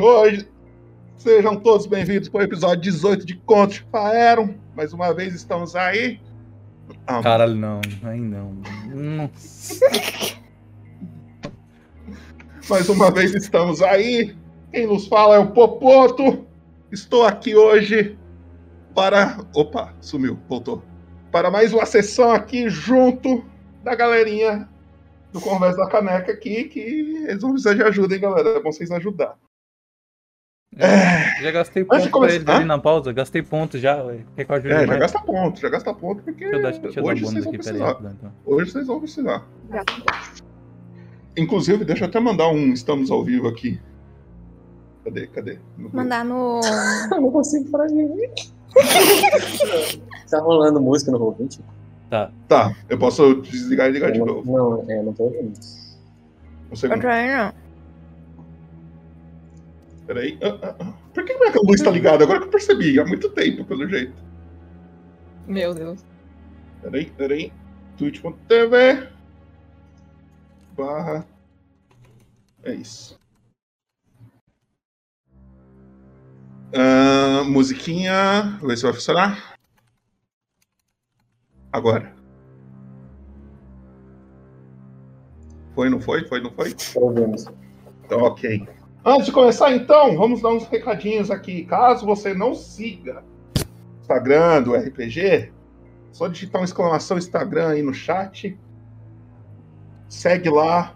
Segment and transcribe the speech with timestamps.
[0.00, 0.48] hoje.
[1.16, 4.54] Sejam todos bem-vindos para o episódio 18 de Contos de Faeron.
[4.76, 6.20] Mais uma vez estamos aí.
[7.06, 7.80] Ah, Caralho, não.
[8.04, 8.62] Aí não.
[12.68, 14.36] Mais uma vez estamos aí.
[14.72, 16.46] Quem nos fala é o Popoto.
[16.92, 18.18] Estou aqui hoje
[18.94, 19.38] para.
[19.54, 20.82] Opa, sumiu, voltou.
[21.32, 23.44] Para mais uma sessão aqui junto
[23.82, 24.68] da galerinha
[25.32, 28.48] do Conversa da Caneca aqui, que eles vão precisar de ajuda, hein, galera?
[28.50, 29.36] É bom vocês ajudar.
[30.74, 31.42] É...
[31.42, 33.98] Já gastei ponto pra eles ali na pausa, gastei ponto já.
[33.98, 37.24] Eu ajude é, já gasta ponto, já gasta ponto, porque deixa eu dar, deixa hoje,
[37.24, 37.88] vocês vão aqui, precisar.
[37.88, 38.32] Aí, então.
[38.44, 39.46] hoje vocês vão precisar.
[41.36, 43.80] Inclusive, deixa eu até mandar um Estamos ao vivo aqui.
[45.04, 45.58] Cadê, cadê?
[45.78, 46.60] No mandar no.
[47.10, 47.94] não consigo parar de
[50.28, 51.60] Tá rolando música no Roll20?
[52.10, 52.30] Tá.
[52.48, 54.44] Tá, eu posso desligar e ligar de novo.
[54.44, 55.52] Não, é, não tô ouvindo.
[56.70, 57.02] Um segundo.
[57.02, 57.65] Não.
[60.06, 60.38] Peraí.
[60.42, 60.92] Ah, ah, ah.
[61.12, 62.24] Por que minha luz tá ligada?
[62.24, 64.14] Agora que eu percebi, há muito tempo, pelo jeito.
[65.46, 66.04] Meu Deus.
[66.82, 67.52] Peraí, peraí.
[67.96, 69.08] twitch.tv
[70.76, 71.26] barra.
[72.62, 73.18] É isso.
[76.74, 78.58] Uh, musiquinha.
[78.60, 79.56] Vou ver se vai funcionar.
[81.72, 82.14] Agora.
[85.74, 86.26] Foi, não foi?
[86.26, 86.74] Foi, não foi?
[88.04, 88.75] Então, ok.
[89.08, 91.64] Antes de começar, então, vamos dar uns recadinhos aqui.
[91.64, 93.22] Caso você não siga
[93.56, 95.52] o Instagram do RPG,
[96.10, 98.58] só digitar uma exclamação Instagram aí no chat.
[100.08, 100.92] Segue lá.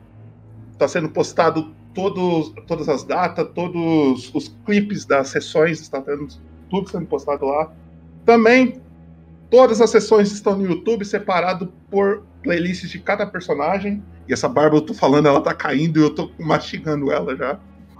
[0.72, 6.26] Está sendo postado todos, todas as datas, todos os clipes das sessões, está tendo
[6.68, 7.70] tudo sendo postado lá.
[8.24, 8.82] Também
[9.50, 14.00] Todas as sessões estão no YouTube, separado por playlists de cada personagem.
[14.28, 17.58] E essa barba eu tô falando, ela tá caindo e eu tô mastigando ela já.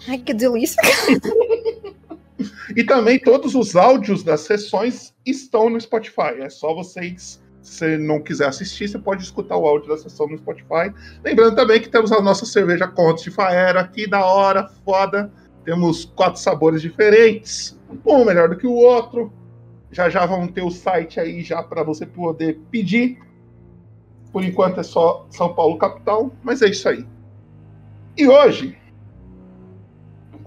[0.09, 0.81] Ai, que delícia!
[2.75, 6.41] e também todos os áudios das sessões estão no Spotify.
[6.41, 10.39] É só vocês, se não quiser assistir, você pode escutar o áudio da sessão no
[10.39, 10.93] Spotify.
[11.23, 15.31] Lembrando também que temos a nossa cerveja Contos de Faera aqui, da hora, foda.
[15.65, 19.33] Temos quatro sabores diferentes, um melhor do que o outro.
[19.93, 23.19] Já já vão ter o site aí já para você poder pedir.
[24.33, 27.05] Por enquanto é só São Paulo capital, mas é isso aí.
[28.17, 28.80] E hoje,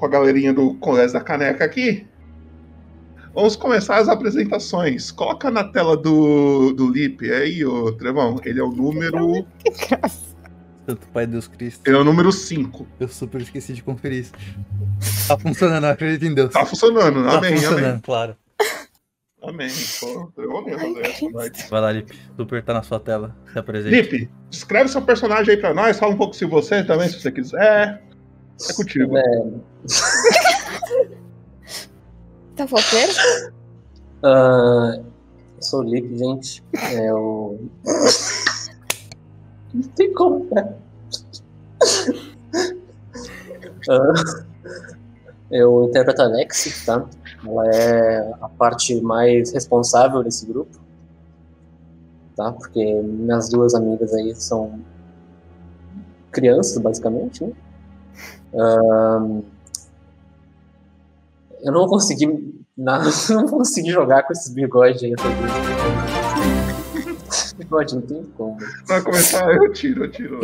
[0.04, 2.06] com a galerinha do Colégio da Caneca aqui,
[3.34, 5.12] vamos começar as apresentações.
[5.12, 8.38] Coloca na tela do, do Lip aí, ô Trevão.
[8.44, 9.48] Ele é o número.
[10.86, 11.88] Santo Pai Deus Cristo.
[11.88, 12.86] Ele é o número 5.
[13.00, 14.34] Eu super esqueci de conferir isso.
[15.26, 16.52] Tá funcionando, acredito em Deus.
[16.52, 18.02] Tá funcionando, tá amém, funcionando, amém.
[18.02, 18.36] claro.
[19.42, 19.70] Amém.
[20.02, 22.14] Pô, eu mesmo essa Vai lá, Lip.
[22.36, 23.34] Super tá na sua tela.
[23.54, 23.96] Se apresente.
[23.96, 25.98] Lip, descreve seu personagem aí pra nós.
[25.98, 28.02] Fala um pouco de você também, se você quiser.
[28.70, 29.18] É contigo.
[29.18, 29.44] É.
[32.56, 33.14] tá fofoeiro?
[34.24, 35.04] Uh,
[35.58, 36.64] eu sou o Lip, gente.
[36.74, 37.60] É o.
[39.74, 40.76] Não tem como, né?
[43.90, 44.46] uh,
[45.52, 47.06] eu interpreto a Lexi, tá?
[47.46, 50.80] Ela é a parte mais responsável desse grupo,
[52.36, 52.52] tá?
[52.52, 54.80] Porque minhas duas amigas aí são
[56.32, 57.52] crianças, basicamente, né?
[58.54, 59.44] Um,
[61.62, 62.28] eu não vou conseguir
[62.78, 65.14] nada, não vou conseguir jogar com esses bigodes aí.
[67.58, 68.58] Bigode, não tem como.
[68.88, 70.40] Vai começar, eu tiro, eu tiro.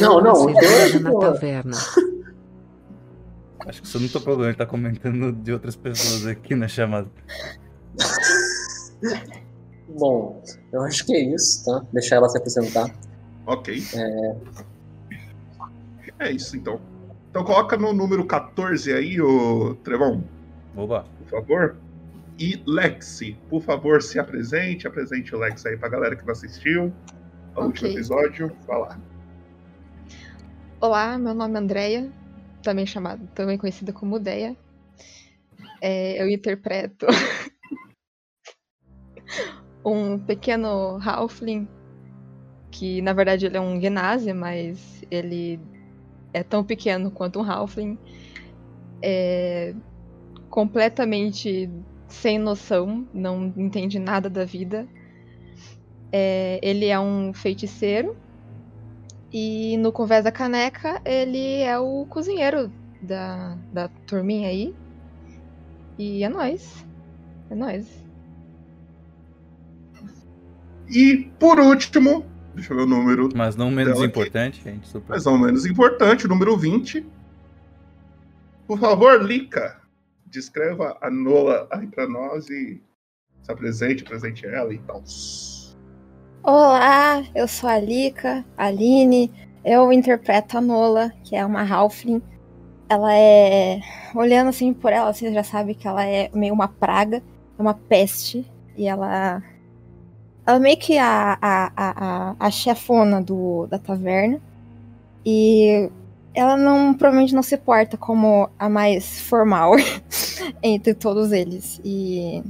[0.00, 1.76] Não, não, então na taverna.
[3.66, 7.08] Acho que você não topou, ele tá comentando de outras pessoas aqui na chamada.
[9.88, 10.42] Bom,
[10.72, 11.84] eu acho que é isso, tá?
[11.92, 12.94] Deixar ela se apresentar.
[13.46, 13.82] Ok.
[13.94, 14.36] É,
[16.20, 16.80] é isso, então.
[17.36, 20.24] Então coloca no número 14 aí, o Trevão.
[20.74, 21.04] Oba.
[21.18, 21.76] Por favor.
[22.38, 24.86] E Lexi, por favor, se apresente.
[24.86, 26.90] Apresente o Lexi aí pra galera que não assistiu
[27.54, 27.66] ao okay.
[27.66, 28.56] último episódio.
[28.66, 28.98] Vai lá.
[30.80, 32.10] Olá, meu nome é Andrea
[32.62, 34.56] também chamada, também conhecida como Deia.
[35.82, 37.04] É, eu interpreto
[39.84, 41.68] um pequeno halfling
[42.70, 45.60] que na verdade ele é um gnase, mas ele
[46.36, 47.98] é tão pequeno quanto um halfling.
[49.02, 49.74] É
[50.50, 51.68] completamente
[52.08, 54.86] sem noção, não entende nada da vida.
[56.12, 58.16] É, ele é um feiticeiro
[59.32, 62.70] e no Conversa da Caneca, ele é o cozinheiro
[63.02, 64.74] da, da turminha aí.
[65.98, 66.84] E é nóis.
[67.50, 67.86] É nóis.
[70.88, 72.24] E por último,
[72.56, 73.28] deixa eu ver o número.
[73.34, 74.70] Mas não menos importante, aqui.
[74.70, 74.88] gente.
[74.88, 75.10] Super...
[75.10, 77.06] Mas não menos importante, o número 20.
[78.66, 79.80] Por favor, Lika,
[80.26, 82.82] descreva a Nola aí pra nós e
[83.42, 85.04] se apresente, apresente ela e tal.
[86.42, 89.30] Olá, eu sou a Lika, Aline.
[89.64, 92.22] Eu interpreto a Nola, que é uma Halfling.
[92.88, 93.80] Ela é.
[94.14, 97.22] Olhando assim por ela, você já sabe que ela é meio uma praga,
[97.58, 98.50] é uma peste.
[98.76, 99.42] E ela.
[100.46, 104.40] Ela é meio que a, a, a, a chefona do, da taverna.
[105.24, 105.90] E
[106.32, 109.72] ela não provavelmente não se porta como a mais formal
[110.62, 111.80] entre todos eles.
[111.84, 112.44] E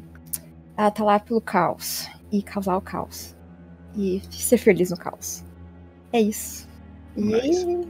[0.77, 2.07] ela tá lá pelo caos.
[2.31, 3.35] E causar o caos.
[3.97, 5.43] E ser feliz no caos.
[6.13, 6.69] É isso.
[7.17, 7.89] E.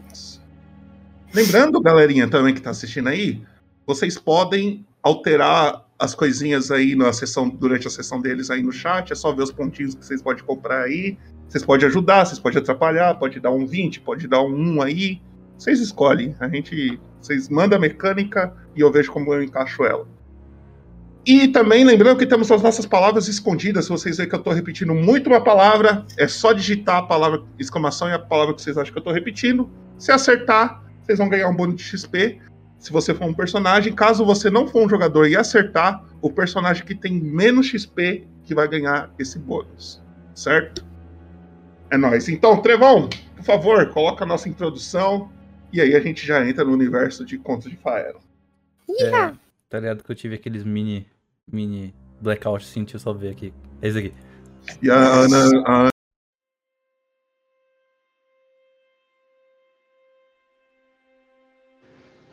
[1.35, 3.43] Lembrando, galerinha também que tá assistindo aí,
[3.85, 9.13] vocês podem alterar as coisinhas aí na sessão, durante a sessão deles aí no chat,
[9.13, 11.17] é só ver os pontinhos que vocês podem comprar aí.
[11.49, 15.23] Vocês podem ajudar, vocês podem atrapalhar, pode dar um 20, pode dar um 1 aí.
[15.57, 16.35] Vocês escolhem.
[16.41, 16.99] A gente.
[17.21, 20.07] Vocês mandam a mecânica e eu vejo como eu encaixo ela.
[21.25, 23.85] E também lembrando que temos as nossas palavras escondidas.
[23.85, 27.43] Se vocês verem que eu estou repetindo muito uma palavra, é só digitar a palavra
[27.59, 29.71] exclamação e a palavra que vocês acham que eu estou repetindo.
[29.99, 32.41] Se acertar, vocês vão ganhar um bônus de XP.
[32.87, 36.87] Se você for um personagem, caso você não for um jogador e acertar, o personagem
[36.87, 40.01] que tem menos XP que vai ganhar esse bônus.
[40.37, 40.87] Certo?
[41.91, 42.29] É nóis.
[42.29, 45.29] Então, Trevão, por favor, coloca a nossa introdução
[45.73, 48.21] e aí a gente já entra no universo de Contos de Faero.
[49.01, 49.33] É,
[49.69, 51.09] tá ligado que eu tive aqueles mini.
[51.51, 53.53] mini blackout assim, deixa eu só ver aqui.
[53.83, 54.15] É esse aqui.
[54.81, 55.89] E a Ana, a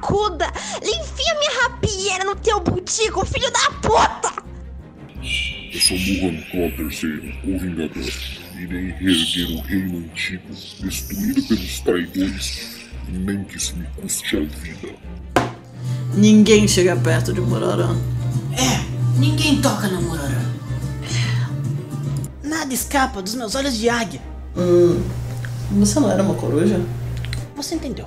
[0.00, 0.50] Barracuda!
[0.82, 4.42] Enfia minha rapieira no teu butico, filho da puta!
[5.72, 8.12] Eu sou Muhan Claw III, o Vingador.
[8.58, 10.42] Irei reerguer o reino antigo,
[10.80, 12.68] destruído pelos traidores,
[13.08, 14.94] nem que isso me custe a vida.
[16.14, 17.96] Ninguém chega perto de Mororã.
[18.52, 20.50] É, ninguém toca no Mororã.
[22.42, 24.20] Nada escapa dos meus olhos de águia.
[24.56, 25.00] Hum,
[25.78, 26.80] você não era uma coruja?
[27.54, 28.06] Você entendeu?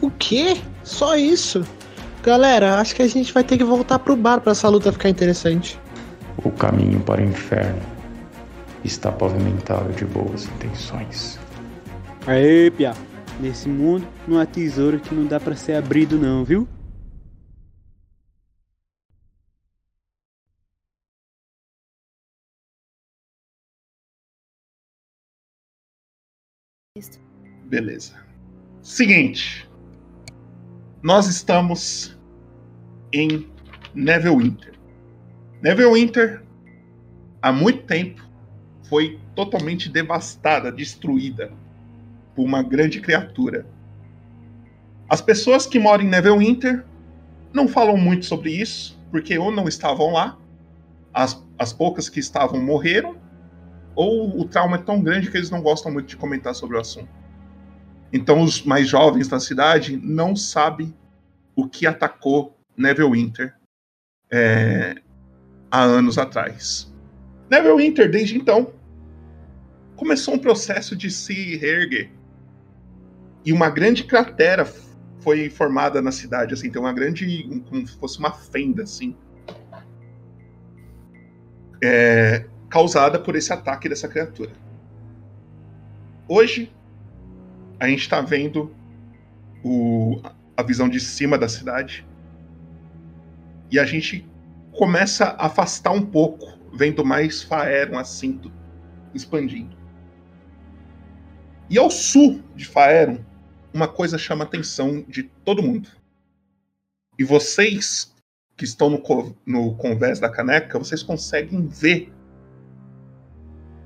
[0.00, 0.56] O quê?
[0.82, 1.64] Só isso?
[2.22, 5.08] Galera, acho que a gente vai ter que voltar pro bar para essa luta ficar
[5.08, 5.78] interessante.
[6.44, 7.80] O caminho para o inferno
[8.84, 11.38] está pavimentado de boas intenções.
[12.26, 12.94] Aê, Pia.
[13.40, 16.68] Nesse mundo não há tesouro que não dá para ser abrido não, viu?
[27.64, 28.14] Beleza.
[28.82, 29.69] Seguinte.
[31.02, 32.14] Nós estamos
[33.10, 33.48] em
[33.94, 34.74] Neverwinter.
[35.62, 36.42] Neverwinter,
[37.40, 38.22] há muito tempo,
[38.86, 41.52] foi totalmente devastada, destruída
[42.36, 43.66] por uma grande criatura.
[45.08, 46.84] As pessoas que moram em Neverwinter
[47.50, 50.36] não falam muito sobre isso, porque ou não estavam lá,
[51.14, 53.16] as, as poucas que estavam morreram,
[53.94, 56.80] ou o trauma é tão grande que eles não gostam muito de comentar sobre o
[56.80, 57.19] assunto.
[58.12, 60.94] Então os mais jovens da cidade não sabem
[61.54, 63.54] o que atacou Neverwinter
[64.30, 64.96] é,
[65.70, 66.92] há anos atrás.
[67.50, 68.72] Neverwinter, desde então,
[69.96, 72.10] começou um processo de se reerguer.
[73.44, 74.64] E uma grande cratera
[75.20, 79.14] foi formada na cidade, assim, tem uma grande, como se fosse uma fenda, assim,
[81.82, 84.52] é, causada por esse ataque dessa criatura.
[86.28, 86.72] Hoje,
[87.80, 88.74] a gente está vendo
[89.64, 90.20] o,
[90.54, 92.06] a visão de cima da cidade
[93.70, 94.28] e a gente
[94.72, 98.38] começa a afastar um pouco, vendo mais Faeron assim,
[99.14, 99.76] expandindo.
[101.70, 103.18] E ao sul de Faeron,
[103.72, 105.88] uma coisa chama a atenção de todo mundo.
[107.18, 108.14] E vocês
[108.56, 112.12] que estão no, no convés da caneca, vocês conseguem ver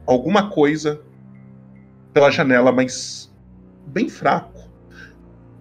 [0.07, 1.01] alguma coisa
[2.13, 3.34] pela janela, mas
[3.87, 4.71] bem fraco.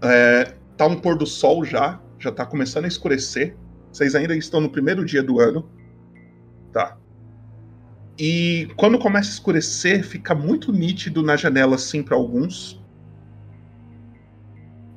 [0.02, 3.56] É, tá um pôr do sol já, já tá começando a escurecer.
[3.92, 5.70] Vocês ainda estão no primeiro dia do ano.
[6.72, 6.98] Tá.
[8.18, 12.84] E quando começa a escurecer, fica muito nítido na janela, assim, para alguns,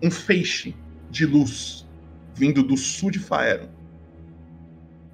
[0.03, 0.75] um feixe
[1.11, 1.87] de luz
[2.35, 3.69] vindo do sul de Faeron.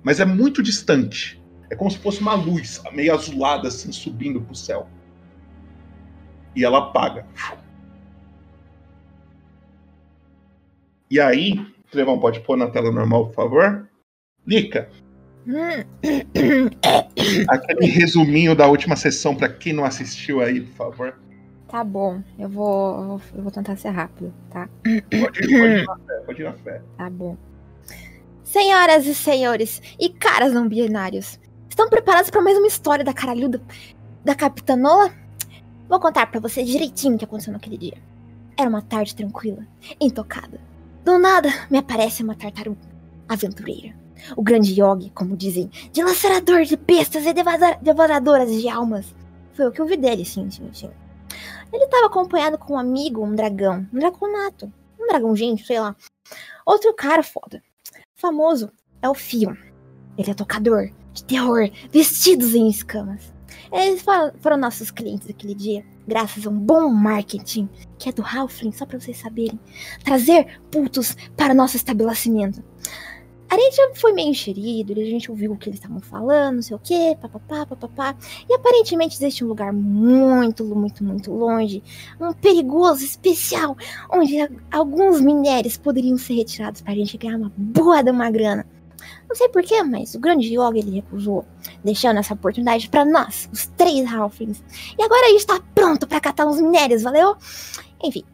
[0.03, 1.41] Mas é muito distante.
[1.71, 4.89] É como se fosse uma luz meio azulada assim subindo pro céu.
[6.55, 7.27] E ela apaga.
[11.13, 13.87] E aí, Trevão, pode pôr na tela normal, por favor?
[14.47, 14.89] Lica.
[17.51, 21.21] Aquele resuminho da última sessão para quem não assistiu aí, por favor.
[21.69, 24.71] Tá bom, eu vou, eu vou tentar ser rápido, tá?
[24.83, 26.83] Pode ir, pode ir na fé, pode ir na fé.
[26.97, 27.37] Tá bom.
[28.43, 31.39] Senhoras e senhores, e caras não binários,
[31.69, 33.61] estão preparados para mais uma história da caralhuda
[34.25, 35.13] da Capitã Nola?
[35.91, 37.99] Vou contar para vocês direitinho o que aconteceu naquele dia.
[38.59, 39.67] Era uma tarde tranquila,
[40.01, 40.72] intocada.
[41.05, 42.81] Do nada, me aparece uma tartaruga
[43.29, 43.95] aventureira.
[44.37, 47.35] O grande Yogi, como dizem, dilacerador de bestas e
[47.83, 49.13] devoradoras de almas.
[49.53, 50.91] Foi o que eu vi dele, sim, sim, sim.
[51.73, 55.97] Ele estava acompanhado com um amigo, um dragão, um draconato, um dragão gente, sei lá.
[56.65, 57.63] Outro cara foda.
[58.15, 59.57] Famoso é o Fion.
[60.17, 63.33] Ele é tocador de terror, vestidos em escamas.
[63.73, 64.05] Eles
[64.41, 67.69] foram nossos clientes aquele dia, graças a um bom marketing,
[67.99, 69.59] que é do Halfling, só pra vocês saberem.
[70.05, 72.63] Trazer putos para nosso estabelecimento.
[73.53, 76.63] A gente já foi meio enxerido, a gente ouviu o que eles estavam falando, não
[76.63, 78.17] sei o que, papapá, papapá.
[78.49, 81.83] E aparentemente existe um lugar muito, muito, muito longe,
[82.19, 83.77] um perigoso, especial,
[84.11, 84.39] onde
[84.71, 88.67] alguns minérios poderiam ser retirados pra gente ganhar uma boa de uma grana.
[89.33, 91.47] Não sei porquê, mas o grande Yoga ele recusou,
[91.83, 94.63] deixando essa oportunidade para nós, os três Halflings.
[94.99, 97.35] E agora a gente tá pronto para catar uns minérios, valeu?
[98.05, 98.25] Enfim.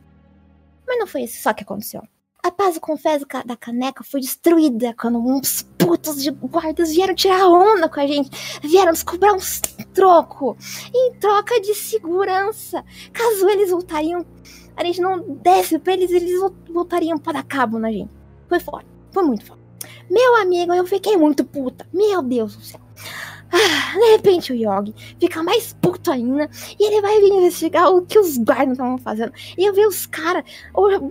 [0.85, 2.03] Mas não foi isso só que aconteceu.
[2.43, 7.47] A paz com fez da caneca foi destruída quando uns putos de guardas vieram tirar
[7.47, 8.31] onda com a gente.
[8.61, 9.61] Vieram nos cobrar uns
[9.95, 10.57] troco.
[10.93, 12.85] Em troca de segurança.
[13.13, 14.27] Caso eles voltariam.
[14.77, 18.11] A gente não desse pra eles, eles voltariam para dar cabo na gente.
[18.49, 18.85] Foi foda.
[19.13, 19.58] Foi muito foda.
[20.11, 21.87] Meu amigo, eu fiquei muito puta.
[21.93, 22.81] Meu Deus do céu.
[23.51, 28.05] Ah, de repente o Yogi fica mais puto ainda e ele vai vir investigar o
[28.05, 29.33] que os guardas estavam fazendo.
[29.57, 30.45] E eu vi os caras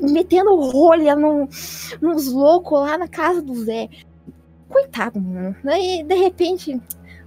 [0.02, 1.50] metendo rolha no,
[2.00, 3.90] nos loucos lá na casa do Zé.
[4.70, 5.56] Coitado, mano.
[5.66, 6.80] E de repente,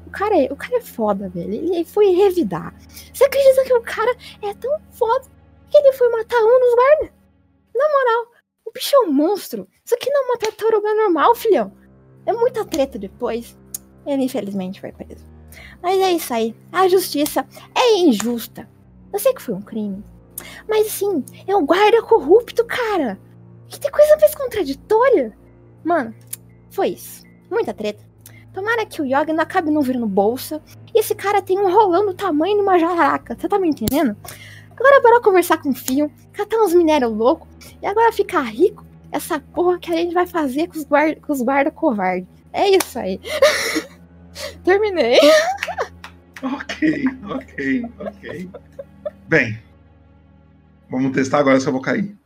[0.06, 1.54] o cara é, o cara é foda, velho.
[1.54, 2.72] Ele foi revidar.
[3.12, 5.26] Você acredita que o cara é tão foda
[5.70, 7.10] que ele foi matar um dos guardas?
[7.74, 8.32] Na moral,
[8.70, 9.68] o bicho é um monstro.
[9.84, 11.72] Isso aqui não é uma tartaruga normal, filhão.
[12.24, 13.58] É muita treta depois.
[14.06, 15.24] Ele infelizmente foi preso.
[15.82, 16.54] Mas é isso aí.
[16.70, 18.68] A justiça é injusta.
[19.12, 20.04] Eu sei que foi um crime.
[20.68, 23.18] Mas sim, é um guarda corrupto, cara.
[23.66, 25.36] Que tem coisa mais contraditória.
[25.84, 26.14] Mano,
[26.70, 27.24] foi isso.
[27.50, 28.08] Muita treta.
[28.52, 30.62] Tomara que o Yoga não acabe não virando bolsa.
[30.94, 33.36] E esse cara tem um rolão do tamanho de uma jararaca.
[33.36, 34.16] Você tá me entendendo?
[34.80, 37.46] Agora bora conversar com o Fio, catar uns minérios loucos.
[37.82, 38.82] E agora ficar rico.
[39.12, 42.26] Essa porra que a gente vai fazer com os guarda, com os guarda covarde.
[42.50, 43.20] É isso aí.
[44.64, 45.18] Terminei.
[46.42, 48.50] ok, ok, ok.
[49.28, 49.58] Bem,
[50.88, 52.16] vamos testar agora se eu vou cair.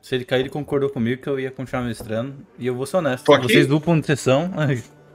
[0.00, 2.34] Se ele cair, ele concordou comigo que eu ia continuar mestrando.
[2.58, 3.26] E eu vou ser honesto.
[3.26, 4.50] Vocês duplam de sessão.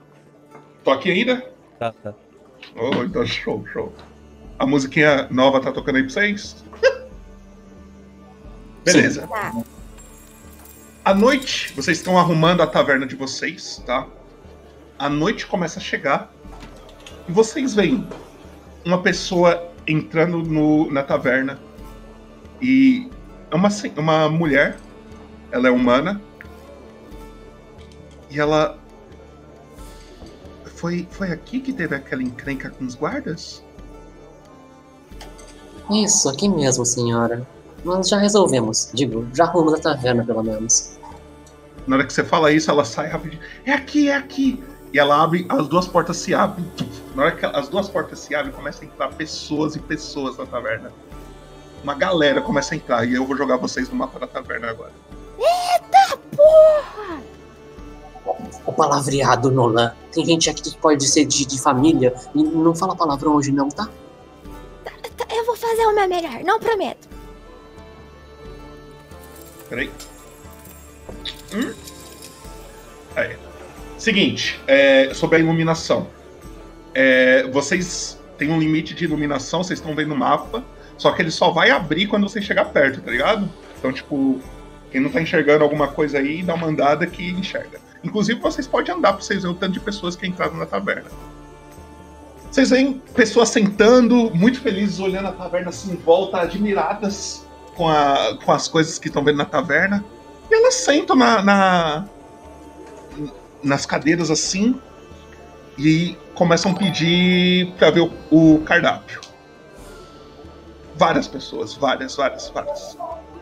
[0.86, 1.42] Tô aqui ainda?
[1.80, 2.14] Tá, tá.
[2.76, 3.92] Oh, então show, show.
[4.58, 6.64] A musiquinha nova tá tocando aí pra vocês?
[8.86, 9.28] Beleza.
[9.28, 9.54] Tá.
[11.04, 14.08] À noite, vocês estão arrumando a taverna de vocês, tá?
[14.98, 16.32] A noite começa a chegar
[17.28, 18.08] e vocês veem
[18.86, 21.60] uma pessoa entrando no- na taverna
[22.62, 23.10] e
[23.52, 24.78] é uma, uma mulher,
[25.52, 26.22] ela é humana
[28.32, 28.80] e ela
[30.76, 33.64] foi, foi aqui que teve aquela encrenca com os guardas?
[35.90, 37.46] Isso, aqui mesmo, senhora.
[37.84, 38.90] Nós já resolvemos.
[38.94, 40.98] Digo, já arrumamos a taverna, pelo menos.
[41.86, 43.42] Na hora que você fala isso, ela sai rapidinho.
[43.64, 44.64] É aqui, é aqui.
[44.92, 46.66] E ela abre, as duas portas se abrem.
[47.14, 50.46] Na hora que as duas portas se abrem, começa a entrar pessoas e pessoas na
[50.46, 50.92] taverna.
[51.84, 53.06] Uma galera começa a entrar.
[53.08, 54.94] E eu vou jogar vocês no mapa da taverna agora.
[55.38, 57.22] Eita porra!
[58.66, 59.94] O palavreado, Nolan.
[60.12, 63.70] Tem gente aqui que pode ser de, de família e não fala palavrão hoje, não,
[63.70, 63.88] tá?
[65.18, 67.08] Tá, Eu vou fazer o meu melhor, não prometo.
[69.70, 69.90] Peraí.
[71.54, 71.74] Hum?
[73.16, 73.38] Aí.
[73.98, 76.08] Seguinte, é, sobre a iluminação.
[76.94, 80.64] É, vocês têm um limite de iluminação, vocês estão vendo o mapa,
[80.98, 83.50] só que ele só vai abrir quando você chegar perto, tá ligado?
[83.78, 84.42] Então, tipo,
[84.92, 87.80] quem não tá enxergando alguma coisa aí, dá uma andada que enxerga.
[88.04, 91.10] Inclusive, vocês podem andar pra vocês verem o tanto de pessoas que entraram na taverna.
[92.56, 97.46] Vocês veem pessoas sentando, muito felizes, olhando a taverna assim em volta, admiradas
[97.76, 100.06] com, a- com as coisas que estão vendo na taverna.
[100.50, 102.06] E elas sentam na, na-
[103.62, 104.80] nas cadeiras assim
[105.78, 109.20] e começam a pedir pra ver o, o cardápio.
[110.96, 112.98] Várias pessoas, várias, várias, várias.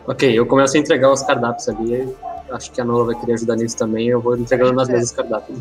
[0.08, 2.12] Ok, eu começo a entregar os cardápios ali.
[2.50, 4.08] Acho que a Nola vai querer ajudar nisso também.
[4.08, 5.56] Eu vou entregando nas mesas os cardápios.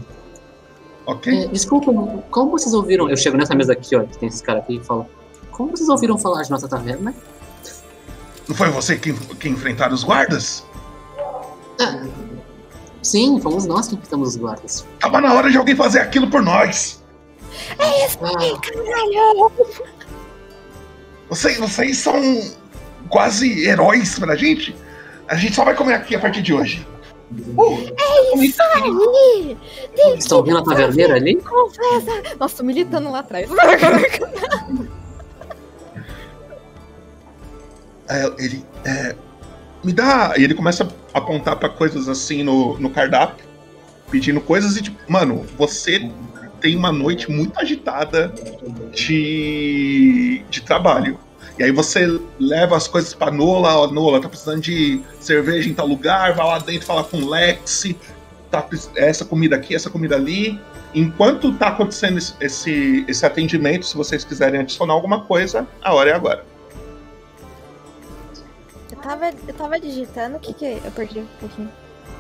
[1.06, 1.44] Ok.
[1.44, 1.92] É, desculpa,
[2.30, 3.10] como vocês ouviram?
[3.10, 5.06] Eu chego nessa mesa aqui, ó, que tem esses caras aqui e falo.
[5.52, 7.14] Como vocês ouviram falar de nossa taverna?
[8.48, 10.66] Não foi você que, que enfrentaram os guardas?
[11.80, 12.06] Ah,
[13.02, 14.86] sim, fomos nós que enfrentamos os guardas.
[15.00, 17.04] Tava na hora de alguém fazer aquilo por nós.
[17.80, 19.52] É isso aí, caralho!
[21.30, 22.16] Vocês, vocês são
[23.10, 24.76] quase heróis pra gente.
[25.28, 26.86] A gente só vai comer aqui a partir de hoje.
[27.98, 29.58] É isso aí!
[29.96, 31.36] Tem Estão ouvindo a taverneira ali?
[31.36, 32.36] Confessa!
[32.40, 33.50] Nossa, tô militando lá atrás.
[38.10, 38.64] É, ele.
[38.86, 39.16] é,
[39.84, 40.34] me dá.
[40.38, 43.46] E ele começa a apontar pra coisas assim no, no cardápio,
[44.12, 46.12] pedindo coisas e tipo, mano, você
[46.62, 48.34] tem uma noite muito agitada
[48.94, 51.20] de, de trabalho.
[51.60, 55.74] E aí você leva as coisas pra Nola, ó, Nola, tá precisando de cerveja em
[55.74, 57.94] tal lugar, vai lá dentro falar com o Lex,
[58.50, 60.60] tá, essa comida aqui, essa comida ali.
[60.96, 66.10] Enquanto tá acontecendo esse- esse, esse atendimento, se vocês quiserem adicionar alguma coisa, a hora
[66.10, 66.44] é agora.
[68.92, 71.70] Eu tava, eu tava digitando, o que que eu perdi um pouquinho?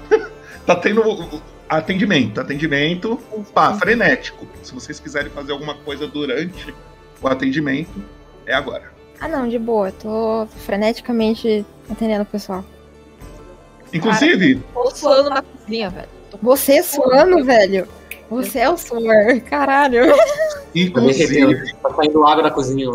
[0.65, 3.17] Tá tendo atendimento, atendimento
[3.53, 4.47] pá, frenético.
[4.61, 6.73] Se vocês quiserem fazer alguma coisa durante
[7.21, 7.91] o atendimento,
[8.45, 8.92] é agora.
[9.19, 12.63] Ah não, de boa, eu tô freneticamente atendendo o pessoal.
[13.93, 16.07] Inclusive, Tô suando na cozinha, velho.
[16.41, 17.87] Você suando, velho?
[18.29, 20.01] Você é o suor, caralho.
[20.73, 22.89] inclusive, Tá saindo água da cozinha.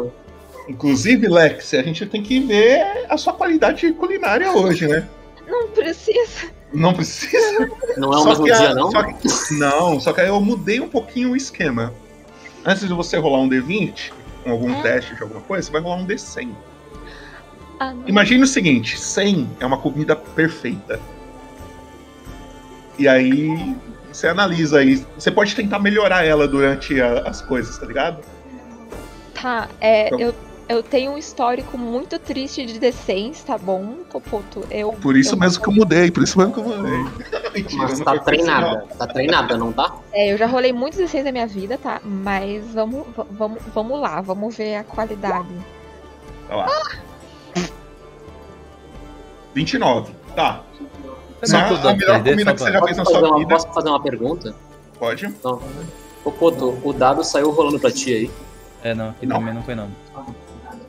[0.69, 5.07] inclusive, Lex, a gente tem que ver a sua qualidade culinária hoje, né?
[5.47, 6.51] Não precisa.
[6.73, 7.71] Não precisa.
[7.97, 8.91] Não é o Só mesmo que a- dia, não?
[8.91, 11.95] só que- não, só que aí eu mudei um pouquinho o esquema.
[12.67, 14.13] Antes de você rolar um D20,
[14.49, 14.83] com algum É.
[14.83, 16.51] teste de alguma coisa, você vai rolar um D100.
[17.79, 17.95] Ah.
[18.07, 20.99] Imagine o seguinte: 100 é uma comida perfeita.
[22.99, 23.77] E aí
[24.11, 25.05] você analisa aí.
[25.17, 28.23] Você pode tentar melhorar ela durante a- as coisas, tá ligado?
[29.35, 30.35] Tá, é, Então- eu,
[30.69, 34.65] eu tenho um histórico muito triste de decens, tá bom, Copoto?
[34.71, 36.99] Eu, Por isso eu, mesmo que eu mudei, por isso mesmo que eu mudei.
[37.55, 38.67] Mentira, Mas não tá treinada.
[38.79, 38.87] não.
[38.97, 39.97] Tá treinada, não tá?
[40.13, 42.01] É, eu já rolei muitos decens na minha vida, tá?
[42.05, 45.49] Mas vamos, va- vamos, vamos lá, vamos ver a qualidade.
[46.49, 46.67] Tá lá.
[49.55, 50.13] 29.
[50.35, 50.63] Tá.
[51.45, 53.29] Só Não, a melhor D&D, comida só que você já fez na Posso fazer, sua
[53.31, 53.55] uma, vida.
[53.55, 54.55] posso fazer uma pergunta?
[54.99, 55.27] Pode.
[55.27, 55.63] Então,
[56.25, 58.31] ô Poto, o dado saiu rolando pra ti aí.
[58.83, 59.89] É, não, aqui também não foi não.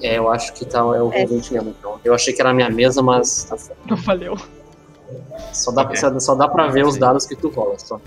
[0.02, 1.26] É, eu acho que tá, é o É.
[1.26, 1.76] R20 mesmo.
[1.78, 2.00] Então.
[2.04, 3.80] Eu achei que era a minha mesa, mas tá certo.
[3.90, 4.38] Não valeu.
[5.54, 7.78] Só dá, só, só dá pra ver os dados que tu rola.
[7.80, 8.00] Só.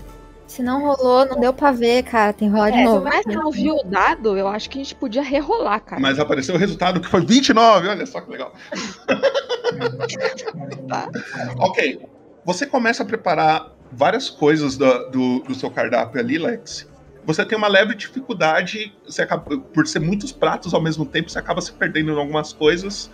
[0.47, 2.31] Se não rolou, não deu pra ver, cara.
[2.31, 3.03] Tem que rolar de É, novo.
[3.03, 6.01] mais que eu não vi o dado, eu acho que a gente podia rerolar, cara.
[6.01, 8.53] Mas apareceu o resultado que foi 29, olha só que legal.
[11.59, 11.99] ok.
[12.45, 16.87] Você começa a preparar várias coisas do, do, do seu cardápio ali, Lex.
[17.25, 21.39] Você tem uma leve dificuldade, você acaba, por ser muitos pratos ao mesmo tempo, você
[21.39, 23.09] acaba se perdendo em algumas coisas.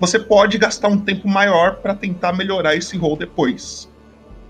[0.00, 3.88] Você pode gastar um tempo maior para tentar melhorar esse roll depois.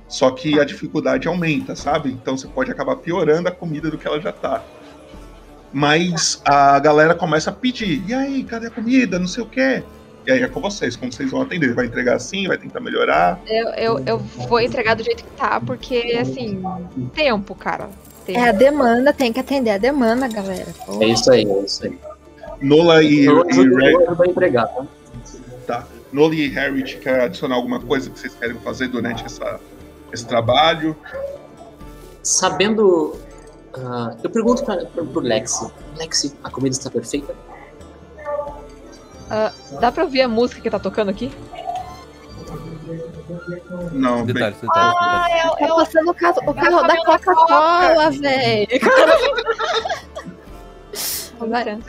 [0.08, 2.10] Só que a dificuldade aumenta, sabe?
[2.10, 4.62] Então você pode acabar piorando a comida do que ela já tá.
[5.72, 8.02] Mas a galera começa a pedir.
[8.08, 9.18] E aí, cadê a comida?
[9.18, 9.82] Não sei o quê.
[10.26, 11.74] E aí é com vocês, como vocês vão atender.
[11.74, 13.40] Vai entregar assim, vai tentar melhorar.
[13.46, 16.62] Eu, eu, eu vou entregar do jeito que tá, porque, assim,
[17.12, 17.90] tempo, cara.
[18.28, 20.66] É a demanda, tem que atender a demanda, galera.
[20.86, 21.02] Pô.
[21.02, 21.98] É isso aí, é isso aí.
[22.60, 24.86] Nola e, Eu e eu vou entregar, tá?
[25.66, 25.86] Tá.
[26.12, 29.60] Nola e Harriet, quer adicionar alguma coisa que vocês querem fazer durante essa,
[30.12, 30.96] esse trabalho?
[32.22, 33.18] Sabendo.
[33.74, 35.66] ah, eu pergunto pra, pro, pro Lexi.
[35.96, 37.34] Lexi, a comida está perfeita?
[39.28, 41.30] Ah, dá pra ouvir a música que tá tocando aqui?
[43.92, 45.60] Não, Detalhes, bem- detalhes, Ah, detalhes.
[45.60, 48.68] é, é passando o carro, o carro da Coca-Cola, velho.
[51.40, 51.82] Laranja.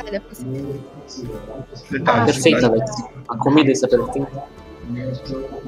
[1.91, 2.69] detalhes, Perfeita.
[2.69, 3.03] Lexi.
[3.29, 4.43] A comida está perfeita?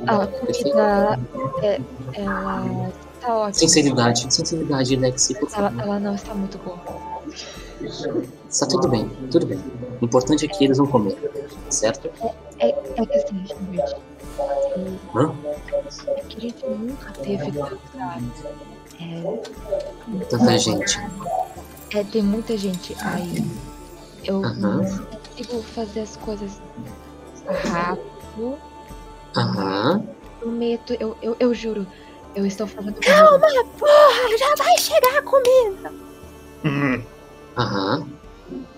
[0.08, 1.20] A comida.
[1.64, 1.80] É,
[2.14, 3.54] ela tá ótima.
[3.54, 5.84] Sinceridade, sinceridade, Lexi, por Ela, favor.
[5.84, 6.80] ela não está muito boa.
[8.50, 9.64] Está tudo bem, tudo bem.
[10.02, 11.16] O importante é que eles vão comer,
[11.70, 12.10] certo?
[12.60, 13.96] É, é que assim, gente.
[15.16, 15.34] Hã?
[16.16, 17.78] É que a gente nunca teve tanta.
[19.00, 21.00] É, Tanta gente.
[21.94, 23.44] é, tem muita gente aí.
[24.24, 24.82] Eu Aham.
[24.82, 26.62] não consigo fazer as coisas
[27.72, 28.58] rápido.
[29.36, 30.04] Aham.
[30.40, 31.86] Prometo, eu, eu, eu juro.
[32.36, 32.96] Eu estou fazendo.
[33.00, 33.48] Calma,
[33.80, 35.94] porra, já vai chegar a comida.
[37.58, 38.08] Aham.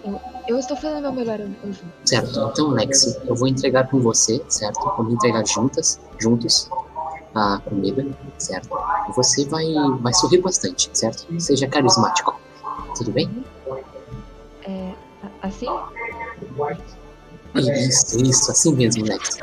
[0.04, 1.88] Eu, eu estou fazendo meu melhor, eu, eu juro.
[2.06, 2.40] Certo.
[2.52, 4.80] Então, Lexi, eu vou entregar com você, certo?
[4.98, 6.70] Vamos entregar juntas, juntos,
[7.36, 8.06] a comida,
[8.38, 8.70] certo?
[9.10, 9.66] E você vai,
[10.02, 11.28] vai sorrir bastante, certo?
[11.40, 12.40] Seja carismático.
[12.96, 13.46] Tudo bem?
[14.64, 14.94] É,
[15.42, 15.68] assim?
[17.56, 19.40] Isso, isso, assim mesmo, Lexi.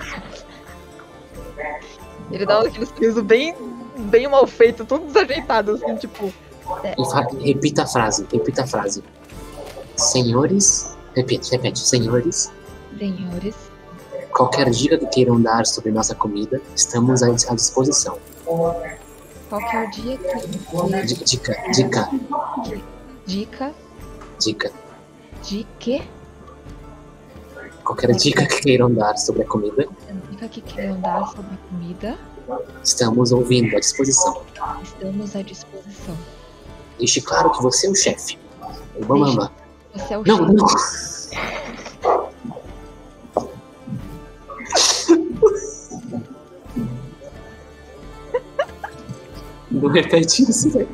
[2.31, 3.55] Ele dá aquele sorriso bem,
[3.97, 6.33] bem mal feito, todo desajeitado, assim, tipo.
[6.83, 6.95] é,
[7.45, 9.05] repita a frase, repita a frase.
[9.97, 11.79] Senhores, repete, repete.
[11.81, 12.53] Senhores,
[12.99, 13.55] senhores,
[14.31, 18.19] qualquer dica que queiram dar sobre nossa comida, estamos à à disposição.
[19.49, 20.19] qualquer dia
[21.05, 21.27] Di- que.
[21.27, 22.11] Dica, dica,
[23.27, 23.75] Dica
[24.39, 24.73] dica.
[25.43, 26.03] de quê?
[27.85, 29.87] Qualquer dica que queiram dar sobre a comida,
[30.31, 32.19] Dica que queiram dar sobre a comida,
[32.85, 34.43] estamos ouvindo, à disposição.
[34.83, 36.17] estamos à disposição.
[36.99, 38.39] Deixe claro que você é o chefe.
[38.97, 39.51] O mamamã.
[39.97, 40.53] Você é o Não, chefe.
[40.53, 40.67] não.
[49.71, 50.89] Não repete isso, velho.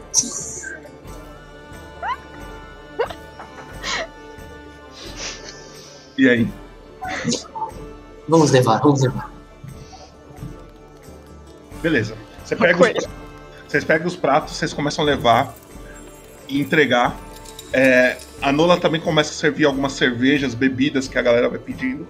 [6.17, 6.49] E aí?
[8.29, 9.31] Vamos levar, vamos levar.
[11.83, 12.17] Beleza.
[12.45, 13.09] Você pega os,
[13.69, 15.55] vocês pegam os pratos, vocês começam a levar
[16.49, 17.17] e entregar.
[17.73, 22.07] É, a Nola também começa a servir algumas cervejas, bebidas que a galera vai pedindo.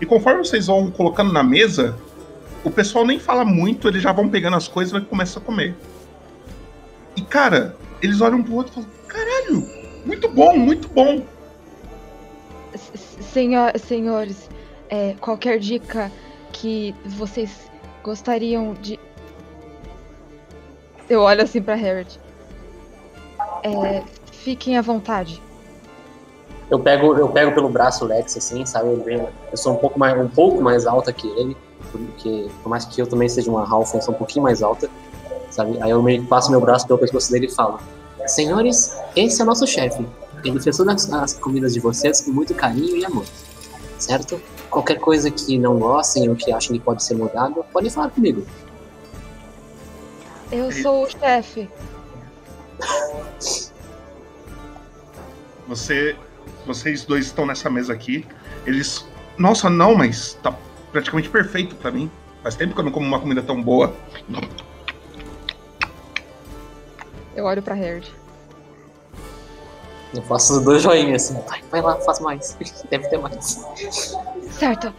[0.00, 1.96] E conforme vocês vão colocando na mesa,
[2.64, 5.76] o pessoal nem fala muito, eles já vão pegando as coisas e começam a comer.
[7.14, 9.68] E cara, eles olham um pro outro e falam: caralho,
[10.06, 11.22] muito bom, muito bom.
[12.74, 14.48] Senhor, senhores,
[14.88, 16.10] é, qualquer dica
[16.50, 17.70] que vocês
[18.02, 18.98] gostariam de.
[21.10, 22.18] Eu olho assim pra Harriet.
[23.62, 25.40] É, fiquem à vontade.
[26.74, 28.88] Eu pego, eu pego pelo braço o Lex, assim, sabe?
[28.88, 31.56] Eu, venho- eu sou um pouco mais, um pouco mais alta que ele,
[31.92, 34.90] porque por mais que eu também seja uma Halfling, eu sou um pouquinho mais alta,
[35.52, 35.80] sabe?
[35.80, 37.78] Aí eu meio que passo meu braço pelo pescoço dele e falo:
[38.26, 40.04] Senhores, esse é o nosso chefe.
[40.44, 43.24] Ele fez todas as comidas de vocês com muito carinho e amor,
[43.96, 44.40] certo?
[44.68, 48.44] Qualquer coisa que não gostem ou que achem que pode ser mudado, podem falar comigo.
[50.50, 51.70] Eu sou o chefe.
[55.68, 56.16] Você,
[56.66, 58.26] vocês dois estão nessa mesa aqui.
[58.66, 59.06] Eles,
[59.38, 60.54] nossa, não, mas tá
[60.92, 62.10] praticamente perfeito pra mim.
[62.42, 63.94] Faz tempo que eu não como uma comida tão boa.
[67.34, 68.12] Eu olho pra Harriet.
[70.12, 72.56] Eu faço dois joinhas assim, vai, vai lá, faz mais.
[72.88, 73.66] Deve ter mais.
[74.52, 74.92] Certo.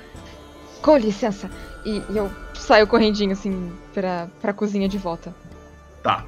[0.82, 1.50] Com licença.
[1.86, 5.34] E, e eu saio correndinho assim pra, pra cozinha de volta.
[6.04, 6.26] Tá.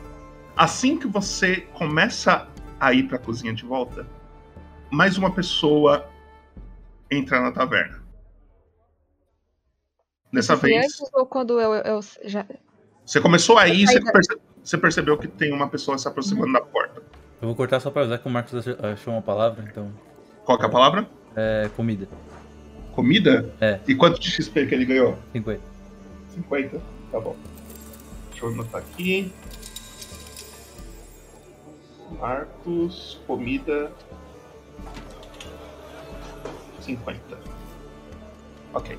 [0.56, 2.48] Assim que você começa
[2.80, 4.08] a ir pra cozinha de volta,
[4.92, 6.08] mais uma pessoa
[7.10, 8.02] entra na taverna.
[10.32, 12.46] Dessa Isso vez, antes ou quando eu, eu, já.
[13.06, 14.12] você começou aí, você, da-
[14.64, 17.02] você percebeu que tem uma pessoa se aproximando da porta.
[17.42, 19.92] Eu vou cortar só pra avisar que o Marcos ach- achou uma palavra, então.
[20.44, 21.08] Qual que é a palavra?
[21.36, 21.70] É.
[21.76, 22.08] comida.
[22.94, 23.54] Comida?
[23.62, 23.80] É.
[23.88, 25.18] E quanto de XP que ele ganhou?
[25.32, 25.62] 50.
[26.34, 26.82] 50?
[27.12, 27.36] Tá bom.
[28.32, 29.32] Deixa eu anotar aqui.
[32.20, 33.92] Marcos, comida.
[36.82, 37.40] 50.
[38.74, 38.98] Ok.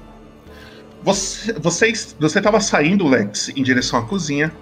[1.02, 4.54] Você, vocês, você estava saindo, Lex, em direção à cozinha.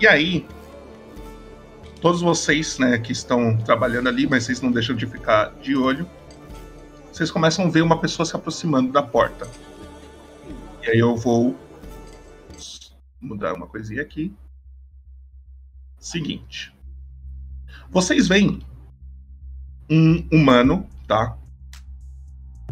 [0.00, 0.46] E aí,
[2.00, 6.08] todos vocês, né, que estão trabalhando ali, mas vocês não deixam de ficar de olho.
[7.12, 9.48] Vocês começam a ver uma pessoa se aproximando da porta.
[10.82, 11.56] E aí eu vou
[13.20, 14.34] mudar uma coisinha aqui.
[15.98, 16.72] Seguinte.
[17.90, 18.60] Vocês veem
[19.90, 21.36] um humano, tá?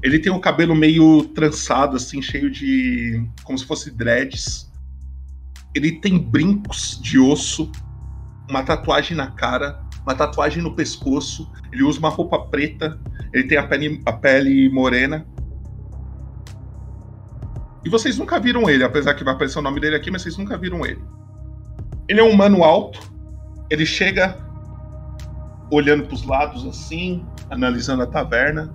[0.02, 3.26] Ele tem o cabelo meio trançado, assim, cheio de.
[3.42, 4.70] como se fosse dreads.
[5.74, 7.70] Ele tem brincos de osso,
[8.48, 11.50] uma tatuagem na cara, uma tatuagem no pescoço.
[11.72, 12.98] Ele usa uma roupa preta,
[13.32, 15.26] ele tem a pele, a pele morena.
[17.84, 20.36] E vocês nunca viram ele, apesar que vai aparecer o nome dele aqui, mas vocês
[20.36, 21.00] nunca viram ele.
[22.08, 23.00] Ele é um humano alto,
[23.70, 24.45] ele chega
[25.70, 28.70] olhando para os lados assim, analisando a taverna.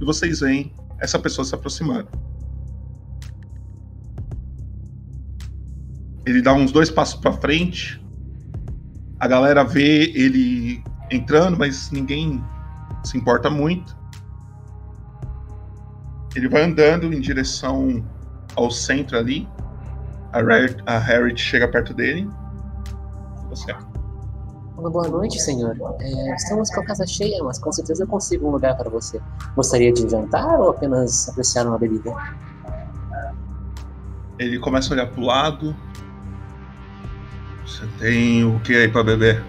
[0.00, 2.08] E vocês veem essa pessoa se aproximando.
[6.24, 8.04] Ele dá uns dois passos para frente.
[9.20, 12.42] A galera vê ele entrando, mas ninguém
[13.04, 13.96] se importa muito.
[16.34, 18.04] Ele vai andando em direção
[18.56, 19.48] ao centro ali.
[20.32, 20.40] A,
[20.98, 22.28] Harriet, a chega perto dele.
[23.48, 23.74] Você.
[24.76, 25.74] Uma boa noite, senhor.
[26.00, 29.18] É, estamos com a casa cheia, mas com certeza eu consigo um lugar para você.
[29.54, 32.14] Gostaria de jantar ou apenas apreciar uma bebida?
[34.38, 35.74] Ele começa a olhar pro lado.
[37.66, 39.42] Você tem o que aí para beber?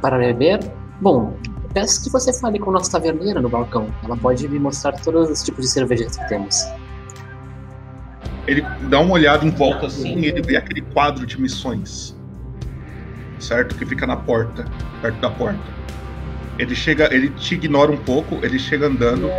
[0.00, 0.60] Para beber?
[0.98, 1.36] Bom,
[1.74, 3.86] peço que você fale com nossa taverneira no balcão.
[4.02, 6.64] Ela pode me mostrar todos os tipos de cervejas que temos.
[8.46, 12.17] Ele dá uma olhada em volta assim e ele vê aquele quadro de missões.
[13.40, 13.76] Certo?
[13.76, 14.64] Que fica na porta,
[15.00, 15.78] perto da porta.
[16.58, 19.30] Ele chega, ele te ignora um pouco, ele chega andando.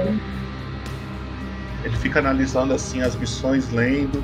[1.84, 4.24] Ele fica analisando assim as missões, lendo.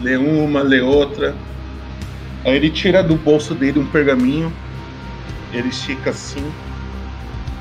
[0.00, 1.34] Lê uma, lê outra.
[2.44, 4.52] Aí ele tira do bolso dele um pergaminho.
[5.52, 6.52] Ele estica assim.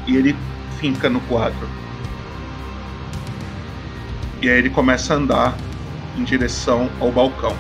[0.06, 0.36] E ele
[0.80, 1.68] finca no quadro.
[4.42, 5.58] E aí ele começa a andar
[6.18, 7.56] em direção ao balcão.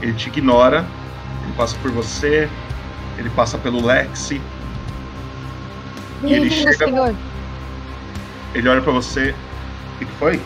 [0.00, 0.84] Ele te ignora,
[1.44, 2.48] ele passa por você,
[3.18, 4.40] ele passa pelo Lexi.
[6.22, 6.86] E ele Bem-vindo, chega.
[6.86, 7.14] senhor.
[8.54, 9.34] Ele olha pra você.
[9.94, 10.40] O que que foi?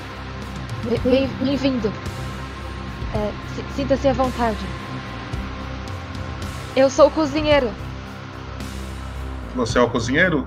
[0.85, 1.93] Bem- bem- Bem-vindo.
[3.15, 4.59] É, si- Sinta-se à vontade.
[6.75, 7.71] Eu sou o cozinheiro.
[9.55, 10.47] Você é o cozinheiro?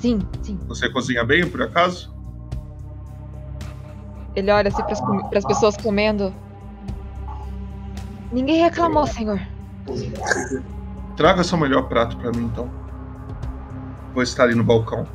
[0.00, 0.58] Sim, sim.
[0.66, 2.12] Você cozinha bem, por acaso?
[4.34, 6.34] Ele olha assim para as pessoas comendo.
[8.32, 9.40] Ninguém reclamou, senhor.
[11.16, 12.70] Traga seu melhor prato pra mim, então.
[14.14, 15.06] Vou estar ali no balcão.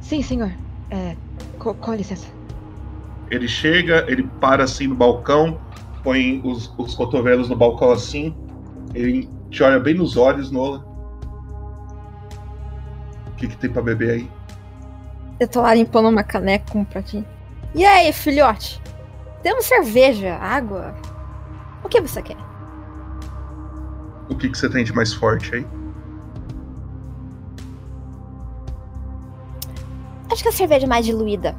[0.00, 0.52] Sim, senhor.
[0.90, 1.16] É,
[1.58, 2.26] co- com licença.
[3.30, 5.58] Ele chega, ele para assim no balcão,
[6.02, 8.34] põe os, os cotovelos no balcão assim.
[8.94, 10.84] Ele te olha bem nos olhos, Nola.
[13.28, 14.30] O que, que tem pra beber aí?
[15.40, 17.26] Eu tô lá limpando uma caneca com um pratinho.
[17.74, 18.80] E aí, filhote?
[19.42, 20.94] Temos cerveja, água?
[21.82, 22.36] O que você quer?
[24.28, 25.66] O que, que você tem de mais forte aí?
[30.30, 31.54] Acho que a cerveja é mais diluída.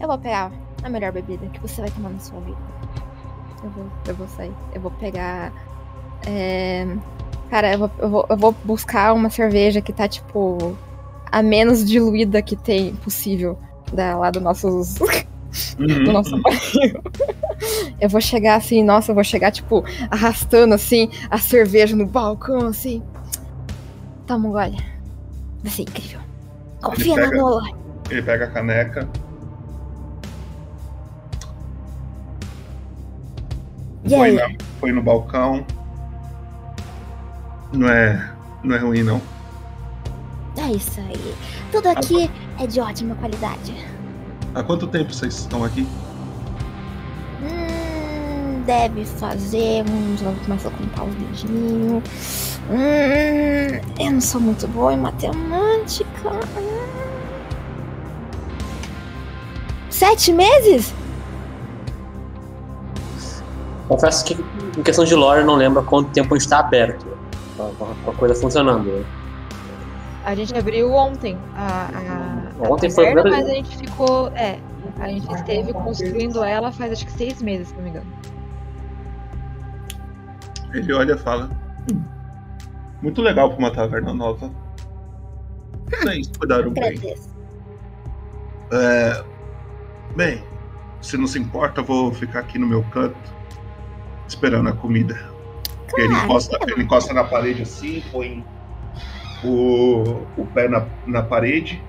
[0.00, 0.50] Eu vou pegar
[0.82, 2.58] a melhor bebida que você vai tomar na sua vida.
[3.62, 4.52] Eu vou, eu vou sair.
[4.74, 5.52] Eu vou pegar.
[6.26, 6.84] é,
[7.52, 10.74] Cara, eu vou, eu, vou, eu vou buscar uma cerveja que tá, tipo,
[11.30, 13.58] a menos diluída que tem possível
[13.92, 14.98] da, lá do nossos.
[15.78, 17.02] Do nosso barril.
[18.00, 22.66] Eu vou chegar assim, nossa, eu vou chegar, tipo, arrastando assim a cerveja no balcão,
[22.66, 23.02] assim.
[24.26, 24.78] Toma um gole.
[25.62, 26.20] Vai ser incrível.
[26.82, 27.62] Confia na pega- Nola.
[28.10, 29.08] Ele pega a caneca.
[34.08, 34.34] Põe, aí?
[34.34, 34.48] na-
[34.80, 35.64] põe no balcão.
[37.72, 38.30] Não é,
[38.62, 39.20] não é ruim, não.
[40.56, 41.34] É isso aí.
[41.70, 43.74] Tudo aqui é de ótima qualidade.
[44.54, 45.86] Há quanto tempo vocês estão aqui?
[47.42, 50.20] Hum, deve fazer uns.
[50.20, 52.04] Vou começar a contar os dedinhos.
[52.70, 56.30] Hum, eu não sou muito boa em matemática.
[56.30, 56.82] Hum.
[59.90, 60.92] Sete meses?
[63.88, 64.34] Confesso que,
[64.76, 67.06] em questão de lore, eu não lembro há quanto tempo a gente está aberto.
[67.56, 68.84] Com a- com a coisa funcionando.
[68.84, 69.04] né?
[70.24, 71.36] A gente abriu ontem.
[71.54, 74.28] A, a Ontem foi a taverna, primeira- mas a gente ficou.
[74.28, 74.58] É.
[75.00, 78.06] A gente esteve construindo ela faz acho que seis meses, se não me engano.
[80.72, 81.50] Ele olha e fala:
[81.90, 82.02] "Hum,
[83.02, 84.50] Muito legal pra uma taverna nova.
[85.90, 86.98] Vocês cuidaram bem.
[88.72, 89.24] É,
[90.16, 90.42] bem,
[91.00, 93.16] se não se importa, eu vou ficar aqui no meu canto
[94.26, 95.14] esperando a comida.
[95.96, 98.42] ele, Claro, encosta, ele encosta na parede assim, põe
[99.44, 101.82] o, o pé na, na parede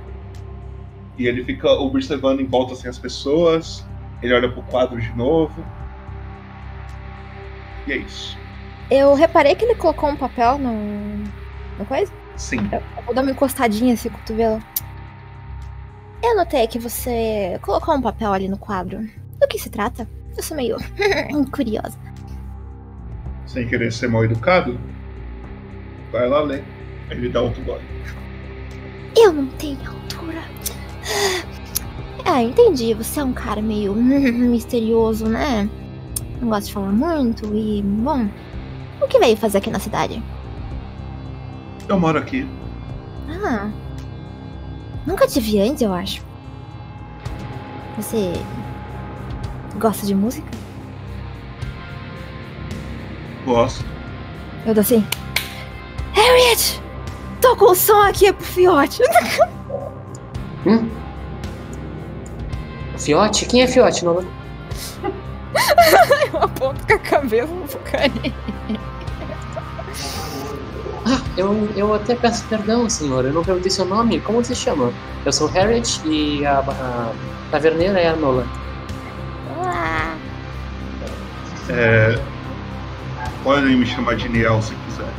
[1.18, 3.86] e ele fica observando em volta assim, as pessoas.
[4.22, 5.64] Ele olha pro quadro de novo.
[7.86, 8.38] E é isso.
[8.90, 10.74] Eu reparei que ele colocou um papel no.
[11.78, 12.12] no coisa?
[12.36, 12.70] Sim.
[12.72, 14.62] Eu vou dar uma encostadinha assim, cotovelo.
[16.24, 19.00] Eu notei que você colocou um papel ali no quadro.
[19.40, 20.08] Do que se trata?
[20.36, 20.78] Eu sou meio
[21.52, 21.98] curiosa.
[23.46, 24.80] Sem querer ser mal educado,
[26.12, 26.64] vai lá ler.
[27.10, 27.84] Ele dá outro gole.
[29.16, 30.42] Eu não tenho altura.
[32.26, 32.94] Ah, entendi.
[32.94, 35.70] Você é um cara meio misterioso, né?
[36.40, 38.30] Não gosta de falar muito e, bom,
[39.02, 40.24] o que veio fazer aqui na cidade?
[41.88, 42.48] Eu moro aqui.
[43.30, 43.70] Ah,
[45.06, 46.22] nunca te vi antes, eu acho.
[47.98, 48.34] Você
[49.78, 50.48] gosta de música?
[53.46, 53.86] Gosto.
[54.66, 55.06] Eu dou assim.
[56.14, 56.82] Harriet!
[57.42, 59.02] Toca o som aqui pro fiote.
[60.66, 60.90] Hum?
[62.98, 63.46] Fiote?
[63.46, 64.26] Quem é Fiote, Nolan?
[66.34, 68.34] eu aponto com a cabeça pro carinha.
[71.06, 73.26] Ah, eu, eu até peço perdão, senhor.
[73.26, 74.22] Eu não perguntei seu nome.
[74.22, 74.94] Como você chama?
[75.26, 77.12] Eu sou Harriet e a, a
[77.52, 78.48] taverneira é a Nola.
[79.58, 80.16] Olá.
[81.70, 82.18] É,
[83.44, 85.12] podem me chamar de Niel se quiser.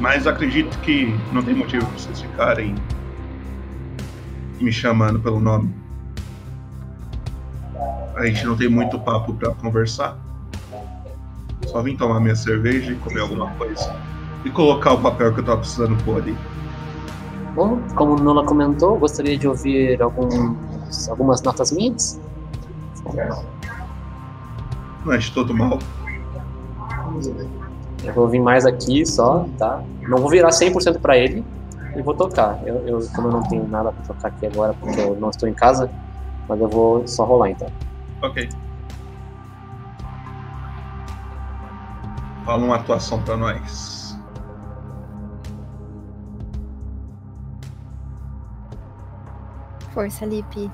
[0.00, 2.74] Mas acredito que não tem motivo pra vocês ficarem
[4.62, 5.74] me chamando pelo nome.
[8.14, 10.16] A gente não tem muito papo pra conversar.
[11.66, 13.94] Só vim tomar minha cerveja e comer alguma coisa.
[14.44, 16.36] E colocar o papel que eu tava precisando pôr ali.
[17.54, 22.20] Bom, como Nola comentou, gostaria de ouvir alguns, algumas notas minhas.
[25.04, 25.78] Não de todo mal.
[28.04, 29.82] Eu vou vir mais aqui só, tá?
[30.02, 31.44] Não vou virar 100% pra ele
[31.94, 32.58] e vou tocar.
[32.66, 35.48] Eu, eu, como eu não tenho nada pra tocar aqui agora, porque eu não estou
[35.48, 35.90] em casa,
[36.48, 37.68] mas eu vou só rolar então.
[38.22, 38.48] Ok.
[42.44, 44.18] Fala uma atuação pra nós.
[49.92, 50.70] Força, Lipe.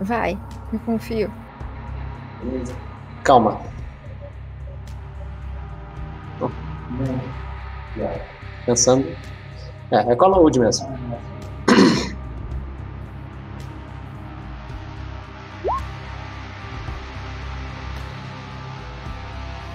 [0.00, 0.38] Vai,
[0.72, 1.32] eu confio.
[3.22, 3.58] Calma.
[8.66, 9.33] Pensando.
[9.94, 10.88] É, é Load mesmo.
[10.88, 11.34] Ah.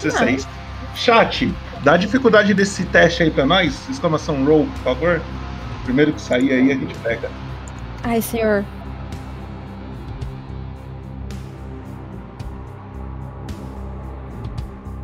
[0.01, 0.47] 16.
[0.95, 1.53] Chat,
[1.83, 3.87] dá a dificuldade desse teste aí pra nós.
[3.89, 5.21] Exclamação roll, por favor.
[5.85, 7.29] Primeiro que sair aí a gente pega.
[8.03, 8.65] Ai, senhor.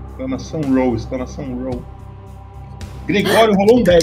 [0.10, 1.84] Exclamação roll, exclamação roll.
[3.06, 4.02] Gregório rolou um 10.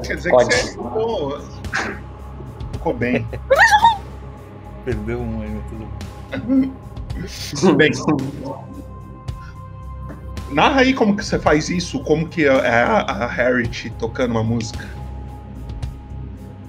[0.00, 0.48] Quer dizer Pode.
[0.48, 1.38] que você ficou,
[2.72, 3.26] ficou bem.
[4.84, 5.64] Perdeu um aí, mas
[7.60, 7.90] tudo Bem.
[7.90, 8.02] bem.
[10.50, 14.42] Narra aí como que você faz isso, como que é a, a Harriet tocando uma
[14.42, 14.84] música.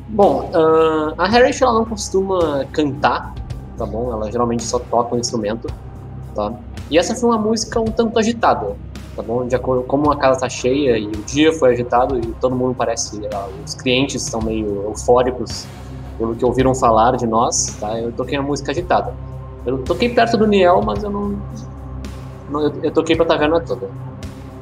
[0.10, 3.34] Bom, ahn, a Harriet ela não costuma cantar,
[3.78, 4.12] tá bom?
[4.12, 5.68] Ela geralmente só toca um instrumento,
[6.36, 6.54] tá?
[6.90, 8.76] E essa foi uma música um tanto agitada,
[9.16, 9.48] tá bom?
[9.48, 12.76] De acordo como a casa tá cheia e o dia foi agitado e todo mundo
[12.76, 15.66] parece, ah, os clientes estão meio eufóricos
[16.18, 18.00] pelo que ouviram falar de nós, tá?
[18.00, 19.14] Eu toquei uma música agitada.
[19.66, 21.42] Eu toquei perto do Niel, mas eu não,
[22.50, 23.90] não eu, eu toquei pra taverna toda.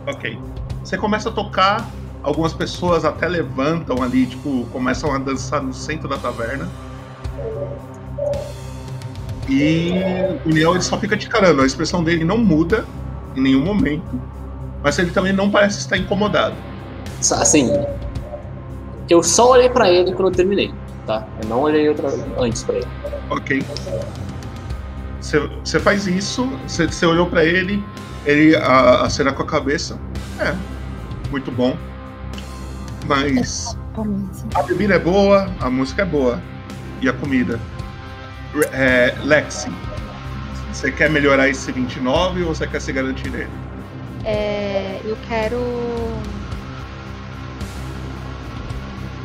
[0.08, 0.38] Ok.
[0.84, 1.90] Você começa a tocar,
[2.24, 6.70] algumas pessoas até levantam ali, tipo, começam a dançar no centro da taverna.
[9.50, 9.92] E
[10.46, 12.86] o Niel ele só fica te carando, a expressão dele não muda
[13.36, 14.20] em nenhum momento,
[14.84, 16.56] mas ele também não parece estar incomodado.
[17.34, 17.72] Assim,
[19.10, 20.74] eu só olhei pra ele quando eu terminei,
[21.06, 21.26] tá?
[21.42, 22.10] Eu não olhei outra
[22.40, 22.88] antes pra ele.
[23.30, 23.64] Ok.
[25.22, 27.84] Você, faz isso, você, olhou pra ele,
[28.26, 30.00] ele a- acena com a cabeça.
[30.40, 30.56] É,
[31.30, 31.78] muito bom.
[33.08, 33.78] Mas
[34.56, 36.42] a bebida é boa, a música é boa.
[37.02, 37.60] E a comida.
[38.74, 39.72] É, Lexi,
[40.72, 43.50] você quer melhorar esse 29 ou você quer se garantir nele?
[44.24, 45.58] É, eu quero.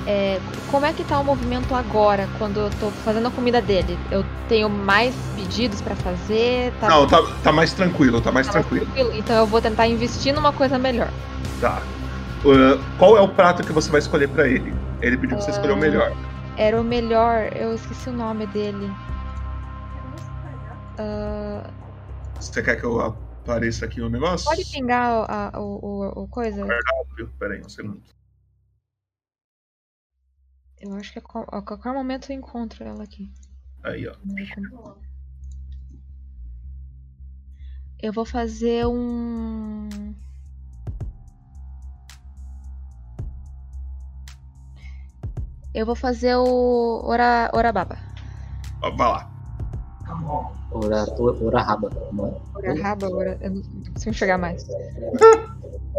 [0.06, 0.38] É,
[0.70, 3.98] como é que tá o movimento agora, quando eu tô fazendo a comida dele?
[4.10, 6.72] Eu tenho mais pedidos pra fazer?
[6.80, 8.86] Tá Não, tá, tá mais tranquilo, tá mais tá mais tranquilo.
[8.86, 9.18] tranquilo?
[9.18, 11.08] Então eu vou tentar investir numa coisa melhor.
[11.60, 11.82] Tá.
[12.44, 14.72] Uh, qual é o prato que você vai escolher pra ele?
[15.02, 16.12] Ele pediu pra você escolher o melhor.
[16.56, 18.88] Era o melhor, eu esqueci o nome dele.
[20.98, 21.62] Ah,
[22.40, 23.00] Você quer que eu
[23.46, 24.44] apareça aqui o negócio?
[24.44, 26.66] pode pingar a- o, o, o coisa?
[26.66, 27.28] Cardápio.
[27.38, 28.02] Pera aí, um segundo.
[30.80, 33.32] Eu acho que a, qual- a qualquer momento eu encontro ela aqui.
[33.82, 34.14] Aí, ó.
[37.98, 39.88] Eu vou fazer um.
[45.72, 47.98] Eu vou fazer o ora, orababa.
[48.80, 49.35] Vai lá.
[50.72, 51.90] Ora, ora raba.
[52.54, 53.38] Orahaba, ora...
[53.40, 54.64] Eu não não consigo enxergar mais.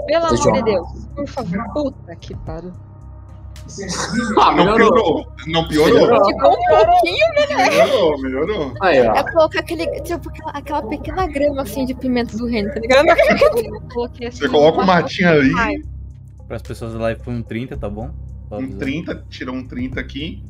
[0.08, 1.74] Pelo amor eu- de Deus, por favor.
[1.74, 2.72] Puta que pariu.
[4.40, 4.88] Ah, não melhorou.
[4.88, 5.26] piorou.
[5.48, 6.26] Não piorou.
[6.26, 7.70] Ficou um pouquinho melhor.
[7.70, 8.74] Melhorou, melhorou.
[8.82, 9.14] Aí, ó.
[9.14, 13.08] É colocar aquele, tipo, aquela, aquela pequena grama assim de pimenta do reino, tá ligado?
[13.94, 15.84] Coloquei assim, Você coloca um matinho ali,
[16.48, 18.10] Para as pessoas da live foi um 30, tá bom?
[18.48, 18.80] Só um avisando.
[18.80, 20.42] 30, tira um 30 aqui.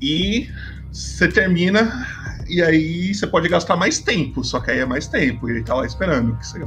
[0.00, 0.48] E
[0.92, 2.06] você termina.
[2.48, 5.48] E aí você pode gastar mais tempo, só que aí é mais tempo.
[5.48, 6.58] E ele tá lá esperando que você.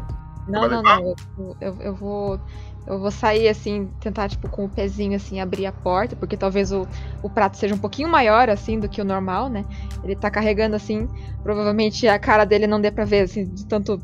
[0.47, 1.15] Não, não, não.
[1.39, 2.39] Eu, eu, eu vou.
[2.87, 6.71] Eu vou sair assim, tentar, tipo, com o pezinho assim, abrir a porta, porque talvez
[6.71, 6.87] o,
[7.21, 9.63] o prato seja um pouquinho maior, assim, do que o normal, né?
[10.03, 11.07] Ele tá carregando assim,
[11.43, 14.01] provavelmente a cara dele não dê pra ver, assim, de tanto.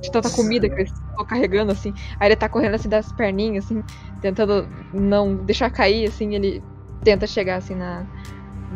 [0.00, 1.92] De tanta comida que ele tá carregando, assim.
[2.20, 3.82] Aí ele tá correndo assim das perninhas, assim,
[4.20, 6.62] tentando não deixar cair, assim, ele
[7.02, 8.06] tenta chegar assim na,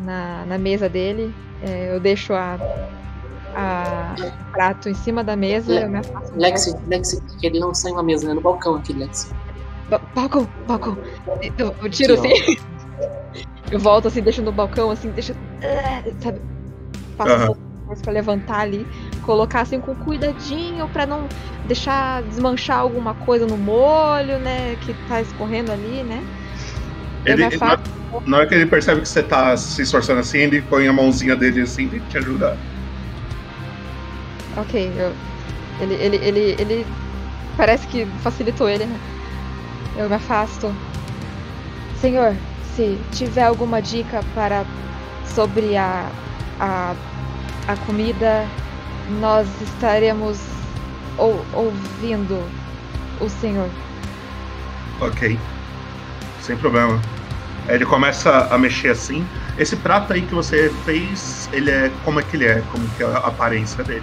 [0.05, 1.35] na, na mesa dele.
[1.63, 2.59] É, eu deixo a,
[3.55, 6.33] a, o prato em cima da mesa, eu me afasto.
[6.37, 8.35] Lexi, Lexi, que ele não sai na mesa, né?
[8.35, 9.29] No balcão aqui, Lexi.
[9.89, 10.97] Ba- Balcão, balcão.
[11.59, 12.31] Eu, eu tiro assim.
[13.71, 15.33] Eu volto assim, deixo no balcão, assim, deixo.
[15.63, 16.41] ah, Sabe?
[17.17, 17.55] Faço Aham.
[17.87, 18.85] força pra levantar ali.
[19.25, 21.29] Colocar assim com cuidadinho pra não
[21.69, 24.75] deixar desmanchar alguma coisa no molho, né?
[24.81, 26.21] Que tá escorrendo ali, né?
[27.25, 27.79] Ele, ele- na,
[28.27, 31.37] na hora que ele percebe que você tá se esforçando assim, ele põe a mãozinha
[31.37, 32.57] dele assim e te ajudar.
[34.57, 35.13] Ok, eu,
[35.81, 36.87] ele, ele, ele, ele.
[37.57, 38.99] Parece que facilitou ele, né?
[39.97, 40.75] Eu me afasto.
[42.01, 42.35] Senhor,
[42.75, 44.65] se tiver alguma dica para
[45.35, 46.07] sobre a,
[46.59, 46.95] a,
[47.69, 48.47] a comida,
[49.21, 50.39] nós estaremos
[51.19, 52.43] ou, ouvindo
[53.21, 53.69] o senhor.
[55.01, 55.39] Ok.
[56.41, 57.01] Sem problema.
[57.69, 59.27] Ele começa a mexer assim.
[59.59, 61.91] Esse prato aí que você fez, ele é.
[62.05, 62.63] Como é que ele é?
[62.73, 64.03] Como que é a aparência dele?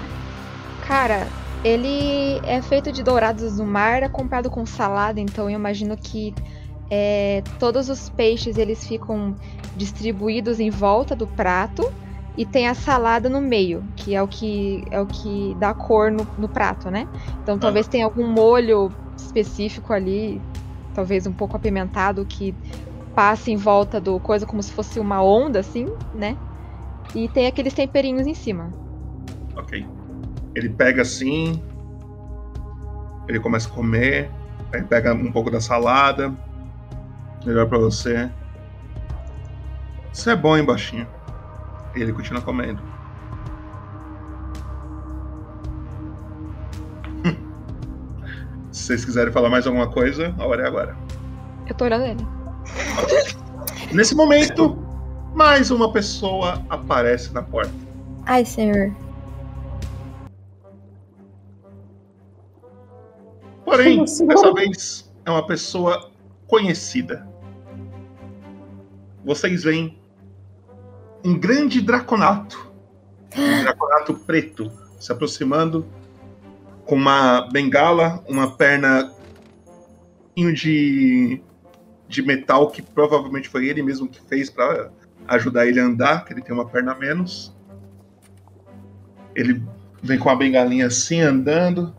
[0.88, 1.28] Cara,
[1.64, 6.34] ele é feito de dourados do mar, é comprado com salada, então eu imagino que
[6.90, 9.36] é, todos os peixes eles ficam
[9.76, 11.92] distribuídos em volta do prato
[12.38, 16.12] e tem a salada no meio, que é o que é o que dá cor
[16.12, 17.08] no, no prato, né?
[17.42, 20.40] Então talvez tenha algum molho específico ali,
[20.98, 22.56] talvez um pouco apimentado que
[23.14, 26.36] passe em volta do coisa como se fosse uma onda assim, né?
[27.14, 28.74] E tem aqueles temperinhos em cima.
[29.56, 29.86] Ok.
[30.56, 31.62] Ele pega assim.
[33.28, 34.32] Ele começa a comer.
[34.74, 36.34] Aí pega um pouco da salada.
[37.46, 38.28] Melhor pra você.
[40.12, 41.08] Isso é bom, hein, baixinho?
[41.96, 42.82] E ele continua comendo.
[48.78, 50.96] Se vocês quiserem falar mais alguma coisa, a hora é agora.
[51.68, 52.28] Eu tô olhando ele.
[53.92, 54.78] Nesse momento,
[55.34, 57.74] mais uma pessoa aparece na porta.
[58.28, 58.96] Ai, senhor.
[63.66, 64.28] Porém, assim?
[64.28, 66.12] dessa vez é uma pessoa
[66.46, 67.28] conhecida.
[69.26, 70.00] Vocês veem
[71.26, 72.72] um grande draconato.
[73.36, 75.84] Um draconato preto se aproximando
[76.88, 79.12] com uma bengala, uma perna
[80.36, 81.42] de,
[82.08, 84.90] de metal que provavelmente foi ele mesmo que fez para
[85.28, 87.56] ajudar ele a andar, que ele tem uma perna a menos.
[89.36, 89.62] Ele
[90.02, 91.94] vem com a bengalinha assim andando.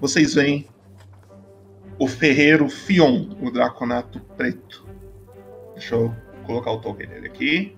[0.00, 0.66] Vocês veem
[1.98, 4.86] o ferreiro Fion, o draconato preto.
[5.74, 6.14] Deixa eu
[6.46, 7.76] colocar o token dele aqui.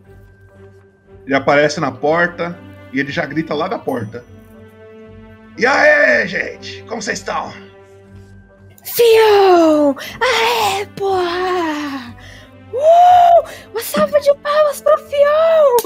[1.27, 2.57] Ele aparece na porta
[2.93, 4.25] e ele já grita lá da porta.
[5.57, 6.83] E aí, gente?
[6.83, 7.53] Como vocês estão?
[8.83, 9.95] Fion!
[10.21, 12.15] Aê, porra!
[12.73, 13.49] Uh!
[13.71, 15.77] Uma salva de palmas pro Fion!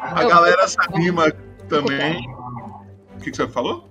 [0.00, 1.30] A galera se anima
[1.68, 2.20] também.
[3.14, 3.88] O que, que você falou?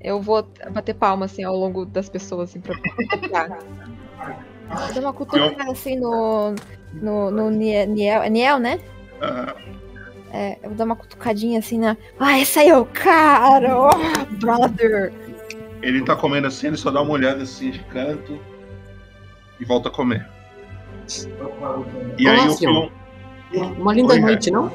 [0.00, 2.74] Eu vou bater palma, assim, ao longo das pessoas, assim, pra
[4.94, 6.54] dou uma cutucada assim no.
[6.94, 8.78] No, no Nie- Niel, é Niel, né?
[9.20, 9.54] Ah,
[10.32, 11.96] É, eu vou dar uma cutucadinha assim na.
[12.18, 13.76] Ah, esse aí é o cara!
[13.78, 15.12] Oh, brother!
[15.82, 18.38] ele tá comendo assim, ele só dá uma olhada assim de canto
[19.60, 20.26] e volta a comer.
[22.18, 22.56] E aí o.
[22.56, 22.88] Fion.
[23.78, 24.72] Uma linda Oi, noite, não?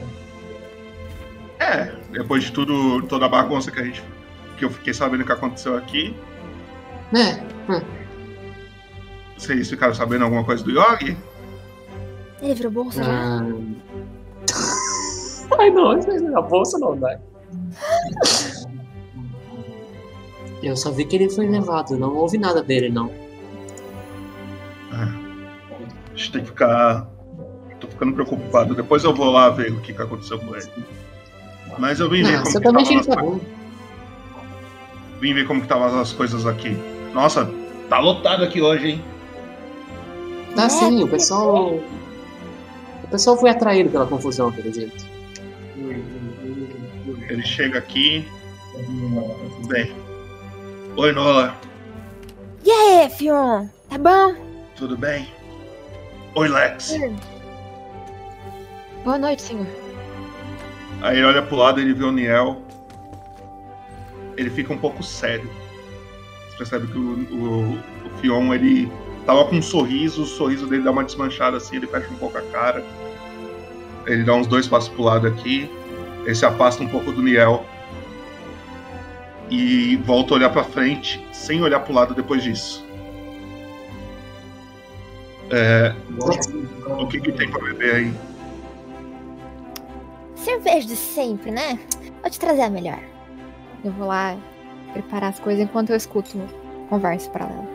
[1.59, 4.03] É, depois de tudo, toda a bagunça que a gente.
[4.57, 6.15] que eu fiquei sabendo que aconteceu aqui,
[7.15, 7.41] É.
[7.71, 7.81] hum.
[9.37, 11.17] vocês ficaram sabendo alguma coisa do Yogi?
[12.41, 13.41] Ele virou bolsa já?
[15.51, 15.55] Ah.
[15.59, 17.19] Ai, não, isso na bolsa não dá.
[20.61, 23.11] Eu só vi que ele foi levado, não houve nada dele, não.
[24.91, 27.07] A gente tem que ficar.
[27.79, 28.73] Tô ficando preocupado.
[28.73, 30.67] Depois eu vou lá ver o que, que aconteceu com ele.
[31.77, 33.39] Mas eu vim ver Ah, como você que também tava fica as bom.
[35.19, 36.75] Vim ver como que estavam as coisas aqui.
[37.13, 37.47] Nossa,
[37.87, 39.03] tá lotado aqui hoje, hein?
[40.55, 41.75] Tá sim, o pessoal.
[43.03, 45.06] O pessoal foi atraído pela confusão, pelo jeito.
[47.29, 48.27] Ele chega aqui.
[49.67, 49.93] Bem.
[50.95, 51.55] Oi, Nola.
[52.63, 53.67] E aí, Fion?
[53.89, 54.35] Tá bom?
[54.75, 55.27] Tudo bem?
[56.35, 56.95] Oi, Lex.
[59.03, 59.67] Boa noite, senhor.
[61.01, 62.61] Aí ele olha pro lado e ele vê o Niel.
[64.35, 65.49] Ele fica um pouco sério.
[66.49, 68.91] Você percebe que o, o, o Fion, ele
[69.25, 72.37] tava com um sorriso, o sorriso dele dá uma desmanchada assim, ele fecha um pouco
[72.37, 72.83] a cara.
[74.07, 75.69] Ele dá uns dois passos pro lado aqui.
[76.25, 77.65] Ele se afasta um pouco do Niel.
[79.49, 82.85] E volta a olhar pra frente, sem olhar pro lado depois disso.
[85.49, 85.93] É,
[86.99, 88.13] o que, que tem pra beber aí?
[90.35, 91.79] Cerveja de sempre, né?
[92.21, 92.99] Vou te trazer a melhor.
[93.83, 94.37] Eu vou lá
[94.91, 96.37] preparar as coisas enquanto eu escuto
[96.89, 97.67] conversa paralela.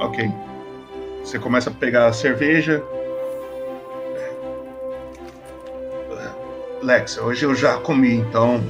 [0.00, 0.30] Ok.
[1.22, 2.82] Você começa a pegar a cerveja.
[6.82, 8.60] Lex, hoje eu já comi, então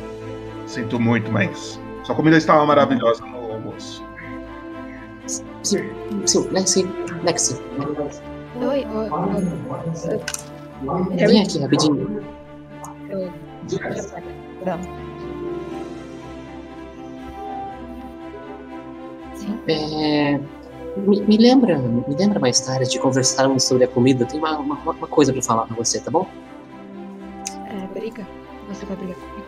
[0.66, 4.04] sinto muito, mas sua comida estava maravilhosa no almoço.
[5.62, 5.90] Sim,
[6.26, 6.88] sim, Lexi,
[7.22, 7.60] Lexi.
[8.56, 10.20] Oi, oi, oi.
[11.26, 12.24] Vem aqui rapidinho.
[13.08, 13.32] Eu...
[19.68, 20.40] É,
[20.96, 24.26] me, me lembra, me lembra mais tarde de conversarmos sobre a comida.
[24.26, 26.28] Tem uma, uma, uma coisa pra falar pra você, tá bom?
[28.00, 28.26] Briga?
[28.68, 29.46] Você vai brigar comigo?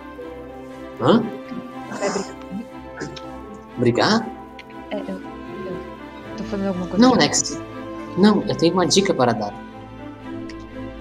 [1.00, 1.22] Hã?
[1.88, 2.68] Vai brigar comigo?
[3.78, 4.28] Brigar?
[4.90, 7.03] É, eu, eu tô fazendo alguma coisa.
[7.03, 7.20] Não, errado.
[7.22, 7.62] Lex.
[8.18, 9.55] Não, eu tenho uma dica para dar.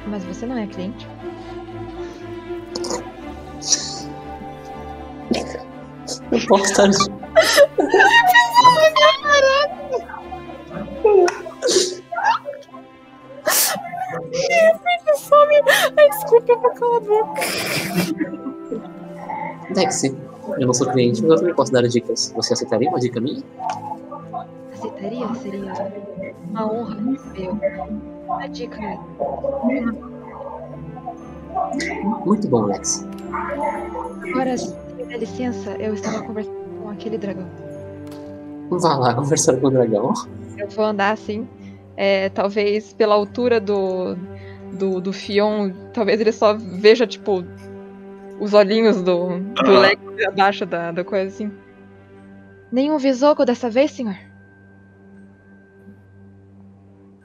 [0.08, 1.06] Mas você não é cliente?
[6.32, 6.90] Eu posso estar.
[15.18, 15.62] Some.
[15.98, 17.42] Ai, desculpa, eu vou calar a boca.
[19.76, 20.18] Lexi,
[20.58, 22.34] eu não sou cliente, mas eu também posso dar dicas.
[22.36, 23.44] Você aceitaria uma dica minha?
[24.74, 25.28] Aceitaria?
[25.36, 25.74] Seria
[26.50, 27.50] uma honra receber
[28.26, 29.00] uma dica.
[32.26, 33.06] Muito bom, Lexi.
[34.30, 37.48] Agora, se me dá licença, eu estava conversando com aquele dragão.
[38.70, 40.14] Vá lá conversar com o dragão.
[40.58, 41.48] Eu vou andar assim,
[41.98, 44.16] é, talvez pela altura do,
[44.78, 47.44] do, do Fion, talvez ele só veja, tipo,
[48.40, 49.80] os olhinhos do, do Ah.
[49.80, 51.52] Lex abaixo da, da coisa assim.
[52.72, 54.18] Nenhum visoco dessa vez, senhor?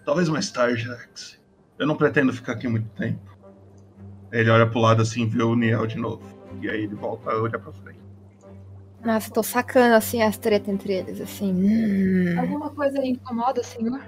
[0.05, 1.41] Talvez mais tarde, Lex.
[1.79, 3.21] Eu não pretendo ficar aqui muito tempo.
[4.33, 6.23] Ele olha pro lado assim, vê o Niel de novo.
[6.61, 8.01] E aí ele volta a olhar pra frente.
[9.05, 11.53] Nossa, tô sacando assim as tretas entre eles, assim.
[11.53, 12.41] Hum.
[12.41, 14.01] Alguma coisa lhe incomoda, senhor?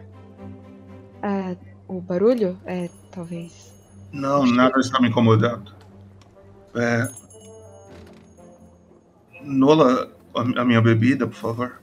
[1.23, 1.57] Ah,
[1.87, 2.59] o barulho?
[2.67, 3.73] É, talvez.
[4.13, 5.73] Não, nada está me incomodando.
[6.75, 7.09] É...
[9.43, 11.83] Nola, a a minha bebida, por favor.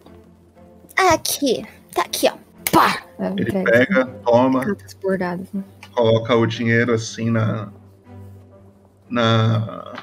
[1.11, 2.37] Aqui, tá aqui, ó.
[2.71, 3.05] Pá!
[3.37, 5.63] Ele pega, toma, Cartas bordadas, né?
[5.93, 7.71] coloca o dinheiro assim na.
[9.09, 9.93] na.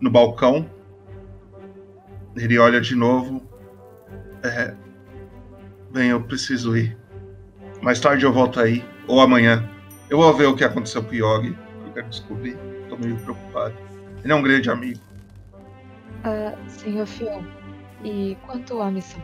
[0.00, 0.68] no balcão.
[2.36, 3.42] Ele olha de novo.
[4.42, 4.74] É.
[5.90, 6.96] Bem, eu preciso ir.
[7.86, 8.84] Mais tarde eu volto aí.
[9.06, 9.64] Ou amanhã.
[10.10, 11.56] Eu vou ver o que aconteceu com o Yogi.
[11.86, 12.58] Eu quero descobrir.
[12.88, 13.76] Tô meio preocupado.
[14.24, 14.98] Ele é um grande amigo.
[16.24, 17.44] Ah, senhor Fion,
[18.02, 19.22] e quanto à missão?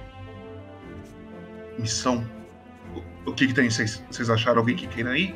[1.76, 2.24] Missão.
[3.26, 3.68] O, o que, que tem?
[3.68, 5.34] Vocês acharam alguém que queira ir?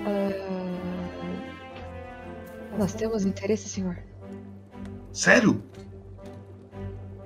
[0.00, 0.68] Ah,
[2.78, 3.96] nós temos interesse, senhor?
[5.10, 5.62] Sério?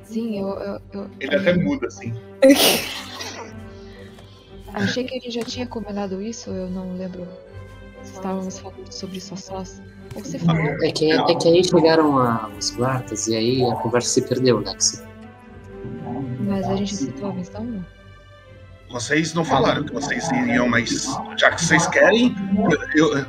[0.04, 0.48] Sim, eu.
[0.50, 2.14] eu, eu- Ele até muda, assim.
[4.76, 7.26] Achei que a gente já tinha combinado isso, eu não lembro
[8.02, 9.82] se estávamos falando sobre isso a sós.
[10.14, 10.62] Ou se falou.
[10.84, 14.58] É que, é que aí chegaram a, os guardas e aí a conversa se perdeu,
[14.58, 15.02] Lex.
[16.40, 17.84] Mas a gente citou a missão, não?
[18.90, 21.06] Vocês não falaram que vocês iriam, mas
[21.36, 22.34] já que vocês querem,
[22.94, 23.26] eu, eu-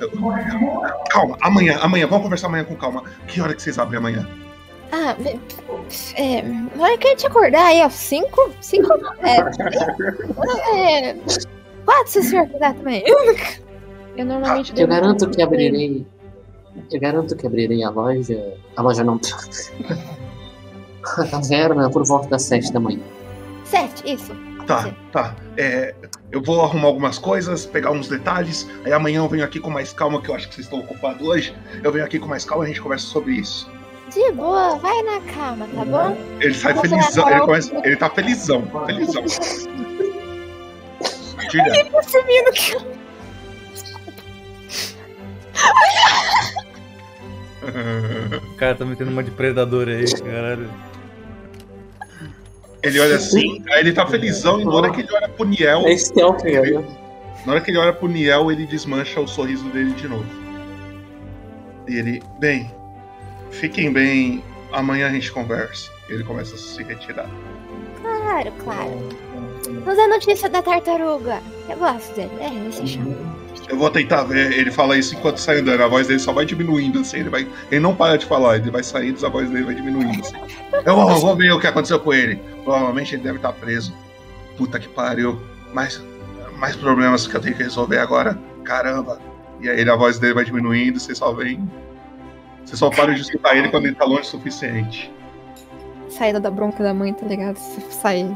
[0.00, 0.20] eu-
[1.10, 3.04] calma, amanhã, amanhã, vamos conversar amanhã com calma.
[3.28, 4.28] Que hora que vocês abrem amanhã?
[4.90, 5.16] Ah,
[6.16, 8.50] é, na hora que a gente acordar aí, ó, cinco?
[8.60, 8.88] Cinco?
[9.22, 11.16] É, é,
[11.84, 13.04] quatro, se o senhor quiser também.
[14.16, 16.06] Eu normalmente Eu garanto que abrirei.
[16.90, 18.54] Eu garanto que abrirei a loja.
[18.76, 19.20] A loja não.
[21.18, 23.00] A taverna por volta das sete da manhã.
[23.64, 24.34] Sete, isso.
[24.66, 25.36] Tá, tá.
[25.56, 25.94] É,
[26.30, 28.68] eu vou arrumar algumas coisas, pegar uns detalhes.
[28.84, 31.26] Aí amanhã eu venho aqui com mais calma, que eu acho que vocês estão ocupados
[31.26, 31.54] hoje.
[31.82, 33.70] Eu venho aqui com mais calma e a gente conversa sobre isso.
[34.12, 36.16] De boa, vai na calma, tá bom?
[36.40, 39.24] Ele sai Você felizão, ele, começa, ele tá felizão, felizão.
[41.52, 42.76] Ele tá sumindo que
[48.46, 50.70] O cara tá metendo uma de predador aí, caralho.
[52.82, 55.82] Ele olha assim, aí ele tá felizão e na hora que ele olha pro Niel.
[55.86, 56.78] É stealth, ele-
[57.44, 60.26] Na hora que ele olha pro Niel, ele desmancha o sorriso dele de novo.
[61.88, 62.70] E ele, bem,
[63.50, 64.42] fiquem bem,
[64.72, 65.90] amanhã a gente conversa.
[66.08, 67.28] Ele começa a se retirar.
[68.02, 69.08] Claro, claro.
[69.68, 71.40] Nos dá notícia da tartaruga.
[71.68, 72.30] Eu gosto dele.
[72.40, 73.16] É, ele se chama.
[73.68, 76.46] Eu vou tentar ver, ele fala isso enquanto sai andando, a voz dele só vai
[76.46, 77.46] diminuindo assim, ele vai.
[77.70, 80.36] Ele não para de falar, ele vai saindo, a voz dele vai diminuindo assim.
[80.86, 82.40] Eu vou, vou ver o que aconteceu com ele.
[82.64, 83.92] Provavelmente ele deve estar preso.
[84.56, 85.38] Puta que pariu.
[85.74, 86.02] Mais,
[86.56, 88.38] mais problemas que eu tenho que resolver agora.
[88.64, 89.20] Caramba.
[89.60, 91.68] E aí a voz dele vai diminuindo, você só vem.
[92.68, 95.10] Você só para de escutar ele quando ele tá longe o suficiente.
[96.10, 97.56] Saída da bronca da mãe, tá ligado?
[97.56, 98.26] Se sair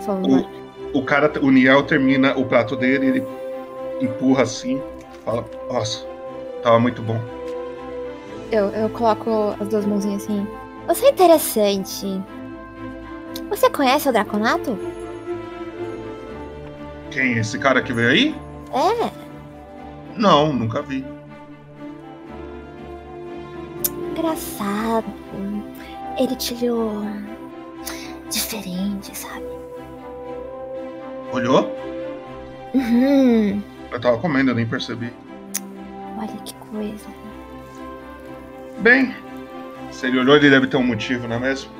[0.00, 0.46] falando mais.
[0.94, 3.26] O cara, o Niel termina o prato dele, ele
[4.00, 4.80] empurra assim,
[5.26, 6.06] fala, nossa,
[6.62, 7.20] tava muito bom.
[8.50, 10.46] Eu, eu coloco as duas mãozinhas assim.
[10.86, 12.22] Você é interessante.
[13.50, 14.78] Você conhece o Draconato?
[17.10, 17.36] Quem?
[17.36, 18.34] Esse cara que veio aí?
[18.72, 19.10] É.
[20.16, 21.04] Não, nunca vi.
[24.16, 25.04] Engraçado.
[26.18, 27.02] Ele te olhou
[28.30, 29.44] diferente, sabe?
[31.32, 31.70] Olhou?
[32.72, 33.62] Uhum.
[33.92, 35.12] Eu tava comendo, eu nem percebi.
[36.18, 37.06] Olha que coisa.
[38.78, 39.14] Bem,
[39.90, 41.70] se ele olhou, ele deve ter um motivo, não é mesmo?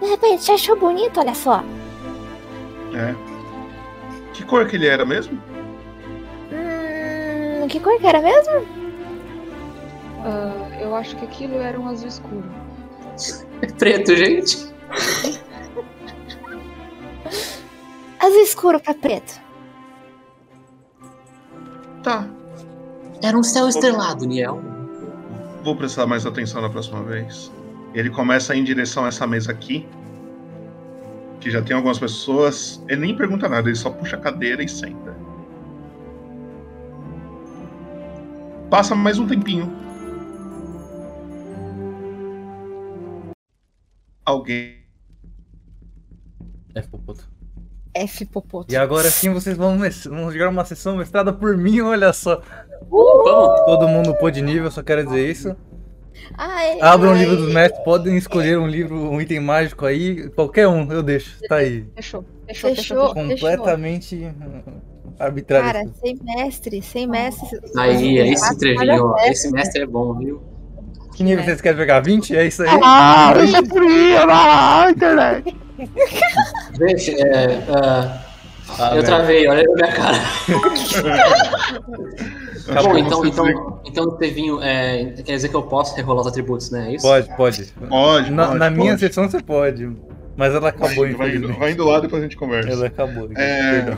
[0.00, 1.64] De repente, te achou bonito, olha só.
[2.94, 3.14] É.
[4.34, 5.40] Que cor que ele era mesmo?
[6.52, 8.66] Hum, que cor que era mesmo?
[10.24, 12.44] Ah, eu acho que aquilo era um azul escuro.
[13.78, 14.70] Preto, gente.
[18.18, 19.40] Azul escuro pra preto.
[22.02, 22.26] Tá.
[23.22, 24.60] Era um céu estrelado, Niel.
[25.62, 27.52] Vou prestar mais atenção na próxima vez.
[27.94, 29.86] Ele começa a ir em direção a essa mesa aqui.
[31.40, 32.82] Que já tem algumas pessoas.
[32.88, 35.16] Ele nem pergunta nada, ele só puxa a cadeira e senta.
[38.70, 39.70] Passa mais um tempinho.
[44.24, 44.80] Alguém.
[46.74, 47.28] F Popoto.
[47.94, 48.72] F Popoto.
[48.72, 52.42] E agora sim vocês vão, vão jogar uma sessão mestrada por mim, olha só.
[52.90, 53.64] Uh!
[53.66, 55.56] Todo mundo pô de nível, só quero dizer isso.
[56.36, 57.18] Ai, Abram o ai.
[57.20, 61.38] livro dos mestres, podem escolher um livro, um item mágico aí, qualquer um, eu deixo.
[61.48, 61.86] Tá aí.
[61.96, 63.14] Fechou, fechou, Fechou, fechou.
[63.14, 64.80] Completamente hum,
[65.18, 65.72] arbitrário.
[65.72, 67.60] Cara, sem mestre, sem mestre.
[67.76, 69.14] Aí, aí se Quatro trevinho, ó.
[69.14, 70.49] cada Esse mestre é bom, viu?
[71.14, 72.00] Que nível vocês querem pegar?
[72.00, 72.36] 20?
[72.36, 72.68] É isso aí?
[72.82, 73.54] Ah, Vinte?
[73.56, 75.56] eu queria, na internet.
[76.78, 77.64] Deixa, é.
[77.74, 78.20] ah,
[78.78, 79.04] Ah, eu velho.
[79.04, 80.16] travei, olha na minha cara.
[82.70, 86.70] Acabou Bom, então, então, então Tevinho, é, quer dizer que eu posso rerolar os atributos,
[86.70, 86.90] né?
[86.90, 87.06] É isso?
[87.06, 87.64] Pode, pode.
[87.88, 89.00] Pode, Na, pode, na minha pode.
[89.00, 89.90] sessão você pode.
[90.36, 91.58] Mas ela acabou, Vai, vai, infelizmente.
[91.58, 92.70] vai indo lá, depois a gente conversa.
[92.70, 93.28] Ela acabou.
[93.36, 93.96] É,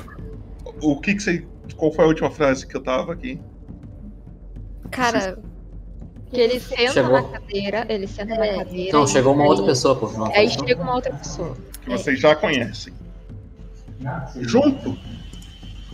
[0.80, 1.44] o que que você.
[1.76, 3.40] Qual foi a última frase que eu tava aqui?
[4.90, 5.38] Cara,
[6.32, 7.12] que ele senta Chegou.
[7.12, 8.98] na cadeira, ele senta na cadeira.
[8.98, 10.10] Não, chegou uma aí- outra pessoa, pô.
[10.12, 11.56] Não, Aí chega uma outra pessoa.
[11.82, 12.92] Que vocês já conhecem.
[14.40, 14.96] Junto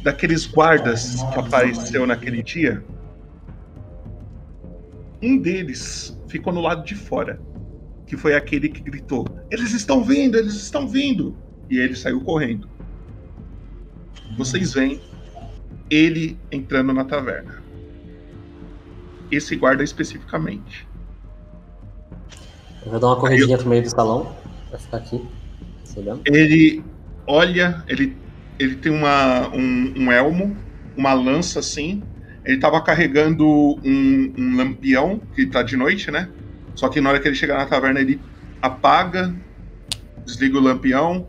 [0.02, 2.82] daqueles guardas que apareceu naquele dia,
[5.22, 7.40] um deles ficou no lado de fora,
[8.06, 11.36] que foi aquele que gritou: Eles estão vindo, eles estão vindo!
[11.68, 12.68] E ele saiu correndo.
[14.38, 15.00] Vocês veem
[15.90, 17.62] ele entrando na taverna.
[19.30, 20.88] Esse guarda especificamente.
[22.84, 24.34] Eu vou dar uma corridinha pro meio do salão.
[24.70, 25.26] Vai ficar aqui.
[26.24, 26.82] Ele
[27.26, 28.16] olha, ele,
[28.58, 30.56] ele tem uma, um, um elmo,
[30.96, 32.02] uma lança assim.
[32.44, 36.30] Ele tava carregando um, um lampião, que tá de noite, né?
[36.74, 38.20] Só que na hora que ele chegar na taverna, ele
[38.62, 39.34] apaga,
[40.24, 41.28] desliga o lampião.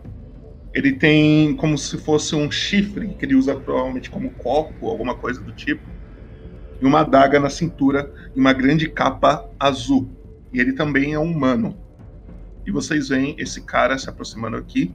[0.74, 5.42] Ele tem como se fosse um chifre, que ele usa provavelmente como copo, alguma coisa
[5.42, 5.82] do tipo.
[6.82, 10.10] E uma adaga na cintura e uma grande capa azul.
[10.54, 11.76] E ele também é um humano.
[12.66, 14.94] E vocês veem esse cara se aproximando aqui.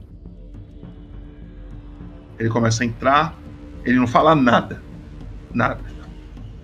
[2.39, 3.37] Ele começa a entrar.
[3.83, 4.81] Ele não fala nada.
[5.53, 5.81] Nada.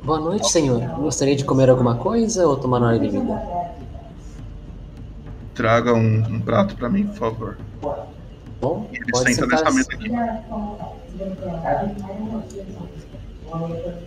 [0.03, 0.81] Boa noite, senhor.
[0.97, 3.41] Gostaria de comer alguma coisa ou tomar uma bebida?
[5.53, 7.57] Traga um, um prato pra mim, por favor.
[8.59, 10.09] Bom, Ele senta nessa mesa aqui.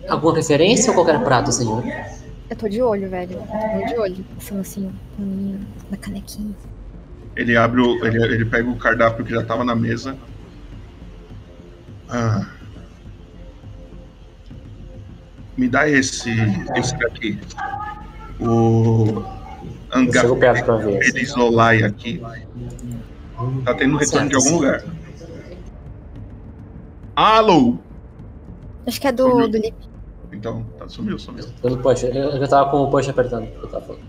[0.09, 1.83] Alguma referência ou qualquer prato, senhor?
[2.49, 3.33] Eu tô de olho, velho.
[3.33, 4.25] Eu tô de olho.
[4.35, 4.91] Passando assim,
[5.89, 6.55] na canequinha.
[7.35, 8.05] Ele abre o.
[8.05, 10.15] Ele, ele pega o cardápio que já tava na mesa.
[12.09, 12.47] Ah.
[15.57, 16.31] Me dá esse.
[16.75, 17.39] Esse daqui.
[18.39, 19.23] O.
[19.93, 20.21] Anga.
[20.21, 21.01] chego perto pra ver.
[21.01, 22.21] Elizolai aqui.
[23.63, 24.83] Tá tendo retorno de Certo, algum lugar.
[27.15, 27.79] Alô!
[28.87, 29.75] Acho que é do, do Lip.
[30.31, 31.45] Então, tá, sumiu, sumiu.
[31.61, 32.03] Pelo push.
[32.03, 33.47] Eu, eu já tava com o push apertando.
[33.61, 34.03] Eu tava falando.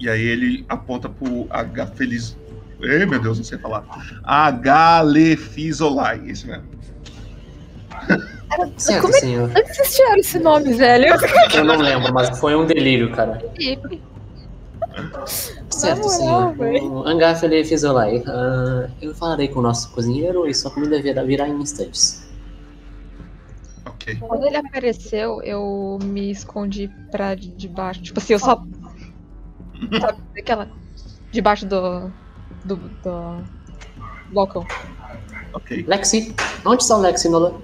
[0.00, 2.36] E aí ele aponta pro H Feliz.
[2.80, 3.84] Ei, meu Deus, não sei falar.
[4.22, 6.64] Agalefizolai, esse mesmo.
[8.76, 9.50] Certo, Como é- senhor.
[9.50, 11.06] Onde vocês tiraram esse nome, velho?
[11.54, 13.38] Eu não lembro, mas foi um delírio, cara.
[15.70, 16.56] Certo, moral, senhor.
[16.56, 16.92] velho.
[16.92, 18.22] O Fizolai.
[18.26, 22.27] Ah, eu falarei com o nosso cozinheiro e sua comida virá, virá em instantes.
[24.08, 24.16] Ok.
[24.20, 28.02] Quando ele apareceu, eu me escondi pra de- debaixo.
[28.02, 28.64] Tipo assim, eu só.
[30.00, 30.68] Sabe, aquela.
[31.30, 32.10] Debaixo do.
[32.64, 32.76] do.
[32.76, 33.44] do
[34.32, 34.66] balcão.
[35.52, 35.84] Ok.
[35.86, 36.34] Lexi,
[36.64, 37.54] onde está o Lexi, Nolan?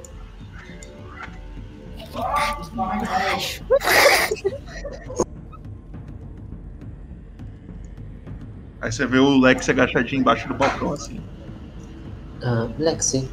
[8.80, 11.20] Aí você vê o Lex agachadinho embaixo do balcão, assim.
[12.42, 13.28] Ah, Lexi,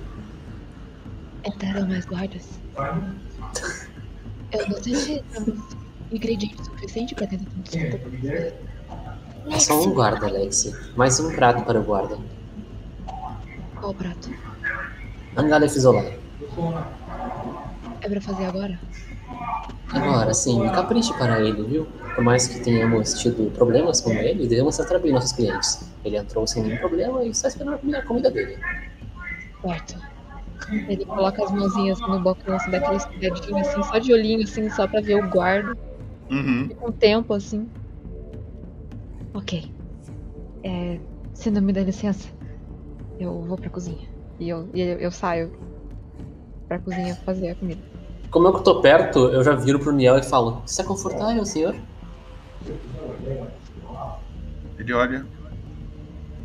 [1.44, 2.61] Entraram mais guardas.
[4.52, 5.76] Eu não sei se temos
[6.12, 8.72] ingrediente suficiente pra tentar tanto
[9.50, 10.74] é só um guarda, Lexi.
[10.96, 12.18] Mais um prato para o guarda.
[13.80, 14.30] Qual prato?
[15.36, 16.20] Angale Fizolai.
[18.02, 18.80] É pra fazer agora?
[19.92, 21.88] Agora, sim, capriche para ele, viu?
[22.16, 25.90] Por mais que tenhamos tido problemas com ele, devemos tratar bem nossos clientes.
[26.06, 28.58] Ele entrou sem nenhum problema e está esperando a comida dele.
[29.62, 30.11] Certo.
[30.70, 34.70] Ele coloca as mãozinhas no balcão, assim, dá aquela espiadinha, assim, só de olhinho, assim,
[34.70, 35.74] só pra ver o guarda.
[36.30, 36.68] Uhum.
[36.68, 37.70] Fica um tempo, assim.
[39.34, 39.64] Ok.
[40.64, 41.00] É,
[41.34, 42.30] se não me dá licença,
[43.20, 44.08] eu vou pra cozinha.
[44.40, 45.52] E eu, e eu, eu saio
[46.68, 47.82] pra cozinha fazer a comida.
[48.30, 51.76] Como eu que tô perto, eu já viro pro Niel e falo: Está confortável, senhor?
[54.80, 55.28] Ele olha.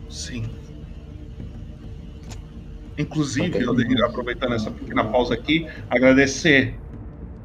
[0.09, 0.66] Sim.
[2.99, 6.75] Inclusive, eu devo- aproveitando essa pequena pausa aqui, agradecer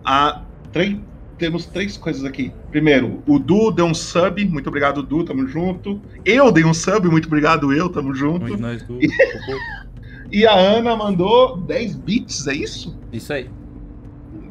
[0.04, 0.41] a
[0.72, 0.97] três.
[1.38, 2.52] Temos três coisas aqui.
[2.70, 4.45] Primeiro, o Du deu um sub.
[4.45, 5.24] Muito obrigado, Du.
[5.24, 5.99] Tamo junto.
[6.24, 7.08] Eu dei um sub.
[7.10, 7.89] Muito obrigado, eu.
[7.89, 8.56] Tamo junto.
[8.58, 8.99] Nós do.
[10.32, 12.97] E a Ana mandou 10 bits, é isso?
[13.12, 13.49] Isso aí.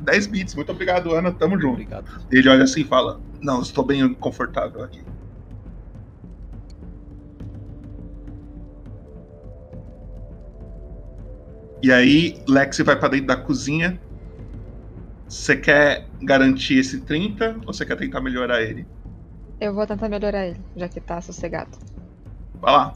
[0.03, 0.55] 10 bits.
[0.55, 1.30] Muito obrigado, Ana.
[1.32, 1.72] Tamo junto.
[1.74, 2.05] Obrigado.
[2.30, 5.01] Ele olha assim e fala: Não, estou bem confortável aqui.
[11.83, 13.99] E aí, Lexi vai pra dentro da cozinha.
[15.26, 18.87] Você quer garantir esse 30 ou você quer tentar melhorar ele?
[19.61, 21.78] Eu vou tentar melhorar ele, já que tá sossegado.
[22.61, 22.95] Vai lá.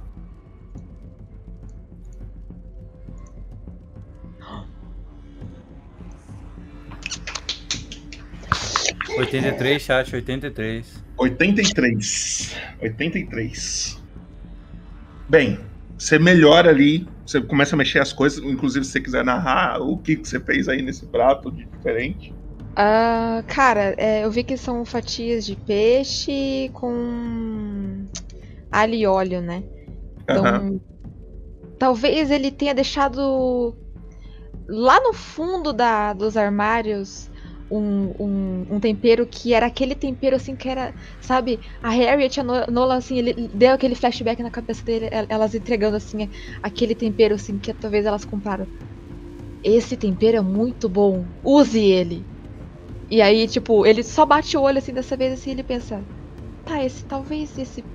[9.14, 11.04] Chat, 83, chat, 83.
[11.16, 12.56] 83.
[12.80, 14.02] 83.
[15.28, 15.58] Bem,
[15.98, 19.96] você melhora ali, você começa a mexer as coisas, inclusive se você quiser narrar o
[19.98, 22.34] que, que você fez aí nesse prato de diferente.
[22.76, 28.04] Ah, cara, é, eu vi que são fatias de peixe com
[28.70, 29.62] alho e óleo, né?
[30.22, 30.80] Então,
[31.78, 33.76] talvez ele tenha deixado
[34.68, 37.30] lá no fundo da, dos armários
[37.70, 41.60] um, um, um tempero que era aquele tempero assim que era, sabe?
[41.82, 45.54] A Harriet, a No- Nola, assim, ele deu aquele flashback na cabeça dele, el- elas
[45.54, 46.28] entregando assim
[46.62, 48.68] aquele tempero assim que talvez elas compraram.
[49.62, 52.28] Esse tempero é muito bom, use ele.
[53.10, 56.06] E aí, tipo, ele só bate o olho assim dessa vez assim, ele pensa:
[56.64, 57.88] tá, esse, talvez esse,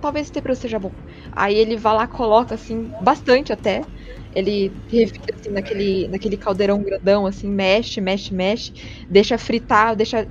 [0.00, 0.96] talvez esse tempero seja bom.
[1.32, 3.88] Aí ele vai lá, coloca assim, bastante até.
[4.34, 8.72] Ele revira assim naquele, naquele caldeirão grandão, assim, mexe, mexe, mexe,
[9.10, 10.28] deixa fritar, deixa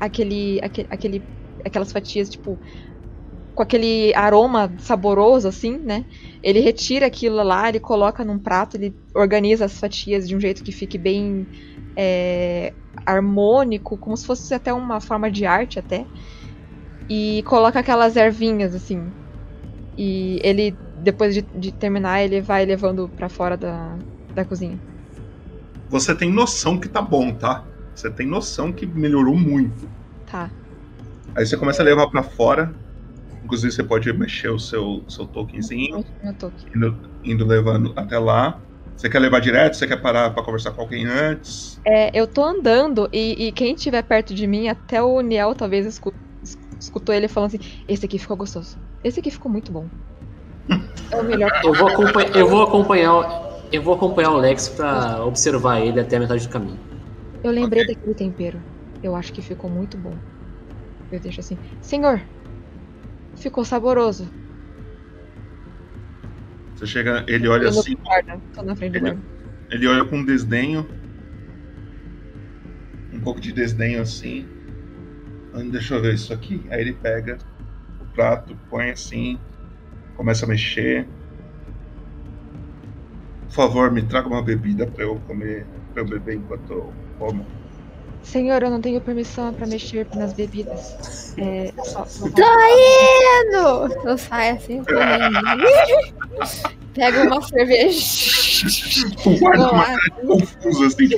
[0.00, 0.60] aquele,
[0.90, 1.28] aquele
[1.66, 2.60] aquelas fatias, tipo,
[3.54, 6.04] com aquele aroma saboroso, assim, né?
[6.42, 10.62] Ele retira aquilo lá, ele coloca num prato, ele organiza as fatias de um jeito
[10.62, 11.48] que fique bem
[11.98, 12.76] é,
[13.06, 16.06] harmônico, como se fosse até uma forma de arte até.
[17.08, 19.14] E coloca aquelas ervinhas, assim.
[19.98, 23.96] E ele, depois de, de terminar, ele vai levando pra fora da,
[24.34, 24.78] da cozinha.
[25.88, 27.66] Você tem noção que tá bom, tá?
[27.94, 29.90] Você tem noção que melhorou muito.
[30.26, 30.50] Tá.
[31.34, 32.74] Aí você começa a levar pra fora.
[33.44, 36.04] Inclusive você pode mexer o seu, seu tokenzinho.
[36.22, 36.64] Meu token.
[36.74, 38.60] Indo, indo levando até lá.
[38.96, 39.74] Você quer levar direto?
[39.76, 41.80] Você quer parar pra conversar com alguém antes?
[41.86, 45.86] É, eu tô andando e, e quem estiver perto de mim, até o Niel talvez
[45.86, 48.76] escu- es- escutou ele falando assim: Esse aqui ficou gostoso.
[49.02, 49.88] Esse aqui ficou muito bom.
[51.12, 51.50] É o melhor.
[51.64, 56.00] Eu vou, acompanhar, eu vou acompanhar, o- eu vou acompanhar o Lex pra observar ele
[56.00, 56.78] até a metade do caminho.
[57.42, 58.62] Eu lembrei daquele tempero.
[59.02, 60.18] Eu acho que ficou muito bom.
[61.10, 62.20] Eu deixo assim: Senhor,
[63.36, 64.28] ficou saboroso.
[66.74, 67.96] Você chega, ele olha assim.
[68.04, 69.22] guarda, Tô na frente do guarda.
[69.70, 70.88] Ele olha com desdenho.
[73.12, 74.46] Um pouco de desdenho assim.
[75.70, 76.66] Deixa eu ver isso aqui.
[76.70, 77.38] Aí ele pega
[77.98, 79.40] o prato, põe assim,
[80.18, 81.06] começa a mexer.
[83.46, 85.64] Por favor, me traga uma bebida pra eu comer,
[85.94, 87.46] pra eu beber enquanto eu como.
[88.22, 91.34] Senhor, eu não tenho permissão pra mexer nas bebidas.
[91.38, 93.94] É, só, só- Tô indo!
[94.06, 94.82] Eu saio assim.
[96.94, 98.04] Pego uma cerveja.
[99.24, 99.96] O guarda
[100.26, 101.08] confuso assim.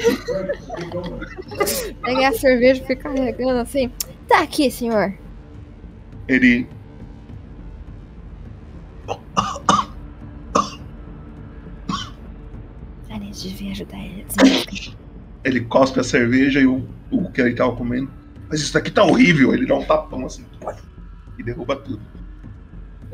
[2.05, 3.90] Peguei a cerveja e fui carregando assim.
[4.28, 5.12] Tá aqui, senhor.
[6.28, 6.68] Ele.
[13.30, 14.26] Devia ajudar ele.
[15.44, 18.10] Ele cospe a cerveja e o, o que ele tava comendo.
[18.48, 19.54] Mas isso daqui tá horrível.
[19.54, 20.44] Ele dá um tapão assim.
[21.38, 22.00] E derruba tudo.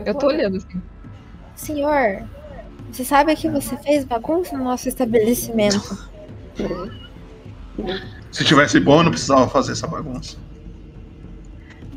[0.05, 0.83] Eu tô olhando assim.
[1.55, 2.25] Senhor,
[2.91, 6.09] você sabe que você fez bagunça no nosso estabelecimento.
[8.33, 10.37] Se tivesse bom, eu não precisava fazer essa bagunça.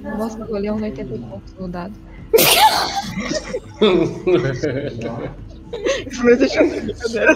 [0.02, 1.94] Nossa, um 80 e poucos no dado.
[5.72, 7.36] Existe essa brincadeira.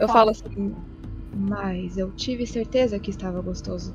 [0.00, 0.74] Eu falo assim,
[1.32, 3.94] mas eu tive certeza que estava gostoso.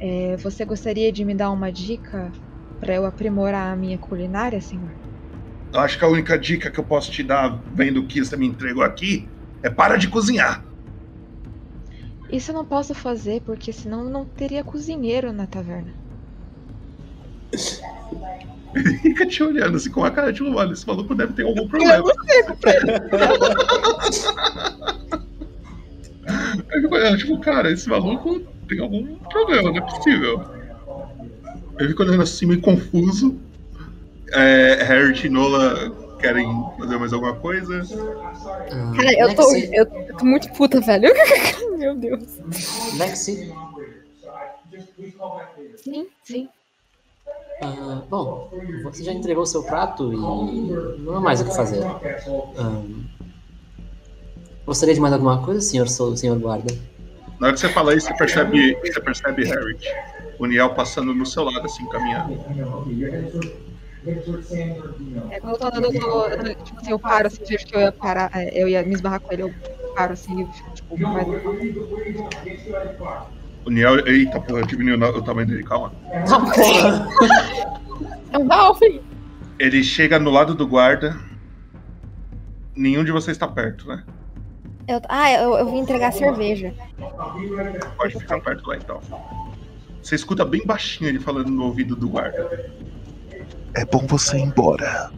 [0.00, 2.32] É, você gostaria de me dar uma dica
[2.78, 4.92] pra eu aprimorar a minha culinária, senhor?
[5.72, 8.36] Eu acho que a única dica que eu posso te dar, vendo o que você
[8.36, 9.28] me entregou aqui,
[9.62, 10.64] é para de cozinhar.
[12.32, 15.92] Isso eu não posso fazer porque senão não teria cozinheiro na taverna.
[18.74, 21.66] Ele fica te olhando assim com a cara de olha, esse maluco deve ter algum
[21.66, 22.04] problema.
[26.72, 30.44] Eu fico olhando, tipo, cara, esse maluco tem algum problema, não é possível.
[31.78, 33.38] Eu fico olhando assim, meio confuso.
[34.32, 35.90] É, Harry e Nola
[36.20, 36.46] querem
[36.78, 37.84] fazer mais alguma coisa?
[38.96, 41.12] Cara, eu tô, eu tô muito puta, velho.
[41.76, 42.38] Meu Deus.
[42.96, 43.52] Lexi,
[45.76, 46.48] Sim, sim.
[47.62, 48.50] Ah, bom,
[48.82, 51.84] você já entregou o seu prato e não há mais o que fazer.
[51.84, 52.82] Ah,
[54.64, 56.72] gostaria de mais alguma coisa, senhor, senhor guarda?
[57.38, 59.76] Na hora que você fala isso, você percebe, você percebe Harry,
[60.38, 62.34] o Niel passando no seu lado, assim, caminhando.
[65.30, 67.92] É, quando eu tô andando, eu, tipo assim, eu paro assim, vejo que eu ia
[67.92, 69.54] parar, é, eu ia me esbarrar com ele, eu
[69.94, 71.24] paro assim, eu fico, tipo, vai.
[73.64, 75.92] O Niel, eita, porra, eu diminuí o tamanho dele, calma.
[78.32, 79.02] É um Valkyrie.
[79.58, 81.18] Ele chega no lado do guarda.
[82.74, 84.02] Nenhum de vocês está perto, né?
[84.88, 86.72] Eu, ah, eu, eu vim entregar cerveja.
[87.96, 89.00] Pode ficar perto lá então.
[90.02, 92.72] Você escuta bem baixinho ele falando no ouvido do guarda.
[93.74, 95.10] É bom você ir embora.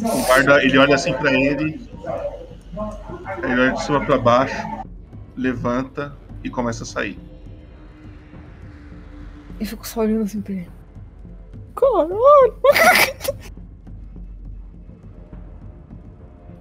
[0.00, 1.80] O guarda, ele olha assim pra ele.
[3.42, 4.56] Ele olha de cima pra baixo,
[5.36, 7.18] levanta e começa a sair.
[9.58, 10.68] Eu fico só olhando assim pra ele.
[11.74, 12.56] Caralho!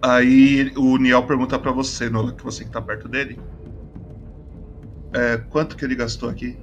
[0.02, 3.40] Aí o Niel pergunta pra você, Nola, que você que tá perto dele.
[5.14, 6.58] É, quanto que ele gastou aqui?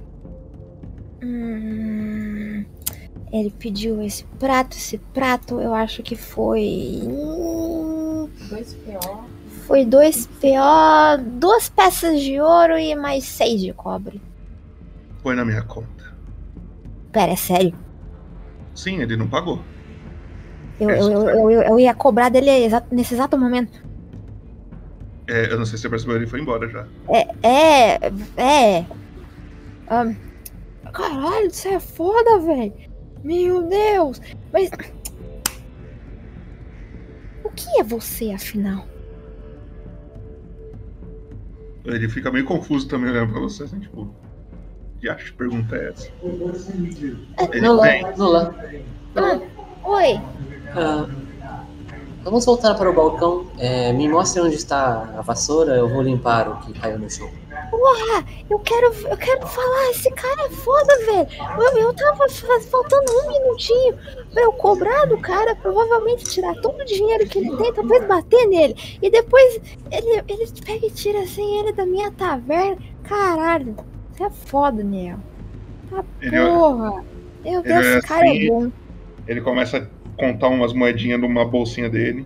[1.21, 2.63] Hum,
[3.31, 7.01] ele pediu esse prato, esse prato eu acho que foi.
[7.03, 9.25] hum, Dois PO.
[9.67, 14.21] Foi dois PO, duas peças de ouro e mais seis de cobre.
[15.21, 16.13] Põe na minha conta.
[17.11, 17.73] Pera, é sério?
[18.75, 19.61] Sim, ele não pagou.
[20.79, 22.49] Eu, eu, eu, eu, eu ia cobrar dele
[22.91, 23.81] nesse exato momento.
[25.27, 26.85] É, eu não sei se você percebeu, ele foi embora já.
[27.07, 28.85] É, é, é.
[29.87, 30.13] Ahn,
[30.91, 32.73] caralho, isso é foda, velho.
[33.23, 34.19] Meu Deus.
[34.51, 34.69] Mas.
[37.45, 38.92] O que é você, afinal?
[41.85, 44.13] Ele fica meio confuso também olhando pra você, assim, tipo.
[44.99, 46.09] Que acho que pergunta é essa?
[47.51, 48.17] Ele Nula, tem.
[48.17, 48.55] Nula.
[49.15, 49.39] Ah,
[49.83, 50.21] oi.
[50.75, 51.09] Ah,
[52.23, 53.45] vamos voltar para o balcão.
[53.57, 57.29] É, me mostre onde está a vassoura, eu vou limpar o que caiu no chão.
[57.69, 61.27] Porra, eu quero, eu quero falar, esse cara é foda, velho.
[61.57, 63.97] Eu, eu tava fa- faltando um minutinho
[64.31, 68.47] pra eu cobrar do cara, provavelmente tirar todo o dinheiro que ele tem, talvez bater
[68.47, 68.75] nele.
[69.01, 69.59] E depois
[69.91, 72.77] ele, ele pega e tira assim ele da minha taverna.
[73.03, 73.75] Caralho,
[74.11, 75.19] você é foda, Neo.
[75.89, 77.03] Tá é- porra.
[77.43, 78.71] Meu Deus, é esse cara assim, é bom.
[79.27, 82.25] Ele começa a contar umas moedinhas numa bolsinha dele.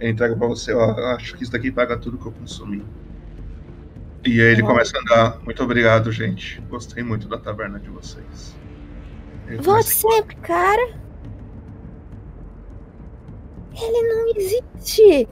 [0.00, 2.82] Ele entrega pra você, ó, eu acho que isso daqui paga tudo que eu consumi.
[4.26, 5.40] E aí ele começa a andar.
[5.44, 6.60] Muito obrigado, gente.
[6.70, 8.56] Gostei muito da taverna de vocês.
[9.46, 10.94] Ele Volte começa- sempre, cara.
[13.80, 15.28] Ele não existe.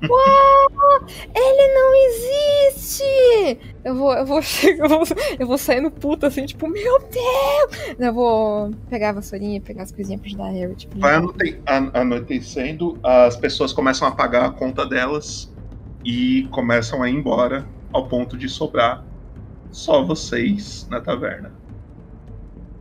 [0.08, 1.06] Uau!
[1.34, 3.58] Ele não existe!
[3.84, 5.02] Eu vou, eu vou chegar, eu vou,
[5.40, 7.96] eu vou saindo puta assim, tipo, meu Deus!
[7.98, 11.60] Eu vou pegar a vassourinha, pegar as coisinhas pra ajudar a Harry, tipo, Vai anoite-
[11.68, 15.52] an- anoitecendo, as pessoas começam a pagar a conta delas
[16.04, 19.04] e começam a ir embora ao ponto de sobrar
[19.70, 21.52] só vocês na taverna.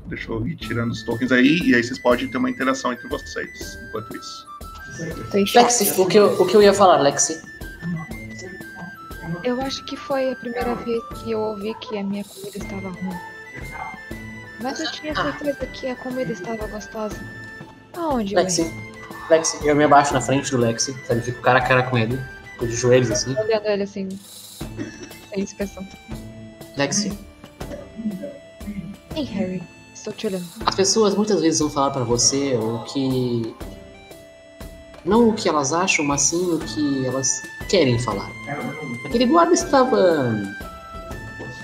[0.08, 3.08] Deixa eu ir tirando os tokens aí e aí vocês podem ter uma interação entre
[3.08, 4.48] vocês enquanto isso.
[5.56, 7.40] Lexi, o que, eu, o que eu ia falar, Lexi?
[9.44, 12.90] Eu acho que foi a primeira vez que eu ouvi que a minha comida estava
[12.90, 13.20] ruim.
[14.62, 17.16] Mas eu tinha certeza que a comida estava gostosa.
[17.96, 18.74] Aonde eu Lexi,
[19.30, 21.22] Lexi, eu me abaixo na frente do Lexi, sabe?
[21.22, 22.20] Fico cara a cara com ele,
[22.68, 23.36] de joelhos assim.
[23.38, 24.08] Olhando ele assim,
[25.34, 25.88] sem expressão.
[26.78, 27.12] Lexi,
[29.16, 29.62] Ei, Harry,
[29.94, 30.46] estou te olhando.
[30.66, 33.54] as pessoas muitas vezes vão falar pra você o que.
[35.06, 38.30] Não o que elas acham, mas sim o que elas querem falar.
[39.06, 40.34] Aquele guarda estava.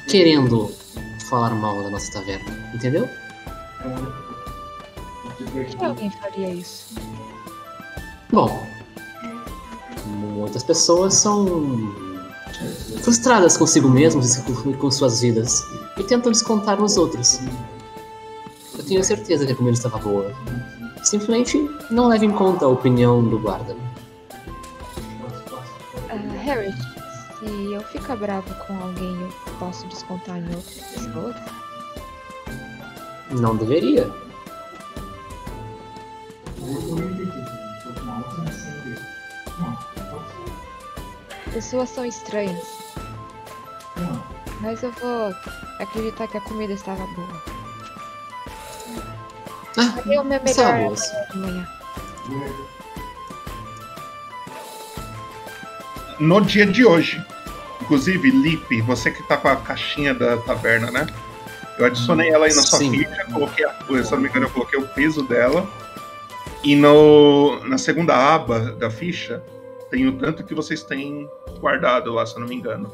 [0.09, 0.73] querendo
[1.29, 3.09] falar mal da nossa taverna, entendeu?
[5.51, 6.95] Por que alguém faria isso?
[8.31, 8.65] Bom,
[10.05, 11.93] muitas pessoas são
[13.01, 15.61] frustradas consigo mesmas e com- suas vidas
[15.97, 17.39] e tentam descontar nos outros.
[18.77, 20.31] Eu tenho certeza que a comida estava boa.
[21.03, 23.75] Simplesmente não leve em conta a opinião do guarda.
[26.09, 26.71] Ah, Harry,
[27.39, 29.29] se eu ficar bravo com alguém, eu
[29.59, 31.35] posso descontar em outra pessoa?
[33.31, 34.09] Não deveria.
[41.55, 42.67] Pessoas são estranhas.
[44.59, 45.33] Mas eu vou
[45.79, 47.43] acreditar que a comida estava boa.
[49.73, 50.95] Farei o meu estava melhor
[51.31, 51.67] de manhã.
[56.19, 57.25] No dia de hoje,
[57.81, 61.07] inclusive, Lipe, você que tá com a caixinha da taverna, né?
[61.79, 62.91] Eu adicionei ela aí na sua Sim.
[62.91, 65.65] ficha, coloquei, a, se eu não me engano, eu coloquei o peso dela.
[66.61, 69.41] E no, na segunda aba da ficha,
[69.89, 71.29] tem o tanto que vocês têm
[71.59, 72.91] guardado lá, se eu não me engano.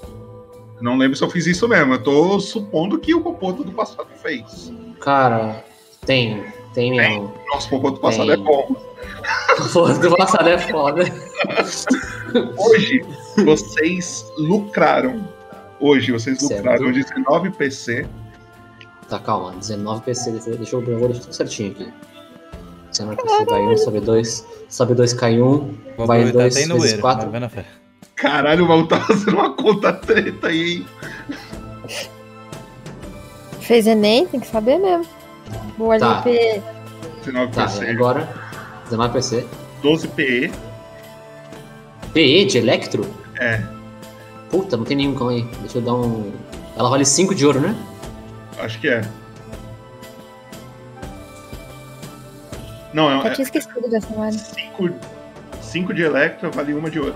[0.80, 4.08] Não lembro se eu fiz isso mesmo, eu tô supondo que o Popoto do passado
[4.22, 4.72] fez.
[5.00, 5.64] Cara,
[6.06, 7.34] tem, tem mesmo.
[7.52, 8.34] Nossa, o Popoto do passado Tem.
[8.34, 8.76] é bom.
[9.74, 11.04] Pô, do passado é foda.
[12.58, 13.06] Hoje,
[13.46, 15.28] vocês lucraram.
[15.80, 16.58] Hoje, vocês Certo.
[16.58, 18.08] lucraram 19 PC.
[19.08, 21.94] Tá, calma, 19 PC, deixa eu, deixa eu, eu vou deixar tudo certinho aqui.
[22.92, 25.48] 19 PC vai 1, sobe 2, sobe 2, cai 1,
[25.98, 27.30] Vou vai aproveitar 2, até ir no vezes Eiro, 4.
[27.32, 27.66] vai na fé.
[28.16, 30.86] Caralho, o Malu tá fazendo uma conta treta aí, hein?
[33.62, 35.06] Fez Enem, tem que saber mesmo.
[35.78, 36.24] Boa Tá.
[36.26, 36.62] LP.
[37.26, 37.88] 19 Tá, PC.
[37.90, 38.30] agora,
[38.86, 39.46] 19 PC.
[39.82, 40.52] 12 PE.
[42.14, 43.06] PE de Electro?
[43.40, 43.62] É.
[44.50, 45.44] Puta, não tem nenhum, calma aí.
[45.62, 46.32] Deixa eu dar um.
[46.76, 47.76] Ela vale 5 de ouro, né?
[48.60, 49.02] Acho que é.
[52.94, 54.32] Não, é, Eu tinha esquecido dessa hora.
[55.62, 57.16] 5 de Electra vale uma de ouro.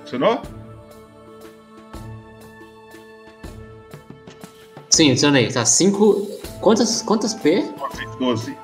[0.00, 0.42] Funcionou?
[4.90, 5.50] Sim, adicionei.
[5.50, 7.68] Tá, 5 Quantas, quantas P?
[8.20, 8.56] 12.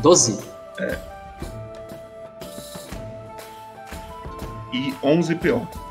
[0.00, 0.38] 12?
[0.78, 0.96] É.
[4.72, 5.89] E 11 PO.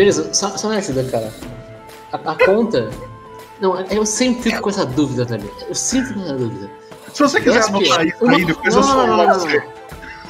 [0.00, 1.30] Beleza, só, só ajuda, cara.
[2.10, 2.88] A, a conta.
[3.60, 5.52] Não, eu sempre fico com essa dúvida, velho.
[5.68, 6.70] Eu sempre fico com essa dúvida.
[7.12, 9.34] Se você quiser SP, anotar isso uma- aí, depois não, eu não, sou não, não,
[9.34, 9.62] você.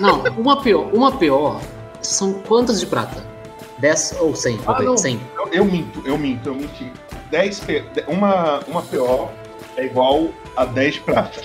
[0.01, 1.61] Não, uma PO, uma PO
[2.03, 3.25] são quantas de prata?
[3.79, 4.59] 10 ou 100?
[4.67, 4.97] Ah, não.
[4.97, 5.21] 100.
[5.37, 6.93] Eu, eu minto, eu minto, eu menti.
[7.31, 9.31] 10 P, uma, uma PO
[9.77, 11.41] é igual a 10 de prata.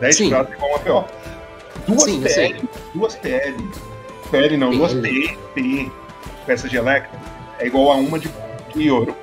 [0.00, 0.28] 10 de Sim.
[0.28, 1.08] prata é igual a uma PO.
[1.86, 3.70] Duas Sim, PL, duas PL,
[4.30, 5.90] PL não, duas P, P,
[6.44, 7.18] peças de Electra,
[7.58, 8.30] é igual a uma de,
[8.74, 9.16] de ouro.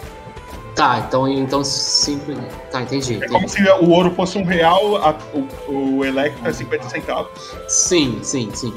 [0.75, 2.37] Tá, então, então simples.
[2.71, 3.15] Tá, entendi.
[3.21, 3.51] É como entendi.
[3.63, 5.15] se o ouro fosse um real, a-
[5.67, 7.29] o, o Electra é 50 centavos.
[7.67, 8.73] Sim, sim, sim.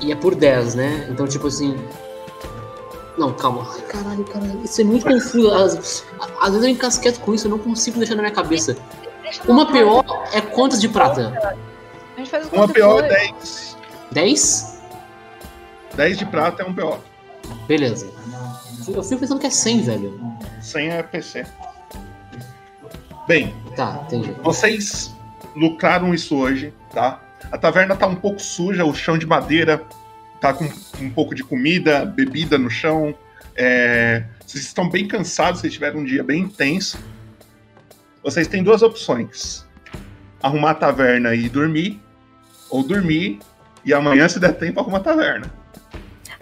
[0.00, 1.08] E é por 10, né?
[1.10, 1.76] Então, tipo assim.
[3.18, 3.68] Não, calma.
[3.74, 4.60] Ai, caralho, caralho.
[4.64, 5.50] Isso é muito confuso.
[5.52, 6.04] Às,
[6.40, 8.76] às vezes eu encasqueto com isso, eu não consigo deixar na minha cabeça.
[9.46, 11.56] Uma PO é quantas de prata?
[12.16, 13.76] A gente faz o Uma PO é 10.
[14.12, 14.71] 10?
[15.96, 16.98] 10 de prata é um PO.
[17.66, 18.06] Beleza.
[18.88, 20.20] Eu fico pensando que é 100, velho.
[20.60, 21.44] 100 é PC.
[23.26, 24.32] Bem, Tá, entendi.
[24.42, 25.14] vocês
[25.54, 27.20] lucraram isso hoje, tá?
[27.50, 29.82] A taverna tá um pouco suja, o chão de madeira
[30.40, 30.64] tá com
[31.00, 33.14] um pouco de comida, bebida no chão.
[33.54, 36.98] é, Vocês estão bem cansados, vocês tiveram um dia bem intenso.
[38.24, 39.64] Vocês têm duas opções:
[40.42, 42.00] arrumar a taverna e dormir,
[42.70, 43.38] ou dormir
[43.84, 45.61] e amanhã, se der tempo, arrumar a taverna.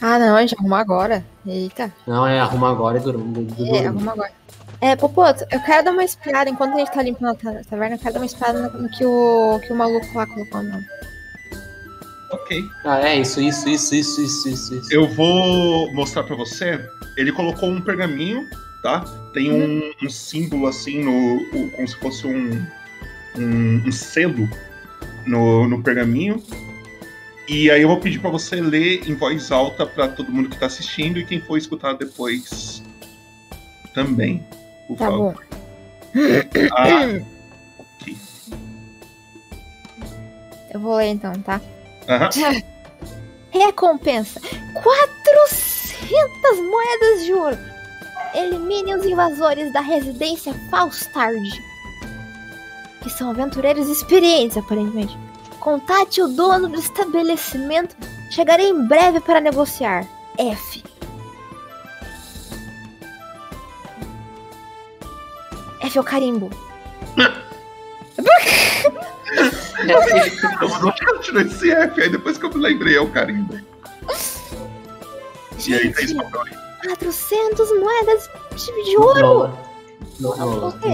[0.01, 1.25] Ah, não, a gente arruma agora.
[1.47, 1.93] Eita.
[2.07, 3.47] Não, é arrumar agora e dormir.
[3.75, 4.31] É, arruma agora.
[4.81, 7.97] É, Popoto, eu quero dar uma espiada, enquanto a gente tá limpando a ta- taverna,
[7.97, 10.81] eu quero dar uma espiada no, no que, o, que o maluco lá colocou no.
[12.33, 12.65] Ok.
[12.85, 14.75] Ah, é isso, isso, isso, isso, isso, isso.
[14.77, 14.93] isso.
[14.95, 16.81] Eu vou mostrar pra você.
[17.19, 18.49] Ele colocou um pergaminho,
[18.83, 19.05] tá?
[19.35, 22.65] Tem um, um símbolo assim, no, o- como se fosse um,
[23.37, 24.49] um, um selo
[25.27, 26.43] no, no pergaminho.
[27.53, 30.57] E aí eu vou pedir pra você ler em voz alta pra todo mundo que
[30.57, 32.81] tá assistindo e quem for escutar depois
[33.93, 34.47] também.
[34.87, 35.47] Por Tá favor.
[36.77, 36.87] Ah,
[38.01, 38.17] ok.
[40.73, 41.61] Eu vou ler então, tá?
[42.09, 42.29] Aham.
[43.51, 44.41] Recompensa:
[44.73, 46.09] 400
[46.71, 47.59] moedas de ouro.
[48.33, 51.51] Elimine os invasores da residência Faustard.
[53.03, 55.19] Que são aventureiros experientes, aparentemente.
[55.61, 57.95] Contate o dono do estabelecimento.
[58.31, 60.07] Chegarei em breve para negociar.
[60.39, 60.83] F.
[65.83, 66.51] F é o carimbo.
[69.81, 73.59] Eu não tirou esse F, aí depois que eu me lembrei, é o carimbo.
[75.67, 76.53] E aí tem esse papel aí.
[76.97, 78.31] 400 moedas
[78.85, 79.21] de ouro.
[79.21, 79.59] Nola.
[80.19, 80.69] Nola.
[80.69, 80.89] O quê?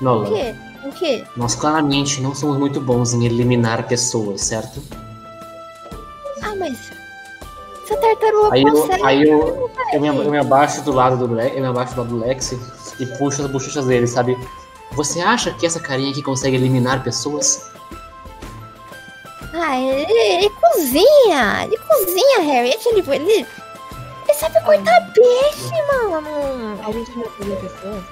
[0.00, 0.28] Nola.
[0.28, 0.54] O quê?
[0.84, 1.24] O quê?
[1.36, 4.82] Nós claramente não somos muito bons em eliminar pessoas, certo?
[6.42, 6.90] Ah, mas.
[7.84, 9.02] Essa tartaruga Aí eu, consegue.
[9.04, 12.00] aí eu, eu, me, eu me abaixo do lado do Lex, eu me abaixo do
[12.02, 12.52] lado do Lex
[12.98, 14.38] e puxo as bochechas dele, sabe?
[14.92, 17.70] Você acha que essa carinha aqui consegue eliminar pessoas?
[19.52, 21.64] Ah, ele, ele cozinha!
[21.64, 22.70] Ele cozinha, Harry.
[22.86, 26.80] Ele, ele, ele sabe cortar peixe, mano!
[26.86, 28.04] A gente não matou pessoas?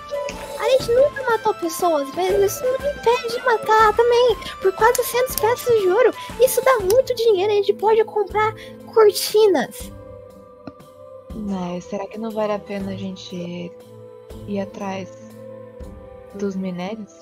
[0.68, 4.36] A gente nunca matou pessoas, mas isso não me impede de matar também.
[4.60, 6.12] Por 400 peças de ouro,
[6.44, 7.50] isso dá muito dinheiro.
[7.50, 8.54] A gente pode comprar
[8.92, 9.90] cortinas.
[11.34, 13.72] Mas será que não vale a pena a gente
[14.46, 15.08] ir atrás
[16.34, 17.14] dos minérios?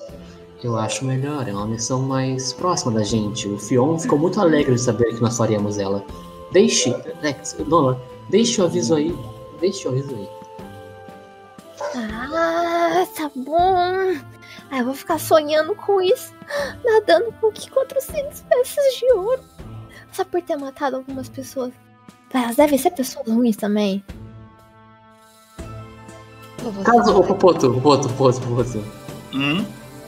[0.61, 3.47] Eu acho melhor, é uma missão mais próxima da gente.
[3.47, 6.03] O Fion ficou muito alegre de saber que nós faríamos ela.
[6.51, 9.15] Deixe, Lex, Nola, deixe o aviso aí.
[9.61, 10.36] Deixe o aviso aí.
[11.95, 14.15] Ah, tá bom.
[14.69, 16.33] Ah, eu vou ficar sonhando com isso.
[16.83, 19.41] Nadando com que 400 peças de ouro.
[20.11, 21.73] Só por ter matado algumas pessoas.
[22.33, 24.03] Elas devem ser pessoas ruins também.
[26.83, 28.83] Caso, ô Popoto, Popoto, Popoto, Popoto.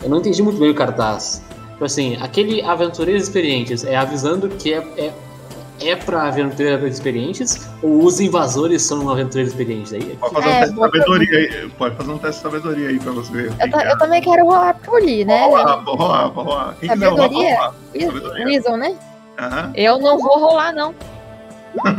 [0.02, 1.42] Eu não entendi muito bem o cartaz.
[1.72, 5.14] Tipo assim, aquele aventureiros experientes é avisando que é, é,
[5.82, 10.18] é pra aventureiros experientes ou os invasores são aventureiros experientes aí?
[10.20, 11.70] Pode fazer um É, teste de sabedoria aí.
[11.78, 13.54] Pode fazer um teste de sabedoria aí pra você ver.
[13.60, 15.40] Eu, ta- eu também quero rolar por ali, né?
[15.42, 16.76] Vou rolar, vou rolar, vou rolar.
[16.80, 17.56] Quem quiser rolar, Sabedoria?
[17.56, 17.74] rolar.
[18.00, 18.46] Sabedoria.
[18.46, 18.96] Wisdom, né?
[19.40, 19.72] Aham.
[19.76, 20.94] Eu não vou rolar, não.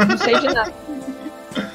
[0.09, 0.73] Não sei de nada.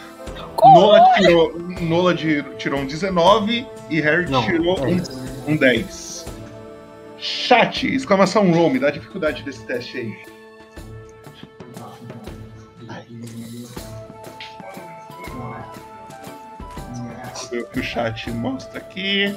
[0.64, 6.26] Nola tirou, Nola de- tirou um 19 e Harry Não, tirou é um, um 10.
[7.18, 10.14] Chat, exclamação roll, me dá a dificuldade desse teste aí.
[17.56, 19.36] Ver o que o chat mostra aqui.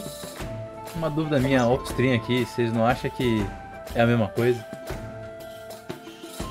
[0.97, 3.47] Uma dúvida minha off-stream aqui, vocês não acham que
[3.95, 4.65] é a mesma coisa?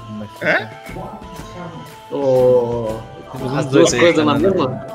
[0.10, 0.70] Mas, É?
[2.12, 4.40] Os As duas coisas na né?
[4.50, 4.88] mesma?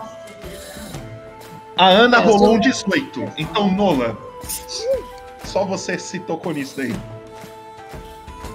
[1.76, 3.32] A Ana É, rolou só- um 18.
[3.36, 4.16] Então, Nola,
[5.44, 6.94] só você se tocou nisso daí.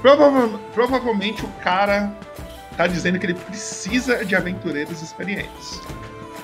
[0.02, 2.12] Prova- provavelmente o cara
[2.76, 5.82] tá dizendo que ele precisa de aventureiros experientes.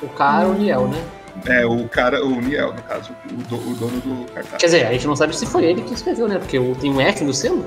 [0.01, 1.03] O cara, o Niel, né?
[1.45, 4.59] É, o cara, o Niel, no caso, o, do- o dono do cartaz.
[4.59, 6.37] Quer dizer, a gente não sabe se foi ele que escreveu, né?
[6.39, 7.65] Porque tem um F no selo.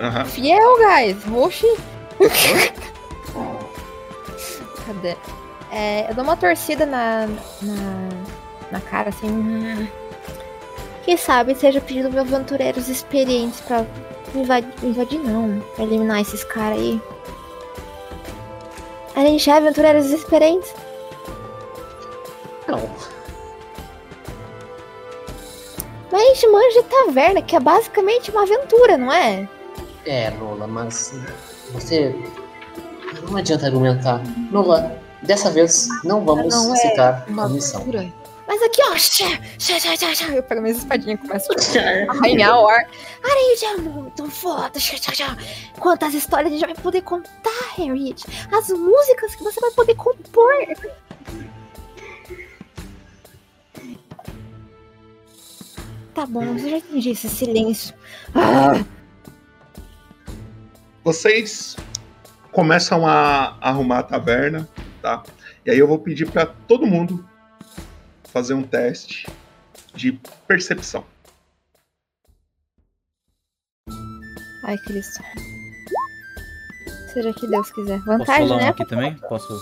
[0.00, 0.24] Aham.
[0.26, 1.16] Fiel, guys.
[1.34, 1.66] Oxi.
[4.86, 5.16] Cadê?
[5.72, 7.26] É, eu dou uma torcida na,
[7.62, 8.08] na,
[8.72, 9.28] na cara, assim.
[9.28, 9.86] hum.
[11.04, 13.84] Quem sabe seja pedido de aventureiros experientes pra
[14.34, 17.00] invadir, invadir não, pra eliminar esses caras aí.
[19.14, 20.72] A gente é aventureiros experientes?
[22.68, 22.90] Não.
[26.10, 29.48] Mas manja de taverna, que é basicamente uma aventura, não é?
[30.04, 31.12] É, Nola, mas
[31.72, 32.14] você.
[33.28, 34.22] Não adianta argumentar.
[34.50, 37.84] Nola, dessa vez não vamos Não é citar uma a missão.
[38.46, 39.26] Mas aqui, ó, xá,
[39.58, 40.28] xá, xá, xá, xá.
[40.28, 42.88] eu pego minhas espadinhas e começo a arranhar o ar.
[43.24, 44.78] Harriet é muito foda.
[44.78, 45.36] xá, xá, xá.
[45.80, 48.24] Quantas histórias a gente vai poder contar, Harriet?
[48.52, 50.52] As músicas que você vai poder compor.
[56.16, 57.94] Tá bom, eu já entendi esse silêncio.
[58.34, 58.82] Ah,
[61.04, 61.76] Vocês
[62.50, 64.66] começam a arrumar a taverna,
[65.02, 65.22] tá?
[65.66, 67.22] E aí eu vou pedir pra todo mundo
[68.24, 69.26] fazer um teste
[69.94, 70.18] de
[70.48, 71.04] percepção.
[74.64, 75.22] Ai, Cristo.
[77.12, 77.98] Seja que Deus quiser.
[77.98, 78.68] Posso Vantagem, falar um né?
[78.70, 79.16] aqui também?
[79.18, 79.60] Posso?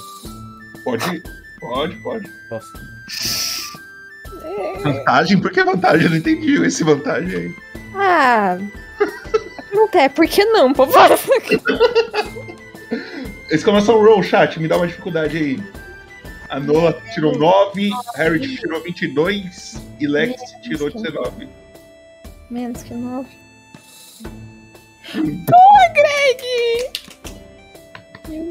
[0.84, 1.20] Pode?
[1.58, 2.30] Pode, pode.
[2.48, 3.43] Posso.
[4.82, 5.40] Vantagem?
[5.40, 6.04] Por que vantagem?
[6.04, 7.54] Eu não entendi esse vantagem aí.
[7.94, 8.58] Ah.
[9.58, 10.72] A pergunta é, por que não?
[10.72, 11.18] Bora.
[13.50, 15.62] Exclamação roll, chat, me dá uma dificuldade aí.
[16.48, 21.48] A Nola tirou 9, Harry tirou 22 e Lex tirou 19.
[22.50, 23.28] Menos que nove.
[25.14, 26.42] Boa, Greg!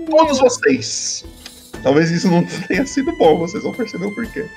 [0.10, 1.26] Todos vocês.
[1.82, 4.48] Talvez isso não tenha sido bom, vocês vão perceber o porquê.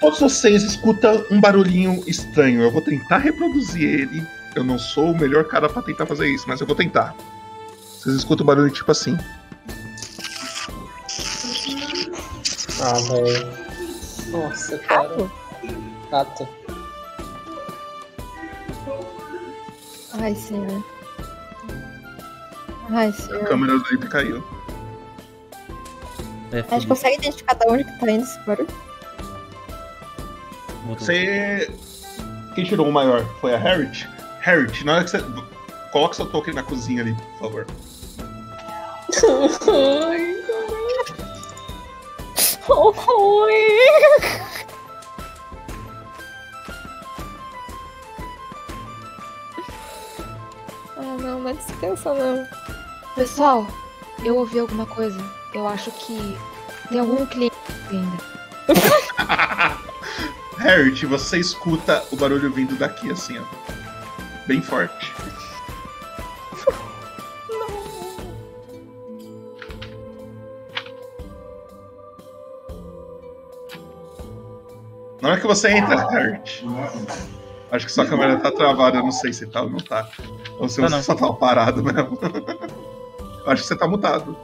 [0.00, 2.62] Todos vocês escutam um barulhinho estranho.
[2.62, 4.26] Eu vou tentar reproduzir ele.
[4.54, 7.14] Eu não sou o melhor cara pra tentar fazer isso, mas eu vou tentar.
[7.98, 9.16] Vocês escutam um barulho tipo assim.
[12.80, 13.52] Ah, velho.
[14.28, 15.30] Nossa, cara.
[16.10, 16.48] Rato.
[20.20, 20.84] Ai, senhor.
[22.90, 23.44] Ai, A senhor.
[23.44, 24.44] câmera do caiu.
[26.52, 28.87] É, A gente consegue identificar de onde que tá indo esse barulho?
[30.88, 31.70] Você.
[32.54, 33.24] Quem tirou o maior?
[33.40, 34.08] Foi a Harriet?
[34.40, 35.22] Harriet, na hora que você.
[35.92, 37.66] Coloca seu token na cozinha ali, por favor.
[39.68, 40.36] Ai,
[42.68, 43.54] Oi.
[50.96, 52.46] Ah, não, não é dispensa, não.
[53.14, 53.66] Pessoal,
[54.24, 55.18] eu ouvi alguma coisa.
[55.54, 56.36] Eu acho que
[56.90, 57.56] tem algum cliente
[57.90, 59.78] ainda.
[60.58, 63.44] Harriet, você escuta o barulho vindo daqui, assim, ó.
[64.46, 65.12] Bem forte.
[75.20, 76.64] Na hora que você entra, Harriet.
[77.70, 80.08] Acho que sua câmera tá travada, eu não sei se tá ou não tá.
[80.58, 81.02] Ou se Tá você não.
[81.02, 82.18] só tá parado mesmo.
[83.46, 84.36] Acho que você tá mutado.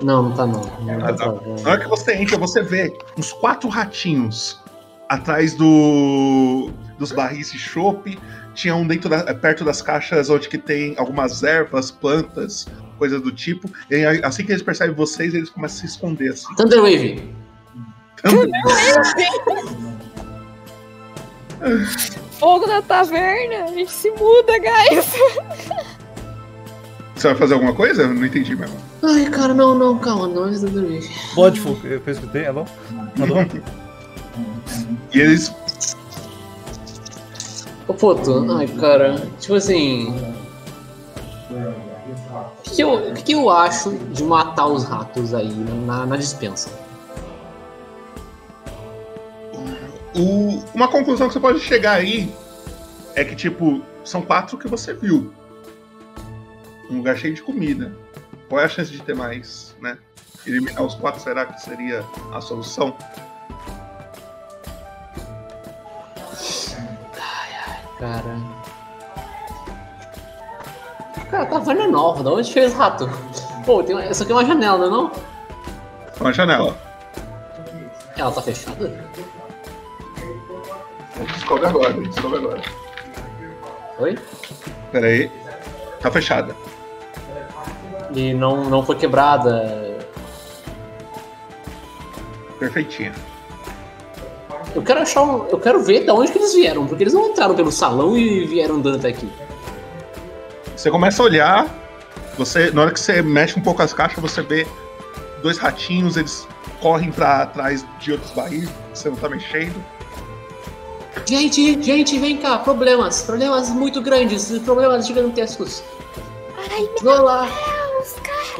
[0.00, 0.60] Não, não tá não.
[0.80, 1.32] Não Ah, tá tá.
[1.62, 4.60] Na hora que você entra, você vê uns quatro ratinhos
[5.08, 8.18] atrás do dos barris de chopp.
[8.54, 12.66] Tinha um dentro da- perto das caixas onde que tem algumas ervas, plantas,
[12.98, 13.70] coisas do tipo.
[13.90, 16.54] E assim que eles percebem vocês, eles começam a se esconder assim.
[16.56, 17.34] Thunderwave.
[22.38, 23.64] Fogo na taverna!
[23.64, 25.04] A gente se muda, guys!
[27.14, 28.02] Você vai fazer alguma coisa?
[28.02, 28.76] Eu não entendi mesmo.
[29.02, 31.08] Ai, cara, não, não, calma, não é Thunderwave.
[31.34, 32.64] Pode, eu eu escutei, alô?
[33.20, 33.36] Alô?
[35.12, 35.54] E eles.
[37.88, 40.08] Ô, Poto, ai, cara, tipo assim.
[41.48, 45.48] O que, que eu, o que, que eu acho de matar os ratos aí
[45.86, 46.68] na, na dispensa?
[50.14, 52.32] O- uma conclusão que você pode chegar aí
[53.14, 55.32] é que, tipo, são quatro que você viu.
[56.90, 57.94] Um lugar cheio de comida.
[58.48, 59.98] Qual é a chance de ter mais, né?
[60.46, 62.96] Eliminar os quatro, será que seria a solução?
[67.98, 68.36] Cara.
[71.30, 73.08] Cara, taverna nova, da onde fez rato?
[73.64, 74.04] Pô, tem uma...
[74.04, 75.12] essa aqui é uma janela, não é não?
[76.20, 76.76] Uma janela.
[78.16, 78.92] Ela tá fechada?
[81.34, 82.62] Descobre agora, descobre agora.
[83.98, 84.18] Oi?
[84.92, 85.30] Pera aí.
[86.00, 86.54] Tá fechada.
[88.14, 89.98] E não, não foi quebrada.
[92.58, 93.12] Perfeitinha.
[94.76, 95.48] Eu quero achar um...
[95.48, 98.44] Eu quero ver de onde que eles vieram, porque eles não entraram pelo salão e
[98.44, 99.26] vieram andando até aqui.
[100.76, 101.66] Você começa a olhar,
[102.36, 104.66] você, na hora que você mexe um pouco as caixas, você vê
[105.42, 106.46] dois ratinhos, eles
[106.82, 109.82] correm pra trás de outros barris, você não tá mexendo.
[111.24, 115.82] Gente, gente, vem cá, problemas, problemas muito grandes, problemas gigantescos.
[116.70, 117.48] Ai, Vão lá.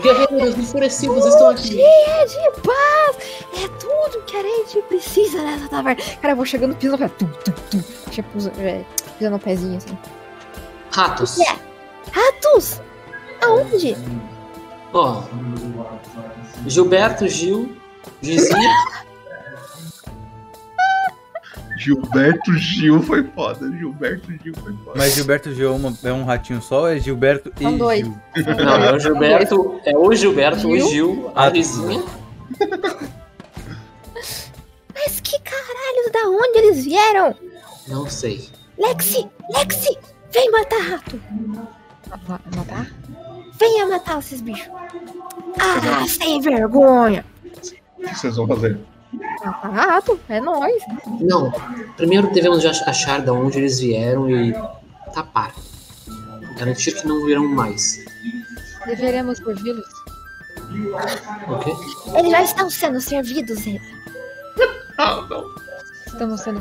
[0.03, 1.71] Guerreiros enfurecidos estão aqui.
[1.71, 3.17] Dia de paz!
[3.55, 6.03] É tudo que a gente precisa nessa taverna.
[6.21, 7.15] Cara, eu vou chegando pisando no pé.
[7.17, 8.11] Tum, tum, tum.
[8.11, 8.85] Tipo, é,
[9.19, 9.99] pisando no pezinho assim.
[10.93, 11.39] Ratos.
[11.41, 11.57] É.
[12.13, 12.81] Ratos!
[13.43, 13.97] Aonde?
[14.93, 15.23] Ó.
[16.67, 17.77] Gilberto, Gil,
[18.23, 18.71] Gizinha.
[21.77, 23.71] Gilberto Gil foi foda.
[23.71, 24.93] Gilberto Gil foi foda.
[24.97, 28.01] Mas Gilberto Gil é, uma- é um ratinho só ou é Gilberto e São dois.
[28.01, 28.19] Gil?
[28.65, 30.89] Não, é o Gilberto, é o Gilberto, o Gil?
[30.89, 32.03] Gil, a Ah, Gizinha.
[34.95, 37.35] Mas que caralhos, da onde eles vieram?
[37.89, 38.49] Não sei.
[38.79, 39.27] Lexi!
[39.55, 39.97] Lexi!
[40.33, 41.21] Vem matar rato!
[42.57, 42.87] Matar?
[43.59, 44.69] Venha matar esses bichos!
[45.59, 47.25] Ah, sem vergonha!
[47.99, 48.79] O que vocês vão fazer?
[49.45, 50.83] Matar rato, é nóis!
[51.21, 51.53] Não.
[51.97, 54.53] Primeiro devemos achar de onde eles vieram e
[55.15, 55.55] tapar.
[56.59, 58.05] Garantir que não virão mais.
[58.87, 59.87] Deveremos servi-los?
[61.49, 61.73] O quê?
[62.19, 63.81] Eles já estão sendo servidos, Zé.
[66.07, 66.61] Estamos sendo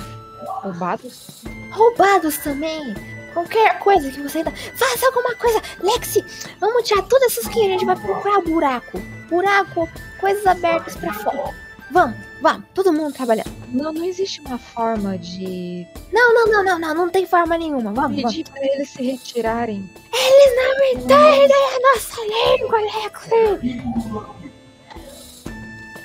[0.62, 1.44] roubados?
[1.72, 2.96] Roubados também!
[3.34, 4.52] Qualquer coisa que você ainda.
[4.52, 5.62] Faça alguma coisa!
[5.82, 6.24] Lexi,
[6.60, 9.00] vamos tirar todas essas que a gente vai procurar buraco.
[9.30, 11.54] Buraco, coisas abertas pra fora.
[11.92, 13.52] Vamos, vamos, todo mundo trabalhando.
[13.72, 17.92] Não, não existe uma forma de Não, não, não, não, não, não tem forma nenhuma.
[17.94, 18.24] Vamos, vamos.
[18.36, 19.90] pedir para eles se retirarem.
[20.14, 23.82] Eles não entendem a nossa língua, Lexi!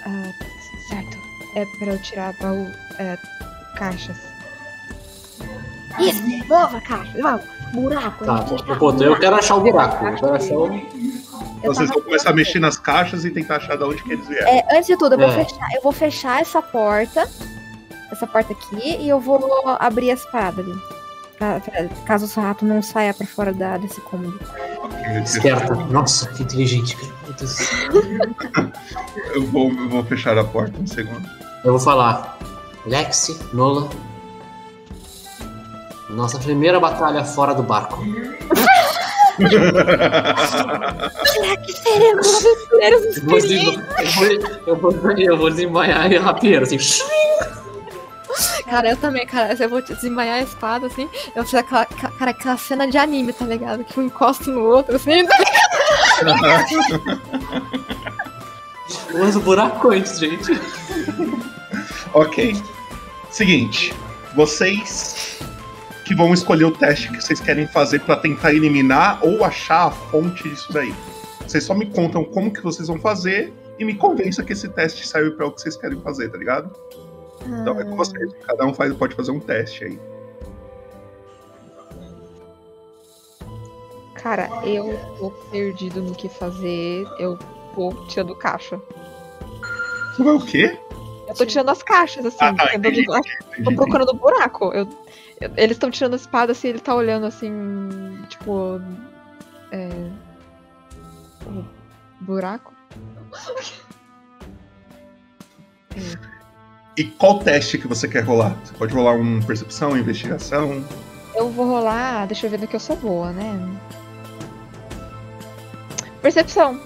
[0.07, 0.33] Ah,
[0.89, 1.19] certo.
[1.57, 2.67] É para eu tirar baú,
[2.99, 3.17] é,
[3.77, 4.17] caixas.
[5.99, 7.45] Isso, mova, cara, vamos.
[7.73, 10.05] Buraco, Tá, tá- pô, eu quero achar o buraco.
[10.05, 11.20] Eu quero achar o.
[11.63, 14.13] Eu Vocês tava- vão começar a mexer nas caixas e tentar achar de onde que
[14.13, 14.49] eles vieram.
[14.49, 15.45] É, antes de tudo, eu vou, É.
[15.45, 17.29] fechar, eu vou fechar essa porta.
[18.11, 18.97] Essa porta aqui.
[18.99, 19.41] E eu vou
[19.79, 20.75] abrir as paradas ali.
[21.39, 24.39] Pra- pra- caso o rato não saia pra fora da, desse cômodo.
[25.25, 25.75] Esperta.
[25.75, 26.97] Nossa, que inteligente.
[26.97, 27.11] cara.
[29.35, 31.27] Eu vou, eu vou fechar a porta um segundo.
[31.65, 32.37] Eu vou falar.
[32.87, 33.89] Lexi, Nola.
[36.11, 38.03] Nossa primeira batalha fora do barco.
[41.27, 43.83] Será que seremos aventureiros Eu vou, experientes?
[44.67, 46.79] eu vou, eu vou, eu vou desembaiar e rapieiro, assim.
[48.65, 49.57] Cara, eu também, cara.
[49.59, 51.09] Eu vou desembaiar a espada, assim.
[51.29, 53.85] Eu vou fazer aquela, cara, aquela cena de anime, tá ligado?
[53.85, 55.27] Que um encosta no outro, assim.
[59.19, 60.53] Mas o buraco antes, gente.
[62.15, 62.57] Ok.
[63.31, 63.95] Seguinte,
[64.35, 65.39] vocês
[66.11, 69.91] que vão escolher o teste que vocês querem fazer pra tentar eliminar ou achar a
[69.93, 70.93] fonte disso daí.
[71.47, 75.07] Vocês só me contam como que vocês vão fazer e me convença que esse teste
[75.07, 76.69] serve pra o que vocês querem fazer, tá ligado?
[77.47, 78.33] Então é com vocês.
[78.45, 80.01] Cada um faz, pode fazer um teste aí.
[84.17, 87.07] Cara, eu tô perdido no que fazer.
[87.21, 87.39] Eu
[87.73, 88.81] tô tirando caixa.
[90.17, 90.77] Você vai o quê?
[91.29, 92.37] Eu tô tirando as caixas, assim.
[92.41, 94.73] Ah, tá, entendi, tô entendi, procurando buraco.
[94.75, 94.89] Eu, eu-
[95.41, 97.51] eles estão tirando a espada assim, ele tá olhando assim,
[98.29, 98.81] tipo.
[99.73, 99.89] É.
[101.47, 101.65] O
[102.21, 102.75] buraco?
[106.97, 108.55] E qual teste que você quer rolar?
[108.63, 110.85] Você pode rolar um percepção, investigação.
[111.35, 112.27] Eu vou rolar.
[112.27, 113.79] Deixa eu ver no que eu sou boa, né?
[116.21, 116.79] Percepção.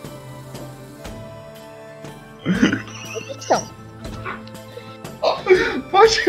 [2.44, 3.68] Percepção.
[5.90, 6.20] Pode.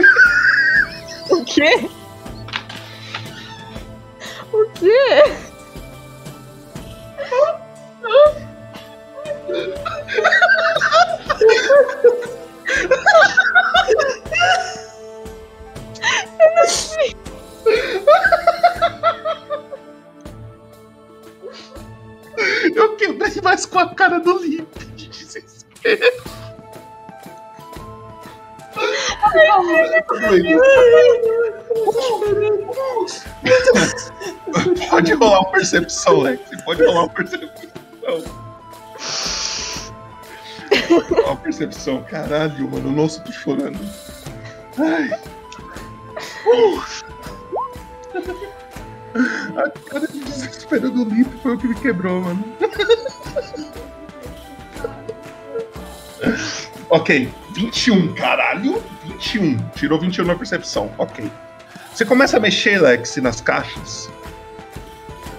[1.29, 1.89] O quê?
[4.55, 5.23] O quê?
[22.73, 26.44] Eu quebrei mais com a cara do Limp de desespero.
[34.89, 36.41] Pode rolar uma percepção, Lex.
[36.63, 37.65] Pode rolar uma percepção.
[41.25, 42.03] Uma percepção.
[42.03, 42.91] Caralho, mano.
[42.91, 43.79] Nossa, tô chorando.
[44.77, 45.09] Ai.
[49.55, 52.43] A cara de desespero do Lipe foi o que me quebrou, mano.
[56.89, 58.81] Ok, 21, caralho.
[59.05, 59.57] 21.
[59.75, 60.91] Tirou 21 na percepção.
[60.97, 61.29] Ok.
[61.93, 64.09] Você começa a mexer, Lex, nas caixas.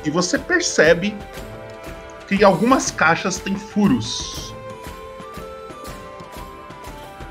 [0.05, 1.17] E você percebe
[2.27, 4.55] que algumas caixas tem furos.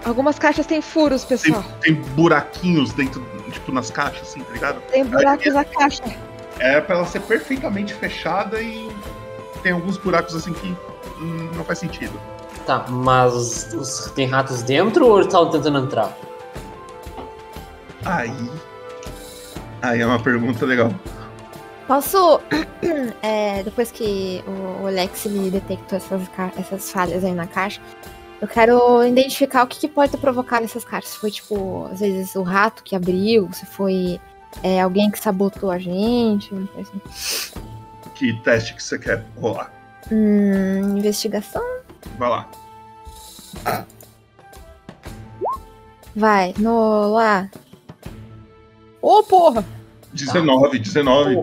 [0.03, 1.63] Algumas caixas têm furos, Tem, pessoal.
[1.81, 4.79] tem buraquinhos dentro, tipo, nas caixas, assim, tá ligado?
[4.91, 6.03] Tem buracos na caixa.
[6.59, 8.87] É pra ela ser perfeitamente fechada e
[9.63, 10.67] tem alguns buracos assim que
[11.19, 12.21] hum, não faz sentido.
[12.65, 16.17] Tá, mas os- tem ratos dentro ou eles estavam tentando entrar?
[18.03, 18.31] Aí.
[19.81, 20.91] Aí é uma pergunta legal.
[21.87, 22.41] Posso,
[23.21, 24.43] é, depois que
[24.81, 26.21] o Alex me detectou essas,
[26.57, 27.79] essas falhas aí na caixa,
[28.41, 31.11] eu quero identificar o que, que pode ter provocado essas caixas.
[31.11, 34.19] Se foi, tipo, às vezes o rato que abriu, se foi
[34.63, 37.59] é, alguém que sabotou a gente, uma coisa assim.
[38.15, 39.71] Que teste que você quer rolar?
[40.11, 41.63] Hum, investigação?
[42.17, 42.49] Vai lá.
[46.15, 47.49] Vai, no lá.
[49.01, 49.65] Ô, porra!
[50.13, 51.35] 19, 19.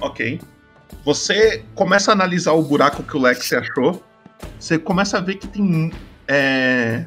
[0.00, 0.40] Ok.
[1.04, 4.02] Você começa a analisar o buraco que o Lex achou.
[4.58, 5.92] Você começa a ver que tem.
[6.28, 7.06] é,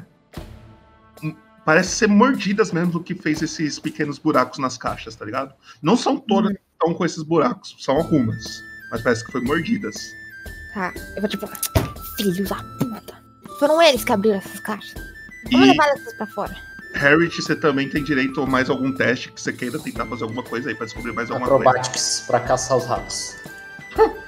[1.66, 5.52] Parece ser mordidas mesmo do que fez esses pequenos buracos nas caixas, tá ligado?
[5.82, 8.62] Não são todas que estão com esses buracos, são algumas.
[8.92, 9.96] Mas parece que foi mordidas.
[10.72, 11.48] Tá, eu vou tipo,
[12.16, 13.14] filhos da puta.
[13.58, 14.94] Foram eles que abriram essas caixas.
[15.52, 16.56] Vamos E- levar essas pra fora.
[16.94, 20.42] Harriet, você também tem direito a mais algum teste que você queira tentar fazer alguma
[20.42, 21.62] coisa aí pra descobrir mais alguma coisa.
[21.68, 23.36] Acrobatics pra caçar os ratos.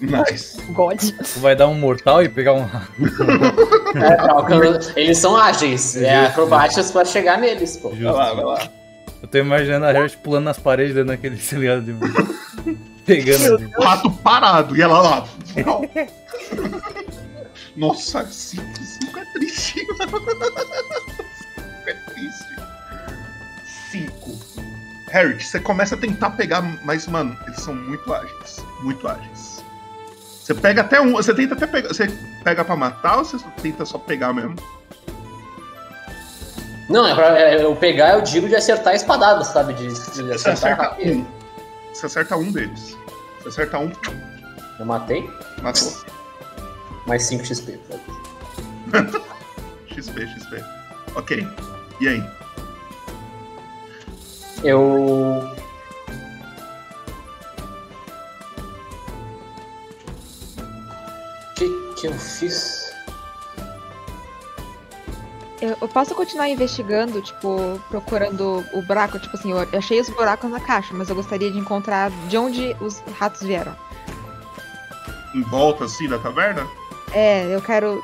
[0.00, 0.62] Nice.
[0.74, 0.96] God.
[1.00, 2.92] Tu vai dar um mortal e pegar um rato.
[4.94, 5.96] É, eles são ágeis.
[5.96, 7.88] É acrobatics pra chegar neles, pô.
[7.90, 8.68] Vai lá, vai lá.
[9.20, 11.92] Eu tô imaginando a Harriet pulando nas paredes, dando aquele se ligado de
[13.08, 13.72] Pegando.
[13.78, 15.24] O rato parado e ela lá.
[17.74, 18.62] Nossa, 5
[19.18, 19.80] é triste.
[19.80, 19.96] 5
[21.86, 22.56] é triste.
[23.90, 24.38] 5.
[25.10, 28.62] Harriet, você começa a tentar pegar, mas, mano, eles são muito ágeis.
[28.82, 29.64] Muito ágeis.
[30.42, 31.12] Você pega até um.
[31.12, 31.88] Você tenta até pegar.
[31.88, 32.08] Você
[32.44, 34.56] pega pra matar ou você tenta só pegar mesmo?
[36.90, 39.72] Não, é pra é, eu pegar, eu digo de acertar a espadada, sabe?
[39.72, 41.12] De, de Você acertar acerta rápido.
[41.20, 41.26] um.
[41.94, 42.97] Você acerta um deles.
[43.48, 43.90] Você acerta um.
[44.78, 45.26] Eu matei?
[45.62, 45.90] Matou.
[47.06, 47.80] Mais 5 XP.
[49.88, 50.64] XP, XP.
[51.14, 51.48] Ok.
[51.98, 52.22] E aí?
[54.62, 54.80] Eu.
[54.82, 55.54] O
[61.54, 62.77] que, que eu fiz?
[65.60, 69.18] Eu, eu posso continuar investigando, tipo, procurando o buraco?
[69.18, 72.76] Tipo assim, eu achei os buracos na caixa, mas eu gostaria de encontrar de onde
[72.80, 73.74] os ratos vieram.
[75.34, 76.66] Em volta assim da taverna?
[77.12, 78.02] É, eu quero.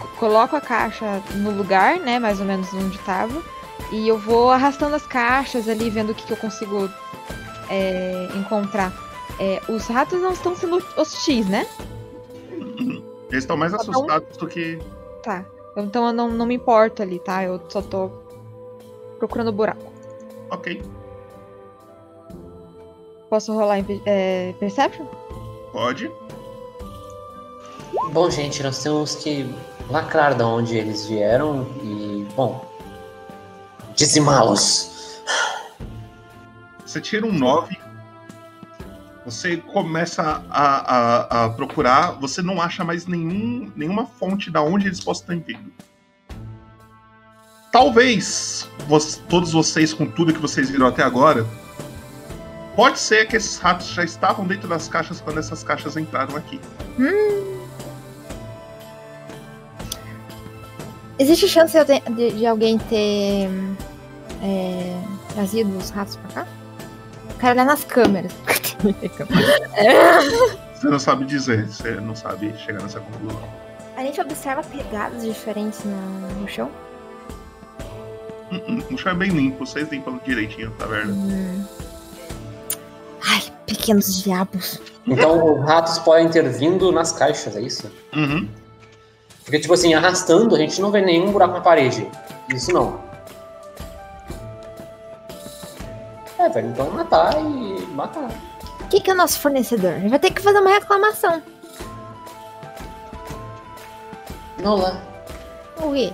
[0.00, 2.18] co- Coloco a caixa no lugar, né?
[2.18, 3.42] Mais ou menos onde tava.
[3.92, 6.88] E eu vou arrastando as caixas ali, vendo o que, que eu consigo
[7.68, 8.92] é, encontrar.
[9.38, 11.66] É, os ratos não estão sendo hostis, né?
[13.30, 14.78] Eles estão mais Só tão- assustados do que.
[15.22, 15.44] Tá.
[15.76, 17.44] Então eu não, não me importo ali, tá?
[17.44, 18.10] Eu só tô
[19.18, 19.92] procurando o buraco.
[20.50, 20.82] Ok.
[23.28, 25.06] Posso rolar em é, Perception?
[25.72, 26.10] Pode.
[28.12, 29.48] Bom, gente, nós temos que
[29.88, 32.64] lacrar de onde eles vieram e, bom,
[33.94, 35.20] dizimá-los.
[36.84, 37.89] Você tira um 9.
[39.24, 40.64] Você começa a,
[41.40, 42.12] a, a procurar.
[42.20, 45.72] Você não acha mais nenhum, nenhuma fonte da onde eles possam ter vindo.
[47.70, 48.68] Talvez
[49.28, 51.46] todos vocês, com tudo que vocês viram até agora,
[52.74, 56.60] pode ser que esses ratos já estavam dentro das caixas quando essas caixas entraram aqui.
[56.98, 57.60] Hum.
[61.18, 63.48] Existe chance de, de- alguém ter
[64.42, 65.00] é,
[65.34, 66.48] trazido os ratos pra cá?
[67.38, 68.32] Quero olhar nas câmeras.
[70.74, 73.42] Você não sabe dizer, você não sabe chegar nessa conclusão.
[73.96, 76.70] A gente observa pegadas diferentes no, no chão.
[78.50, 81.12] Hum, hum, O chão é bem limpo, vocês limpam direitinho a taverna.
[81.12, 81.64] Hum.
[83.28, 84.80] Ai, pequenos diabos.
[85.06, 87.90] Então, os ratos podem ter vindo nas caixas, é isso?
[88.14, 88.48] Uhum.
[89.44, 92.08] Porque, tipo assim, arrastando, a gente não vê nenhum buraco na parede.
[92.48, 93.00] Isso não.
[96.38, 98.30] É, velho, então matar e matar.
[98.90, 99.92] O que, que é o nosso fornecedor?
[99.92, 101.40] A gente vai ter que fazer uma reclamação.
[104.58, 105.00] Nola,
[105.76, 106.12] O quê?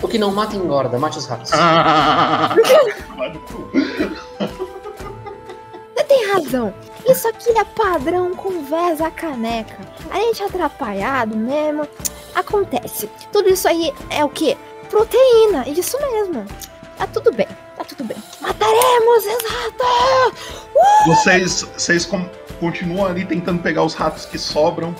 [0.00, 1.50] o que não mata engorda, mate os ratos.
[5.94, 6.72] Você tem razão.
[7.06, 9.78] Isso aqui é padrão conversa a caneca.
[10.10, 11.86] A gente é atrapalhado mesmo.
[12.34, 13.10] Acontece.
[13.30, 14.56] Tudo isso aí é o quê?
[14.88, 15.68] Proteína.
[15.68, 16.46] Isso mesmo.
[16.96, 17.46] Tá tudo bem.
[17.80, 18.16] Tá tudo bem.
[18.42, 20.34] Mataremos, exato!
[21.06, 22.28] Vocês, vocês com-
[22.58, 24.94] continuam ali tentando pegar os ratos que sobram.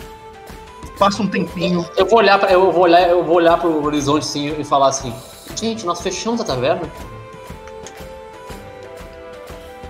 [0.98, 1.86] Passa um tempinho.
[1.94, 4.88] Eu vou olhar, pra, eu vou olhar, eu vou olhar pro horizonte assim e falar
[4.88, 5.14] assim:
[5.54, 6.90] Gente, nós fechamos a taverna?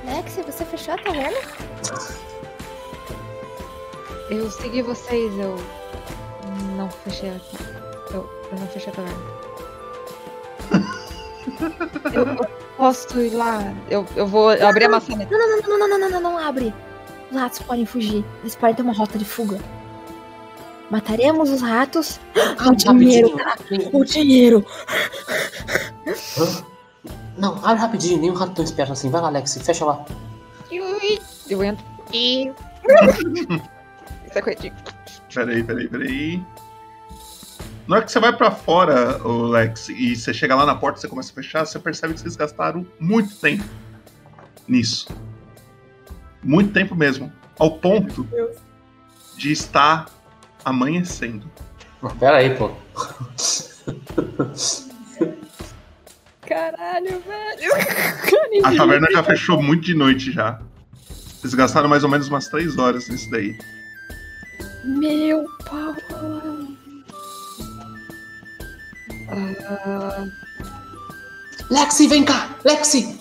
[0.05, 1.39] Lex, você fechou a taverna?
[4.31, 5.57] Eu segui vocês, eu
[6.77, 7.57] não fechei aqui.
[8.13, 9.23] Eu, eu não fechei a taverna.
[12.13, 13.73] Eu posso ir lá?
[13.89, 15.37] Eu, eu vou abrir a maçaneta.
[15.37, 16.75] Não, não, não, não, não, não, não, não, abre.
[17.31, 18.25] Os ratos podem fugir.
[18.41, 19.59] Eles podem ter uma rota de fuga.
[20.91, 22.19] Mataremos os ratos.
[22.59, 23.57] Ah, o dinheiro, cara.
[23.93, 24.13] O tá?
[24.13, 24.67] dinheiro.
[26.39, 26.65] Hã?
[27.39, 28.21] Não, abre rapidinho.
[28.21, 29.09] Nenhum rato tão esperto assim.
[29.09, 29.57] Vai lá, Alex.
[29.63, 30.05] Fecha lá.
[31.49, 31.85] Eu entro.
[32.13, 32.53] E...
[35.33, 36.43] Peraí, peraí, peraí.
[37.91, 40.97] Na hora que você vai pra fora, o Lex, e você chega lá na porta
[40.97, 43.65] e você começa a fechar, você percebe que vocês gastaram muito tempo
[44.69, 45.09] nisso.
[46.41, 47.33] Muito tempo mesmo.
[47.59, 48.29] Ao ponto
[49.37, 50.07] de estar
[50.65, 51.51] amanhecendo.
[52.21, 52.71] Pera aí, pô.
[56.43, 57.73] Caralho, velho.
[58.67, 60.63] A taverna já fechou muito de noite já.
[61.41, 63.59] Vocês gastaram mais ou menos umas três horas nisso daí.
[64.85, 66.80] Meu pau.
[69.33, 70.27] Ah,
[71.71, 72.57] Lexi, vem cá!
[72.65, 73.19] Lexi!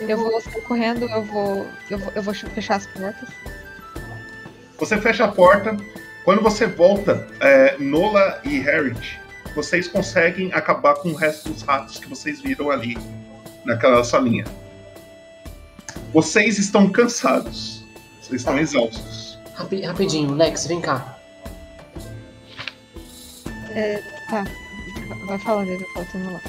[0.00, 2.12] eu vou sair correndo, eu vou, eu vou.
[2.14, 3.28] Eu vou fechar as portas.
[4.78, 5.76] Você fecha a porta.
[6.24, 9.18] Quando você volta, é, Nola e Harriet,
[9.54, 12.98] vocês conseguem acabar com o resto dos ratos que vocês viram ali
[13.64, 14.44] naquela salinha.
[16.12, 17.84] Vocês estão cansados.
[18.20, 19.38] Vocês estão exaustos.
[19.54, 21.16] Rapi- rapidinho, Lex, vem cá.
[23.70, 24.44] É, tá.
[25.26, 26.40] Vai falando falo tudo lá.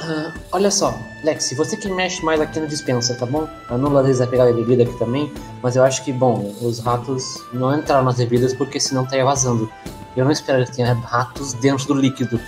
[0.00, 3.48] Ah, olha só, Lex, você que mexe mais aqui na dispensa, tá bom?
[3.68, 5.32] A Nula às vezes vai pegar a bebida aqui também,
[5.62, 9.70] mas eu acho que, bom, os ratos não entraram nas bebidas porque senão estaria vazando.
[10.16, 12.40] Eu não espero que tenha ratos dentro do líquido.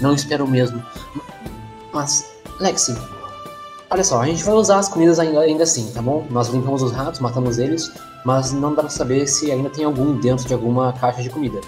[0.00, 0.84] Não espero mesmo.
[1.92, 2.30] Mas,
[2.60, 2.94] Lexi,
[3.88, 6.26] olha só, a gente vai usar as comidas ainda, ainda assim, tá bom?
[6.28, 7.90] Nós limpamos os ratos, matamos eles,
[8.24, 11.60] mas não dá pra saber se ainda tem algum dentro de alguma caixa de comida.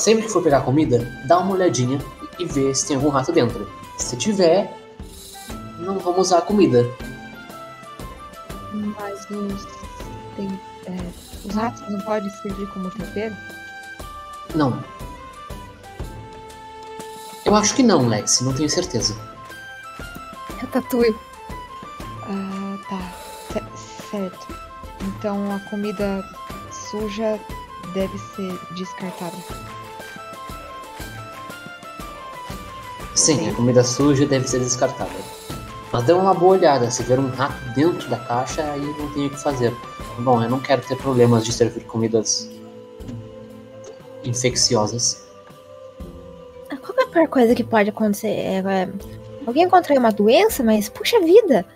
[0.00, 1.98] Sempre que for pegar comida, dá uma olhadinha
[2.38, 3.70] e vê se tem algum rato dentro.
[3.98, 4.74] Se tiver,
[5.78, 6.86] não vamos usar a comida.
[8.72, 9.66] Mas os.
[10.36, 10.48] Tem,
[10.86, 10.96] é,
[11.44, 13.36] os ratos não podem servir como tempero?
[14.54, 14.82] Não.
[17.44, 19.14] Eu acho que não, Lex, não tenho certeza.
[20.62, 21.14] Ratatouille.
[22.22, 23.12] Ah, tá.
[23.52, 24.46] C- certo.
[25.02, 26.24] Então a comida
[26.90, 27.38] suja
[27.92, 29.36] deve ser descartada.
[33.14, 35.10] Sim, a comida suja deve ser descartada.
[35.92, 39.26] Mas dê uma boa olhada, se ver um rato dentro da caixa, aí não tem
[39.26, 39.74] o que fazer.
[40.18, 42.48] Bom, eu não quero ter problemas de servir comidas
[44.24, 45.26] infecciosas.
[46.80, 48.28] Qual é a pior coisa que pode acontecer?
[48.28, 48.88] É, é,
[49.46, 51.66] alguém contrair uma doença, mas puxa vida.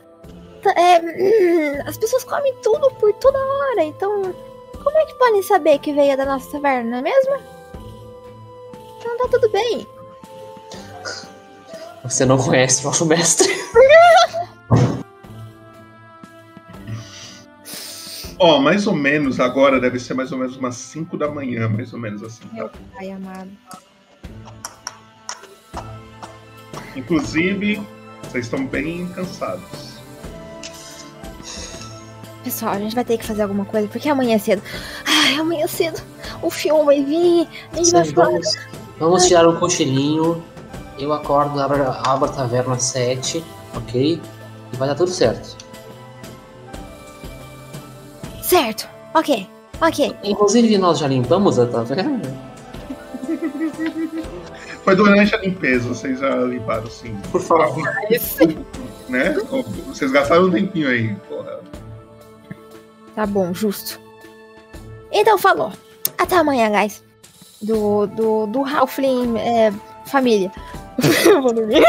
[0.62, 4.34] Tá, é, hum, as pessoas comem tudo por toda hora, então
[4.82, 7.36] como é que podem saber que veio da nossa taverna, não é mesmo?
[8.98, 9.86] Então tá tudo bem.
[12.04, 13.48] Você não conhece o nosso mestre.
[18.38, 21.94] Ó, mais ou menos agora deve ser mais ou menos umas 5 da manhã, mais
[21.94, 22.44] ou menos assim.
[22.52, 23.48] Meu pai amado.
[26.94, 27.80] Inclusive,
[28.22, 29.94] vocês estão bem cansados.
[32.42, 34.60] Pessoal, a gente vai ter que fazer alguma coisa, porque amanhã é cedo.
[35.06, 36.02] Ai, amanhã é cedo.
[36.42, 38.26] O filme vai vir, a gente vai Sim, falar.
[38.26, 38.46] vamos,
[38.98, 40.44] vamos tirar um cochilinho.
[40.98, 43.44] Eu acordo, abro, abro a taverna às 7,
[43.74, 44.20] ok?
[44.72, 45.56] E vai dar tudo certo.
[48.42, 49.48] Certo, ok,
[49.80, 50.16] ok.
[50.22, 52.20] Inclusive, nós já limpamos a taverna?
[54.84, 57.16] Foi durante a limpeza, vocês já limparam sim.
[57.32, 57.82] Por favor.
[59.08, 59.34] Né?
[59.86, 61.60] Vocês gastaram um tempinho aí, porra.
[63.14, 63.98] Tá bom, justo.
[65.10, 65.72] Então falou.
[66.18, 67.02] Até amanhã, guys.
[67.62, 69.72] Do, do, do Halfling é,
[70.06, 70.52] família.
[71.26, 71.82] Eu vou dormir.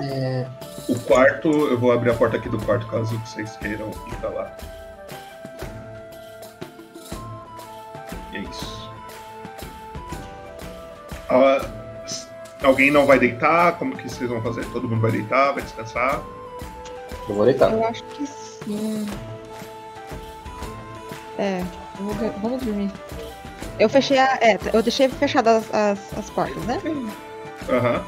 [0.00, 0.46] É,
[0.88, 4.30] O quarto, eu vou abrir a porta aqui do quarto caso vocês queiram ir pra
[4.30, 4.56] lá.
[8.32, 8.90] E é isso.
[11.28, 11.64] Ah,
[12.62, 13.78] alguém não vai deitar?
[13.78, 14.64] Como que vocês vão fazer?
[14.72, 15.52] Todo mundo vai deitar?
[15.52, 16.22] Vai descansar?
[17.28, 17.72] Eu vou deitar.
[17.72, 19.06] Eu acho que sim.
[21.38, 21.62] É,
[21.98, 22.90] eu vou- vamos dormir.
[23.78, 24.34] Eu fechei a.
[24.40, 26.78] É, eu deixei fechadas as, as, as portas, né?
[27.68, 28.04] Aham.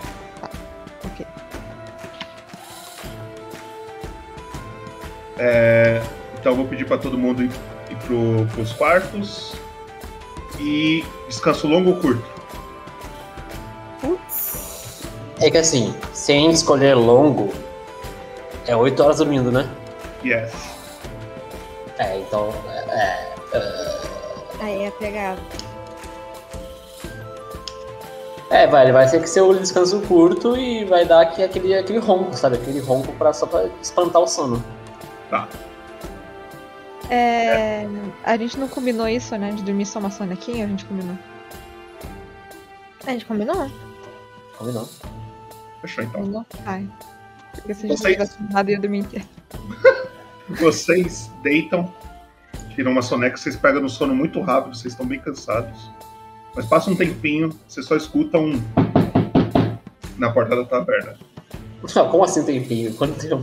[1.04, 1.26] Ok.
[5.38, 6.02] É,
[6.38, 7.50] então eu vou pedir pra todo mundo ir,
[7.90, 9.54] ir pro, pros quartos.
[10.60, 12.34] E descanso longo ou curto?
[15.40, 17.52] É que assim, sem escolher longo,
[18.66, 19.68] é 8 horas dormindo, né?
[20.24, 20.52] Yes.
[21.98, 22.50] É, então.
[22.88, 24.00] É, é,
[24.60, 25.40] Aí é pegado.
[28.50, 31.98] É, vai, vai ter que ser o descanso curto e vai dar aqui aquele, aquele
[31.98, 32.56] ronco, sabe?
[32.56, 34.62] Aquele ronco pra, só pra espantar o sono.
[35.30, 35.48] Tá.
[37.10, 37.86] É,
[38.24, 39.52] a gente não combinou isso, né?
[39.52, 41.16] De dormir só uma sonequinha, a gente combinou.
[43.06, 43.70] A gente combinou?
[44.56, 44.88] Combinou.
[45.82, 46.20] Fechou então.
[46.20, 46.46] Combinou?
[46.64, 46.88] Ai.
[47.54, 49.26] Porque se a gente Vocês- tivesse combinado, ia dormir inteiro.
[50.48, 51.92] Vocês deitam,
[52.74, 55.90] tiram uma soneca, vocês pegam no sono muito rápido, vocês estão bem cansados.
[56.54, 58.62] Mas passa um tempinho, vocês só escutam um
[60.18, 61.16] na porta da taverna.
[61.94, 62.94] Não, como assim tempinho?
[62.94, 63.42] Quanto tempo?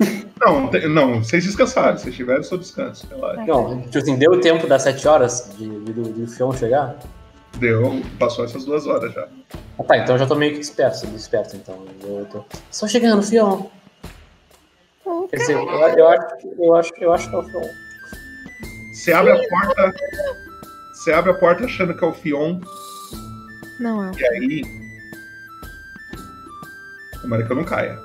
[0.44, 3.44] Não, te- não, vocês descansaram, vocês tiveram seu descanso, relaxa.
[3.46, 6.52] Não, tipo assim, deu o tempo das 7 horas de, de, do- de o Fion
[6.52, 6.96] chegar?
[7.58, 9.26] Deu, passou essas duas horas já.
[9.78, 11.86] Ah, tá, então eu já tô meio que desperto, desperto então.
[12.02, 12.44] Eu tô...
[12.70, 13.62] Só chegando, Fion.
[15.30, 17.62] Quer dizer, eu, eu acho, eu acho, eu acho que é o Fion.
[18.92, 19.94] Você abre a porta.
[21.04, 22.60] Você abre a porta achando que é o Fion,
[23.78, 24.12] Não, é.
[24.18, 24.62] e aí.
[27.20, 27.98] Tomara que eu não caia.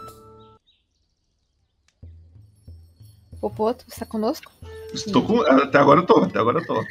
[3.39, 4.51] Popoto, você tá conosco?
[4.93, 5.39] Estou com.
[5.43, 6.83] Até agora eu tô, até agora eu tô.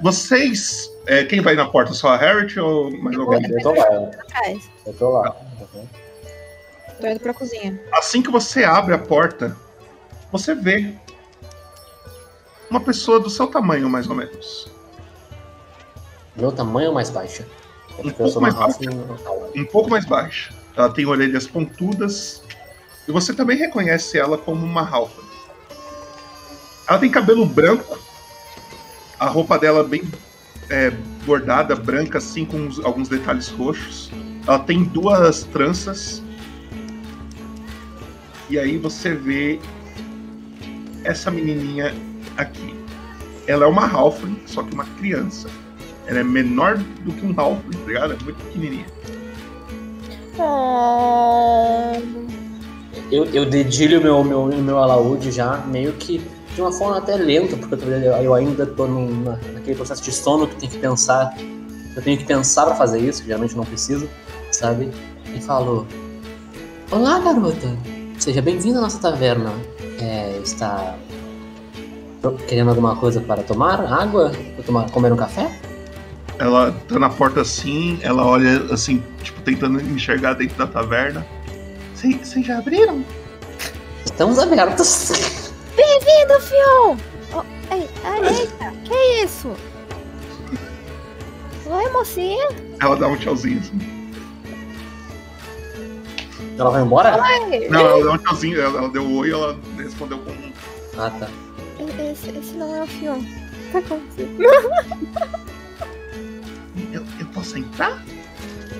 [0.00, 0.88] Vocês.
[1.08, 1.92] é, quem vai na porta?
[1.92, 3.42] Só a Harriet ou mais alguém?
[3.50, 4.10] Eu tô lá.
[4.86, 5.36] Eu tô lá.
[7.00, 7.82] Tô indo pra cozinha.
[7.92, 9.56] Assim que você abre a porta,
[10.30, 10.94] você vê
[12.72, 14.66] uma pessoa do seu tamanho, mais ou menos.
[16.34, 17.46] Meu tamanho mais baixa?
[17.98, 18.78] É Um pouco mais raça.
[19.54, 20.54] Um pouco mais baixa.
[20.74, 22.42] Ela tem orelhas pontudas.
[23.06, 25.20] E você também reconhece ela como uma Halfa.
[26.88, 27.98] Ela tem cabelo branco.
[29.20, 30.02] A roupa dela é bem
[30.70, 30.90] é,
[31.26, 34.10] bordada, branca, assim, com uns- alguns detalhes roxos.
[34.46, 36.22] Ela tem duas tranças.
[38.48, 39.60] E aí você vê
[41.04, 41.94] essa menininha
[42.36, 42.74] aqui.
[43.46, 45.48] Ela é uma Halfling, só que uma criança.
[46.06, 48.12] Ela é menor do que um Halfling, tá ligado?
[48.14, 48.86] É muito pequenininha.
[53.10, 56.18] Eu, eu dedilho meu, meu, meu alaúde já, meio que
[56.54, 57.74] de uma forma até lenta, porque
[58.22, 61.34] eu, ainda tô num- na, naquele processo de sono que tem que pensar.
[61.94, 64.08] Eu tenho que pensar pra fazer isso, geralmente não preciso,
[64.50, 64.88] sabe?
[65.34, 65.86] E falo:
[66.90, 67.76] Olá, garota!
[68.18, 69.52] Seja bem-vinda à nossa taverna.
[70.00, 70.94] É, está
[72.30, 73.80] querendo alguma coisa para tomar?
[73.92, 74.32] Água?
[74.54, 75.50] Para tomar, comer um café?
[76.38, 81.26] Ela tá na porta assim, ela olha assim, tipo, tentando enxergar dentro da taverna.
[81.94, 83.04] Vocês já abriram?
[84.04, 85.12] Estamos abertos.
[85.76, 86.96] Bem-vindo, Fion!
[87.34, 89.52] Oh, ei, ai, eita, que isso?
[91.66, 92.48] Oi, mocinha?
[92.80, 93.78] Ela dá um tchauzinho assim.
[96.58, 97.16] Ela vai embora?
[97.22, 97.68] Oi!
[97.68, 100.52] Não, ela dá um tchauzinho, ela, ela deu oi e ela respondeu com um.
[100.98, 101.28] Ah, tá.
[101.98, 103.20] Esse, esse não é o Fion.
[103.72, 104.42] Tá acontecendo?
[106.92, 108.02] Eu, eu posso entrar?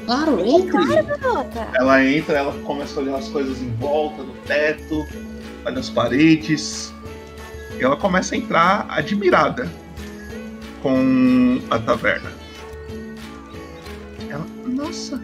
[0.06, 0.70] Claro, entre!
[0.70, 1.68] Claro, garota!
[1.74, 5.06] Ela entra, ela começa a olhar as coisas em volta, no teto,
[5.64, 6.92] olha as paredes.
[7.78, 9.70] E ela começa a entrar admirada
[10.82, 12.32] com a taverna.
[14.28, 15.20] Ela, nossa,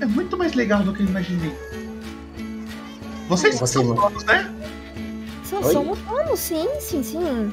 [0.00, 1.52] é muito mais legal do que eu imaginei.
[3.28, 4.54] Vocês Você são todos, né?
[5.48, 5.72] Só Oi?
[5.72, 7.52] somos humanos, sim, sim, sim.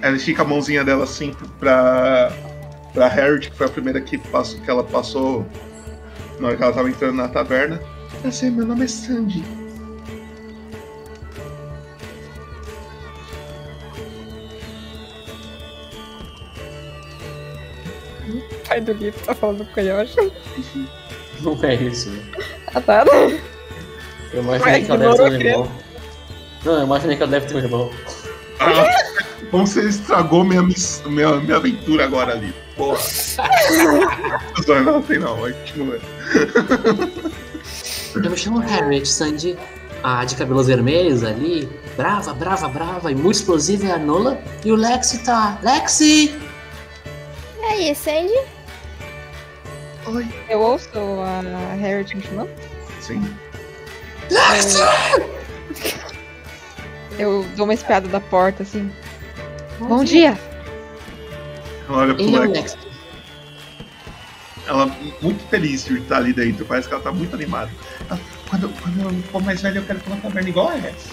[0.00, 2.32] Ela estica a mãozinha dela assim pra,
[2.92, 5.46] pra Harriet, que foi a primeira que, passou, que ela passou
[6.40, 7.80] na hora que ela tava entrando na taverna.
[8.22, 9.44] Prazer, meu nome é Sandy.
[18.66, 20.32] Pai do livro tá falando com o Yoshi.
[21.40, 22.10] Não é isso.
[22.10, 22.22] né?
[22.74, 23.04] Ah, tá.
[24.32, 25.85] Eu imaginei que ela deve ter um irmão.
[26.66, 27.90] Não, eu imaginei que ela deve ter um irmão.
[28.58, 28.84] Ah,
[29.50, 32.52] como você estragou minha, miss- minha, minha aventura agora ali.
[32.76, 32.98] Porra.
[34.66, 35.98] não, não tem não, continua.
[38.14, 39.56] Eu me chamo Harriet, Sandy.
[40.02, 44.38] A de cabelos vermelhos ali, brava, brava, brava e muito explosiva é a Nola.
[44.64, 45.58] E o Lexi tá.
[45.62, 46.36] Lexi!
[47.60, 48.38] E aí, Sandy?
[50.06, 50.26] Oi.
[50.48, 52.50] Eu ouço a Harriet me chamando?
[53.00, 53.22] Sim.
[57.18, 58.90] Eu dou uma espiada da porta assim.
[59.78, 60.38] Bom, dia.
[61.88, 62.76] Ela olha pro é Lex.
[64.66, 64.86] Ela
[65.22, 66.64] muito feliz de estar ali dentro.
[66.64, 67.70] Parece que ela tá muito animada.
[68.08, 68.18] Ela,
[68.50, 71.10] Quando, quando eu for mais velho, eu quero ter uma taverna igual a essa.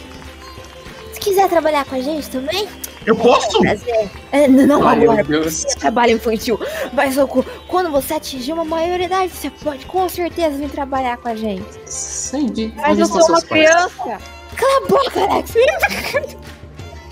[1.13, 2.67] Se quiser trabalhar com a gente também?
[3.05, 3.59] Eu posso?
[3.59, 4.09] Prazer.
[4.31, 5.65] É, não Ai, agora, meu Deus.
[5.65, 6.59] é trabalho infantil.
[6.93, 11.35] Mas Oku, quando você atingir uma maioridade, você pode com certeza vir trabalhar com a
[11.35, 11.65] gente.
[11.85, 14.21] Sandy, Mas onde eu sou uma seus pais?
[14.64, 15.53] Cala a boca, Alex.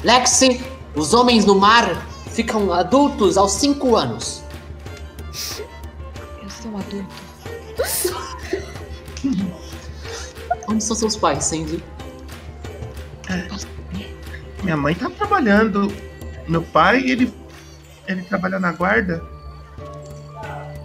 [0.03, 0.64] Lexi,
[0.95, 1.86] os homens no mar
[2.28, 4.41] ficam adultos aos 5 anos.
[6.41, 7.14] Eu sou um adulto.
[10.69, 11.84] Onde estão seus pais, Sandy?
[14.64, 15.94] Minha mãe tá trabalhando.
[16.48, 17.34] Meu pai, ele.
[18.07, 19.22] Ele trabalha na guarda.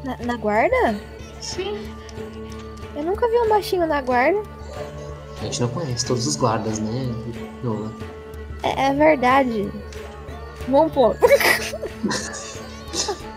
[0.05, 1.01] Na, na guarda?
[1.41, 1.79] Sim.
[2.95, 4.43] Eu nunca vi um baixinho na guarda.
[5.41, 7.15] A gente não conhece todos os guardas, né,
[7.63, 7.93] Nola?
[8.63, 9.71] É, é verdade.
[10.69, 11.19] Bom ponto.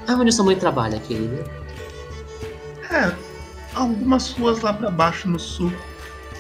[0.08, 1.46] Ah, onde sua mãe trabalha, querida?
[2.90, 3.14] É,
[3.76, 5.72] algumas ruas lá pra baixo no sul.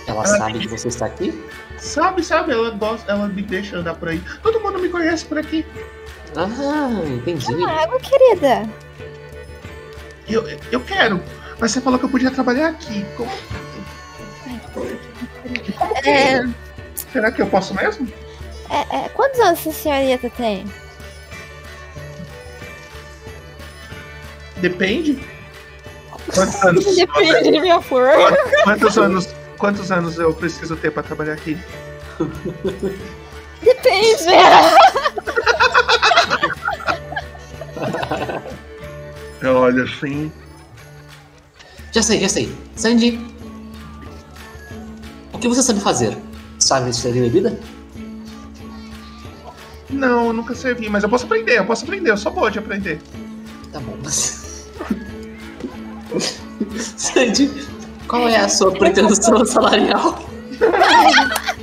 [0.07, 1.39] Ela Ela sabe que você está aqui?
[1.77, 4.19] Sabe, sabe, ela gosta, ela me deixa andar por aí.
[4.41, 5.63] Todo mundo me conhece por aqui.
[6.35, 6.47] Ah,
[7.05, 7.45] entendi.
[7.63, 8.67] Ah, água, querida.
[10.27, 11.21] Eu, eu quero.
[11.59, 13.05] Mas você falou que eu podia trabalhar aqui.
[13.15, 13.29] Como-
[16.05, 16.43] É,
[17.11, 18.07] Será que eu posso mesmo?
[18.69, 20.65] é, é, quantos anos essa senhorita tem?
[24.57, 25.19] Depende.
[26.33, 26.95] Quantos anos?
[26.95, 28.09] Depende, minha flor.
[28.13, 29.29] Quantos- Quantos anos?
[29.57, 31.57] Quantos anos eu preciso ter pra trabalhar aqui?
[33.61, 34.23] Depende.
[39.41, 40.31] Eu olho assim.
[41.91, 42.53] Já sei, já sei.
[42.75, 43.19] Sandy,
[45.39, 46.17] o que você sabe fazer?
[46.59, 47.57] Sabe servir bebida?
[49.89, 52.59] Não, eu nunca servi, mas eu posso aprender, eu posso aprender, eu sou boa de
[52.59, 53.01] aprender.
[53.71, 54.69] Tá bom, mas...
[56.75, 57.49] Sandy,
[58.07, 60.19] qual é a sua pretensão salarial?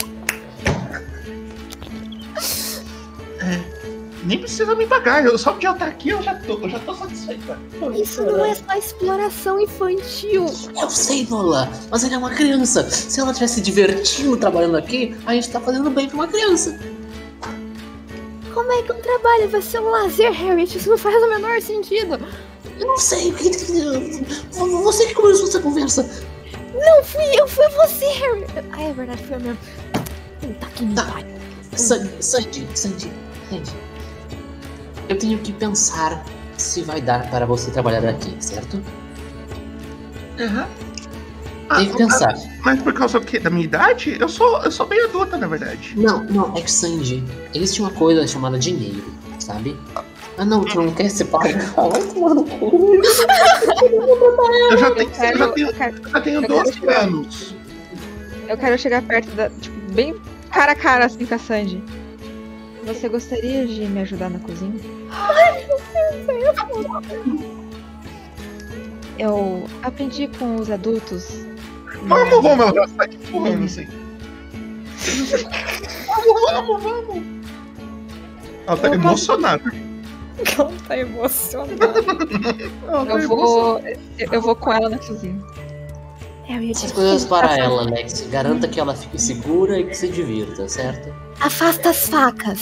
[4.26, 6.80] Nem precisa me pagar, eu, só de eu estar aqui eu já tô, eu já
[6.80, 7.56] tô satisfeita.
[7.94, 10.46] Isso não é só exploração infantil.
[10.76, 12.90] Eu sei, Nola, mas ela é uma criança.
[12.90, 16.76] Se ela estiver se divertindo trabalhando aqui, a gente tá fazendo bem pra uma criança.
[18.52, 20.76] Como é que um trabalho vai ser um lazer, Harriet?
[20.76, 22.18] Isso não faz o menor sentido.
[22.80, 23.50] Eu não sei, o que,
[24.82, 26.02] você que começou essa conversa.
[26.74, 28.50] Não fui eu, foi você, Harriet.
[28.72, 29.58] Ah, é verdade, foi eu mesmo.
[30.40, 31.22] Puta que Tá.
[31.76, 33.12] Sandy, Sandy, Sandy,
[33.50, 33.85] Sandy.
[35.08, 36.24] Eu tenho que pensar
[36.56, 38.82] se vai dar para você trabalhar aqui, certo?
[40.40, 40.66] Aham.
[41.76, 42.34] Tem que pensar.
[42.64, 43.38] Mas por causa do quê?
[43.40, 44.16] Da minha idade?
[44.20, 45.94] Eu sou, eu sou bem adulta, na verdade.
[45.96, 47.24] Não, não, é que Sandy,
[47.54, 49.04] existe uma coisa chamada dinheiro,
[49.40, 49.76] sabe?
[50.38, 51.58] Ah não, tu não quer se pagar?
[51.74, 52.94] Vai tomar no cu.
[54.70, 56.72] Eu já tenho, quero- eu já tenho, eu quero- eu já tenho eu quero 12
[56.74, 57.54] chegar- anos.
[58.48, 59.50] Eu quero chegar perto da.
[59.50, 60.14] Tipo, bem
[60.52, 61.82] cara a cara assim com a Sandy.
[62.86, 64.72] Você gostaria de me ajudar na cozinha?
[65.10, 65.80] Ai, meu
[66.26, 66.56] Deus.
[69.18, 71.28] Eu aprendi com os adultos.
[72.04, 73.86] Vamos, vamos, ela já sai empurrando assim.
[76.06, 77.24] Vamos, vamos, vamos.
[78.66, 79.72] Ela tá Eu posso- emocionada.
[80.58, 81.84] Ela tá emocionada.
[82.86, 83.80] Ela tá Eu vou.
[84.18, 85.40] Eu vou com ela na cozinha.
[86.70, 88.20] Essas coisas para ela, Alex.
[88.30, 91.12] Garanta que ela fique segura e que se divirta, certo?
[91.40, 92.58] Afasta as facas.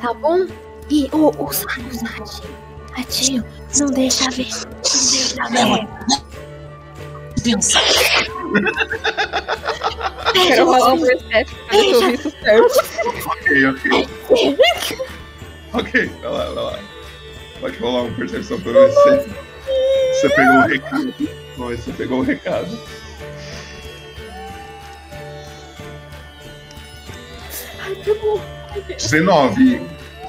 [0.00, 0.46] Tá bom?
[0.90, 2.56] E o, o Sato Ratinho.
[2.92, 3.44] Ratinho,
[3.78, 4.48] não deixa ver.
[4.48, 5.88] Não deixa ver.
[7.42, 7.78] Pensa.
[10.32, 11.54] Quero rolar um certo.
[13.26, 14.08] Ok, ok.
[15.72, 16.78] Ok, vai lá, vai lá.
[17.60, 19.00] Pode rolar uma percepção pra ver se
[20.20, 21.14] você pegou o recado.
[21.56, 22.78] Você pegou o recado.
[27.86, 28.40] Ai, que bom.
[28.72, 29.80] Ai, que- 19.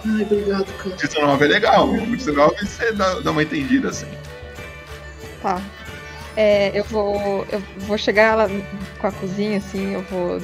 [0.05, 0.95] Ai, obrigado, cara.
[0.95, 1.87] 19 é legal.
[1.91, 4.07] 19 você dá, dá uma entendida assim.
[5.41, 5.61] Tá.
[6.35, 7.45] É, eu vou.
[7.51, 8.47] Eu vou chegar lá
[8.99, 10.39] com a cozinha, assim, eu vou.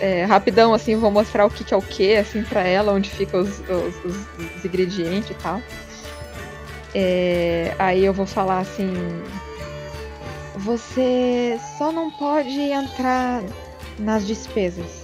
[0.00, 3.10] é, rapidão, assim, vou mostrar o que, que é o que, assim, pra ela, onde
[3.10, 5.60] ficam os, os- os- os ingredientes e tal.
[6.94, 8.92] É, aí eu vou falar assim.
[10.56, 13.42] Você só não pode entrar
[13.98, 14.97] nas despesas.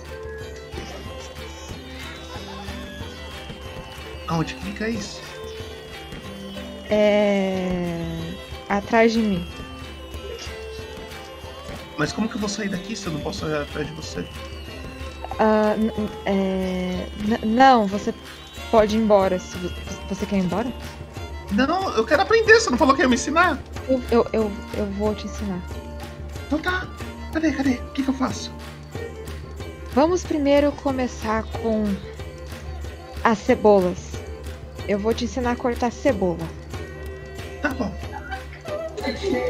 [4.28, 5.20] Aonde que fica isso?
[6.90, 7.98] É.
[8.68, 9.46] atrás de mim.
[11.96, 14.24] Mas como que eu vou sair daqui se eu não posso ir atrás de você?
[15.38, 15.74] Ah,
[16.26, 17.06] é,
[17.44, 18.12] não, você
[18.70, 19.38] pode ir embora.
[19.38, 19.70] Se vo-
[20.08, 20.72] você quer ir embora?
[21.52, 23.58] Não, eu quero aprender, você não falou que ia me ensinar?
[23.88, 25.60] Eu, eu, eu, eu vou te ensinar.
[26.46, 26.86] Então tá.
[27.32, 27.72] Cadê, cadê?
[27.74, 28.52] O que, que eu faço?
[29.92, 31.84] Vamos primeiro começar com
[33.22, 34.13] as cebolas.
[34.88, 36.46] Eu vou te ensinar a cortar cebola.
[37.62, 37.92] Tá bom.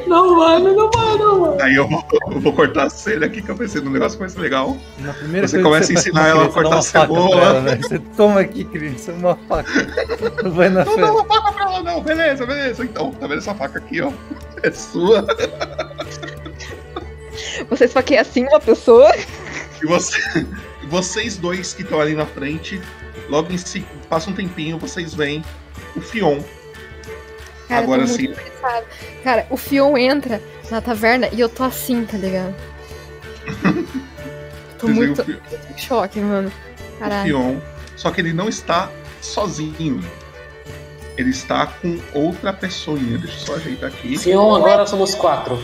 [0.08, 1.62] Não, mano, não vai, não, mano.
[1.62, 4.34] Aí eu vou, eu vou cortar a cena aqui que eu pensei num negócio mais
[4.34, 4.76] legal.
[4.98, 7.40] Na primeira Você começa a ensinar ela a cortar cebola.
[7.40, 7.76] ela, né?
[7.76, 9.70] Você toma aqui, criança, uma faca.
[10.50, 11.00] Vai na Não fé.
[11.02, 12.00] dá uma faca pra ela, não.
[12.02, 12.84] Beleza, beleza.
[12.84, 14.12] Então, tá vendo essa faca aqui, ó?
[14.62, 15.24] É sua.
[17.70, 19.12] Você esfaqueia assim uma pessoa?
[19.82, 20.18] E você,
[20.88, 22.80] vocês dois que estão ali na frente,
[23.28, 25.44] logo em si, passa um tempinho, vocês veem
[25.96, 26.40] o Fion.
[27.68, 28.34] Cara, Agora sim.
[29.22, 32.54] Cara, o Fion entra na taverna e eu tô assim, tá ligado?
[34.78, 36.52] tô Vocês muito em choque, mano.
[36.96, 37.26] o Caralho.
[37.26, 37.56] Fion.
[37.96, 40.02] Só que ele não está sozinho.
[41.16, 43.18] Ele está com outra pessoinha.
[43.18, 44.18] Deixa eu só ajeitar aqui.
[44.18, 45.58] Fion, agora somos quatro.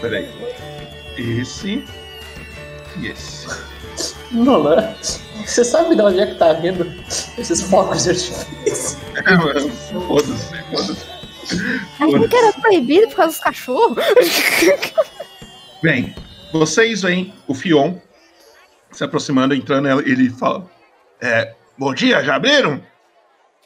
[0.00, 0.28] Peraí.
[1.16, 1.84] Esse.
[3.02, 3.46] Esse.
[4.32, 4.94] Nolan,
[5.44, 6.84] você sabe de onde é que tá vindo
[7.38, 8.98] esses focos de artifício?
[9.14, 11.16] É, mano, Foda-se, foda-se.
[12.00, 14.04] Achei que era proibido por causa dos cachorros.
[15.82, 16.14] Bem,
[16.52, 17.98] vocês veem o Fion
[18.90, 20.68] se aproximando, entrando, ele fala:
[21.20, 22.82] é, Bom dia, já abriram?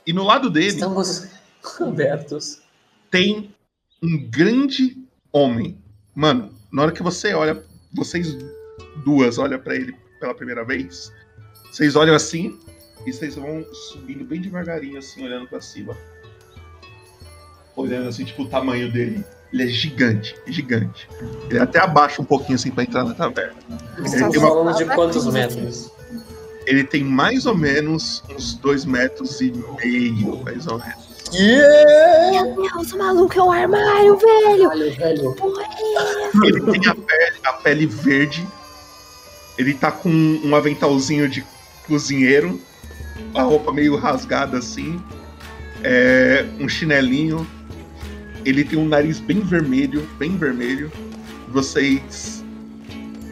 [0.06, 0.66] E no lado dele.
[0.66, 1.28] Estamos
[1.80, 2.60] abertos.
[3.10, 3.54] Tem
[4.02, 4.96] um grande
[5.32, 5.78] homem.
[6.14, 7.62] Mano, na hora que você olha,
[7.92, 8.36] vocês
[8.96, 11.12] duas olham pra ele pela primeira vez,
[11.70, 12.58] vocês olham assim
[13.06, 15.96] e vocês vão subindo bem devagarinho, assim, olhando pra cima.
[17.76, 19.24] Olhando assim, tipo, o tamanho dele.
[19.52, 21.08] Ele é gigante, gigante.
[21.48, 23.56] Ele até abaixa um pouquinho assim pra entrar na taverna.
[23.96, 25.90] Ele Estamos tem, uma- falando de quantos metros?
[26.66, 29.50] ele tem mais ou menos uns dois metros e
[29.82, 31.10] meio, mais ou menos.
[31.32, 34.68] Meu Deus, o maluco é um armário, velho.
[34.68, 35.36] Olha, velho.
[35.40, 38.46] É Ele tem a pele, a pele verde.
[39.60, 41.44] Ele tá com um aventalzinho de
[41.86, 42.58] cozinheiro.
[43.34, 44.98] A roupa meio rasgada assim.
[45.84, 47.46] É, um chinelinho.
[48.42, 50.90] Ele tem um nariz bem vermelho, bem vermelho.
[51.48, 52.42] Vocês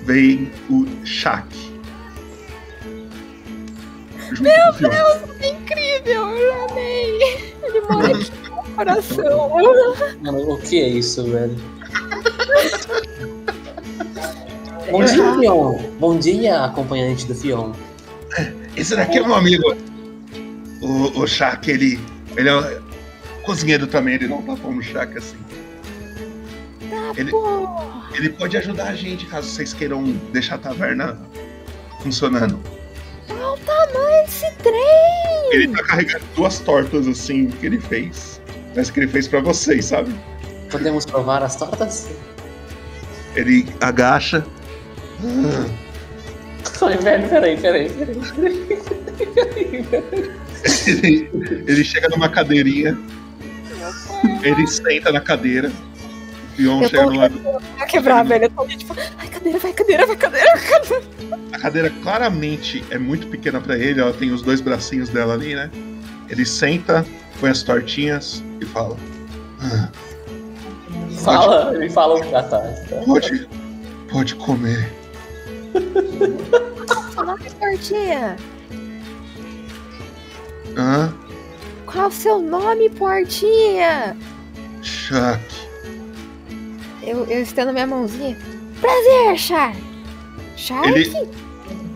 [0.05, 1.49] veem o Shaq.
[4.39, 4.91] Meu.
[4.91, 7.23] Deus, é incrível, eu amei.
[7.63, 9.51] Ele mora aqui no meu coração.
[10.21, 11.57] Mano, o que é isso, velho?
[14.91, 15.79] Bom dia, Fion.
[15.99, 17.73] Bom dia, acompanhante do Fion.
[18.77, 19.77] Esse daqui é meu amigo.
[20.81, 21.99] O, o Shaq, ele.
[22.37, 22.81] Ele é
[23.43, 25.37] cozinheiro também, ele não tá como Shaq assim.
[27.17, 27.33] Ele,
[28.15, 31.19] ele pode ajudar a gente caso vocês queiram deixar a taverna
[32.03, 32.61] funcionando.
[33.29, 35.53] Olha o tamanho desse trem.
[35.53, 38.41] Ele tá carregando duas tortas assim que ele fez.
[38.77, 40.15] Mas que ele fez pra vocês, sabe?
[40.71, 42.09] Podemos provar as tortas?
[43.35, 44.47] Ele agacha.
[46.81, 48.17] Ai, velho, peraí, peraí, peraí.
[48.35, 50.39] peraí, peraí.
[50.87, 51.31] Ele,
[51.67, 52.99] ele chega numa cadeirinha.
[54.43, 55.71] Ele senta na cadeira.
[55.71, 57.41] O Pion Eu chega tô do lado.
[57.79, 58.45] Vai quebrar, velho.
[58.45, 61.05] Eu tô ali, tipo, ai, cadeira, vai, cadeira, vai, cadeira, vai, cadeira.
[61.53, 65.55] A cadeira claramente é muito pequena pra ele, ela tem os dois bracinhos dela ali,
[65.55, 65.71] né?
[66.29, 67.07] Ele senta,
[67.41, 68.97] põe as tortinhas e fala:
[69.61, 69.89] "Ah,
[71.23, 72.97] Fala, ele fala um ah, tá, tá.
[73.05, 73.49] Pode,
[74.11, 74.93] pode comer.
[77.13, 78.37] Seu nome Portinha?
[80.77, 81.15] Hã?
[81.87, 84.17] Qual o seu nome, Portinha?
[84.83, 85.41] Chuck.
[87.03, 88.37] Eu, eu estendo minha mãozinha.
[88.81, 89.75] Prazer, Char.
[90.57, 90.89] Shark?
[90.89, 91.13] Ele,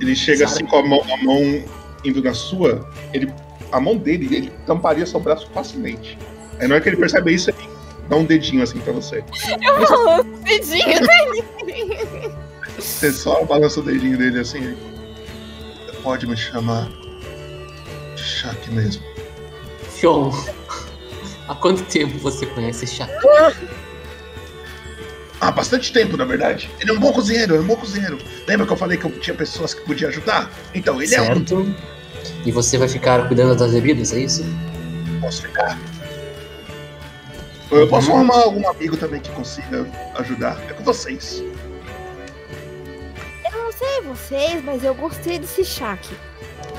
[0.00, 1.64] ele chega assim com a mão, a mão
[2.04, 3.32] indo na sua, ele,
[3.70, 6.18] a mão dele, ele tamparia seu braço facilmente.
[6.58, 7.68] Aí na hora que ele percebe isso, ele
[8.08, 9.22] dá um dedinho assim pra você.
[9.62, 10.98] Eu balanço o dedinho
[11.66, 12.32] dele.
[12.82, 14.76] Você só balança o dedinho dele assim.
[16.02, 16.88] Pode me chamar
[18.16, 19.02] de Chuck mesmo.
[19.88, 20.32] Fion,
[21.48, 23.12] há quanto tempo você conhece Shaq?
[25.40, 26.70] Há bastante tempo, na verdade.
[26.80, 28.18] Ele é um bom cozinheiro, é um bom cozinheiro.
[28.46, 30.50] Lembra que eu falei que eu tinha pessoas que podiam ajudar?
[30.74, 31.24] Então, ele é um.
[31.26, 31.74] Certo.
[32.44, 34.44] E você vai ficar cuidando das bebidas, é isso?
[35.20, 35.78] Posso ficar.
[37.70, 39.86] Eu posso arrumar algum amigo também que consiga
[40.16, 40.60] ajudar.
[40.68, 41.42] É com vocês.
[44.02, 46.08] Sei vocês, mas eu gostei desse Shaq.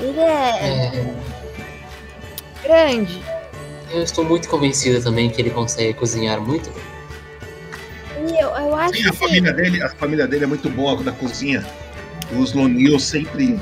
[0.00, 1.14] Ele é.
[2.62, 3.22] grande.
[3.90, 6.84] Eu estou muito convencida também que ele consegue cozinhar muito bem.
[8.30, 9.16] E eu, eu acho Sim, a que.
[9.16, 11.64] família dele, a família dele é muito boa da cozinha.
[12.38, 13.60] Os Lonil sempre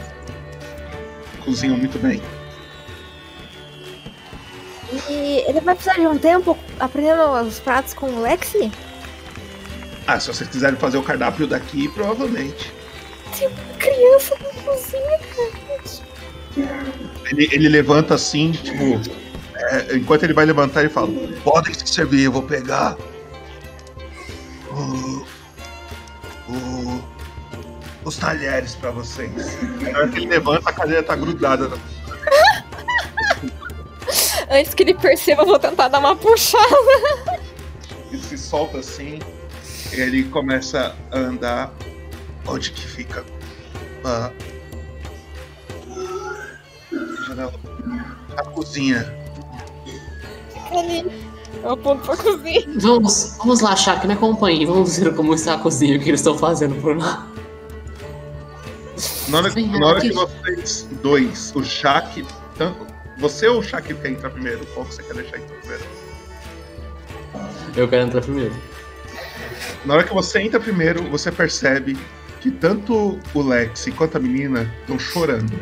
[1.45, 2.23] cozinham muito bem.
[5.09, 8.71] E ele vai precisar de um tempo aprendendo os pratos com o Lexi?
[10.07, 12.73] Ah, se vocês quiserem fazer o cardápio daqui, provavelmente.
[13.39, 15.53] Tem uma criança na cozinha, cara.
[17.31, 19.01] Ele, ele levanta assim, tipo.
[19.57, 21.09] é, enquanto ele vai levantar, ele fala:
[21.43, 22.97] Podem se servir, eu vou pegar.
[24.71, 25.27] o-
[26.49, 27.03] o-
[28.05, 29.59] os talheres pra vocês.
[29.81, 31.69] Na hora que ele levanta, a cadeira tá grudada.
[31.69, 31.77] na-
[34.51, 37.41] Antes que ele perceba, eu vou tentar dar uma puxada.
[38.11, 39.19] Ele se solta assim,
[39.95, 41.73] e ele começa a andar.
[42.47, 43.25] Onde que fica?
[44.05, 44.31] A,
[47.27, 47.53] janela.
[48.37, 49.15] A cozinha.
[50.71, 51.33] Ali.
[51.63, 52.65] Eu aponto pra cozinha.
[52.77, 54.67] Vamos, vamos lá, Shaq, me acompanhe.
[54.67, 57.29] Vamos ver como está a cozinha, o que eles estão fazendo por lá.
[59.29, 62.87] Na hora, na hora que vocês dois, o Shaq, tanto,
[63.19, 64.67] você ou o Shaq quer entrar primeiro?
[64.75, 65.85] Qual que você quer deixar entrar primeiro?
[67.77, 68.55] Eu quero entrar primeiro.
[69.85, 71.97] Na hora que você entra primeiro, você percebe
[72.43, 75.53] que tanto o Lex quanto a menina estão chorando.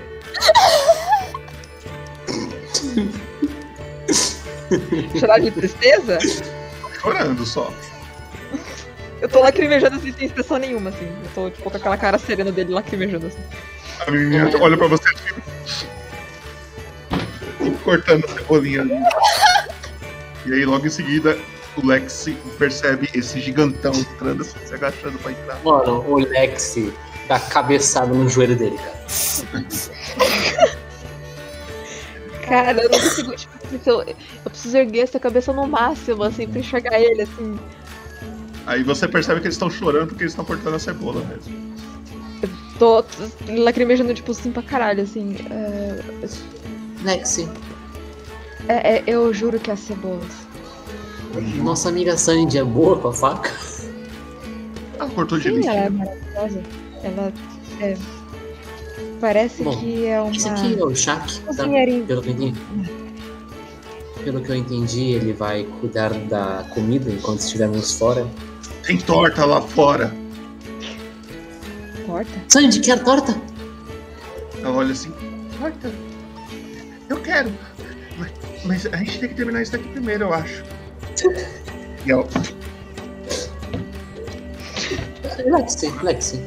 [5.18, 6.18] Chorar de tristeza?
[7.02, 7.70] Chorando só.
[9.20, 11.04] Eu tô lacrimejando assim, sem expressão nenhuma, assim.
[11.04, 13.42] Eu tô tipo com aquela cara serena dele lacrimejando assim.
[14.06, 15.42] A menina olha pra você tipo,
[17.84, 18.86] cortando a cebolinha.
[20.46, 21.36] E aí logo em seguida
[21.76, 22.26] o Lex
[22.58, 25.60] percebe esse gigantão entrando assim, se agachando pra entrar.
[25.64, 26.92] Mano, o Lexi
[27.28, 29.00] dá cabeçada no joelho dele, cara.
[32.46, 33.36] Cara, eu não consigo.
[33.36, 37.58] Tipo, assim, eu, eu preciso erguer essa cabeça no máximo, assim, pra enxergar ele, assim.
[38.66, 41.70] Aí você percebe que eles estão chorando porque eles estão cortando a cebola mesmo.
[42.78, 43.04] Tô
[43.48, 45.36] lacrimejando, tipo, assim pra caralho, assim.
[45.50, 46.00] É,
[47.04, 47.48] Lexi,
[48.68, 50.39] é, é, eu juro que é as cebolas.
[51.62, 53.50] Nossa amiga Sandy é boa com a faca?
[54.98, 56.62] Ela cortou Sim, ela é maravilhosa.
[57.02, 57.32] Ela
[57.80, 57.96] é.
[59.20, 60.30] Parece Bom, que é uma.
[60.30, 61.64] Esse aqui é o Shaq, tá?
[62.06, 62.60] Pelo que eu entendi.
[64.24, 68.26] Pelo que eu entendi, ele vai cuidar da comida enquanto estivermos fora.
[68.84, 70.12] Tem torta lá fora.
[72.06, 72.30] Torta?
[72.48, 73.40] Sandy, quer torta?
[74.58, 75.12] Ela olha assim,
[75.58, 75.90] torta?
[77.08, 77.50] Eu quero.
[78.18, 78.32] Mas,
[78.64, 80.62] mas a gente tem que terminar isso daqui primeiro, eu acho.
[82.06, 82.26] Ela,
[85.58, 86.40] Lexi, Lexi.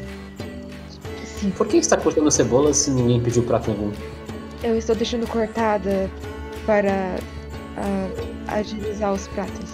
[1.57, 3.91] Por que está cortando cebola se ninguém pediu prato algum?
[4.64, 6.10] Eu estou deixando cortada
[6.65, 7.18] para
[7.77, 8.10] ah,
[8.48, 9.69] agilizar os pratos.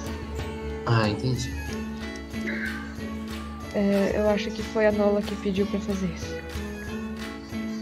[0.85, 1.53] Ah, entendi.
[3.75, 6.35] É, eu acho que foi a Nola que pediu pra fazer isso.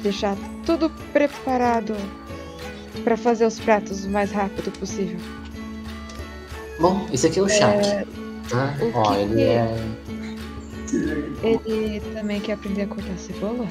[0.03, 0.35] Deixar
[0.65, 1.95] tudo preparado
[3.03, 5.17] pra fazer os pratos o mais rápido possível.
[6.79, 7.87] Bom, esse aqui é o Shaq.
[7.87, 8.05] É,
[8.49, 8.73] Tá?
[8.81, 9.77] o Ó, que ele que- é.
[11.43, 13.67] Ele também quer aprender a cortar cebola?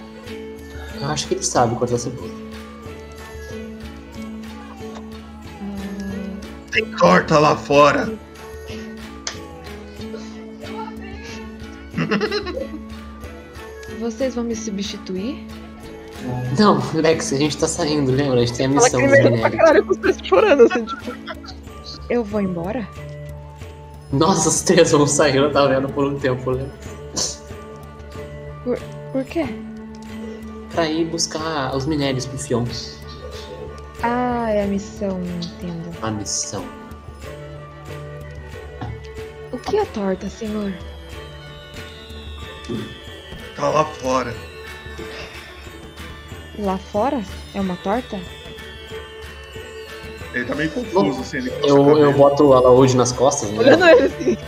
[1.01, 2.47] Eu acho que ele sabe cortar cebola.
[6.70, 8.12] tem torta lá fora.
[14.01, 15.47] Vocês vão me substituir?
[16.59, 18.41] Não, Lexi, a gente tá saindo, lembra?
[18.41, 19.59] A gente tem a missão dos Lacrimejando pra minérios.
[19.61, 21.12] caralho com os três chorando, assim, tipo.
[22.09, 22.87] Eu vou embora?
[24.12, 26.69] Nós os três vamos sair, eu tava vendo por um tempo, né?
[28.62, 28.78] Por,
[29.12, 29.47] por quê?
[30.73, 32.65] Pra ir buscar os minérios pro Fion.
[34.03, 35.91] Ah, é a missão, entendo.
[36.03, 36.65] A missão.
[39.53, 40.73] O que é torta, senhor?
[43.57, 44.35] Tá lá fora.
[46.59, 47.20] Lá fora?
[47.55, 48.20] É uma torta?
[50.37, 51.39] Ele tá meio confuso, assim.
[51.39, 53.59] Ele Eu, eu boto ela hoje nas costas, né?
[53.59, 54.39] Olhando ele assim.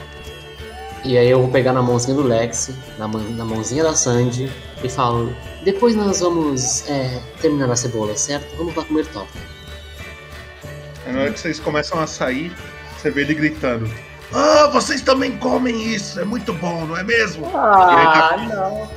[1.04, 4.52] E aí eu vou pegar na mãozinha do Lex, na, mão- na mãozinha da Sandy
[4.84, 5.34] e falo:
[5.64, 8.54] Depois nós vamos é, terminar a cebola, certo?
[8.56, 9.38] Vamos lá comer torta.
[11.06, 12.52] Aí na hora que vocês começam a sair,
[12.98, 13.90] você vê ele gritando.
[14.30, 17.46] Ah, vocês também comem isso, é muito bom, não é mesmo?
[17.56, 18.90] Ah, tá não.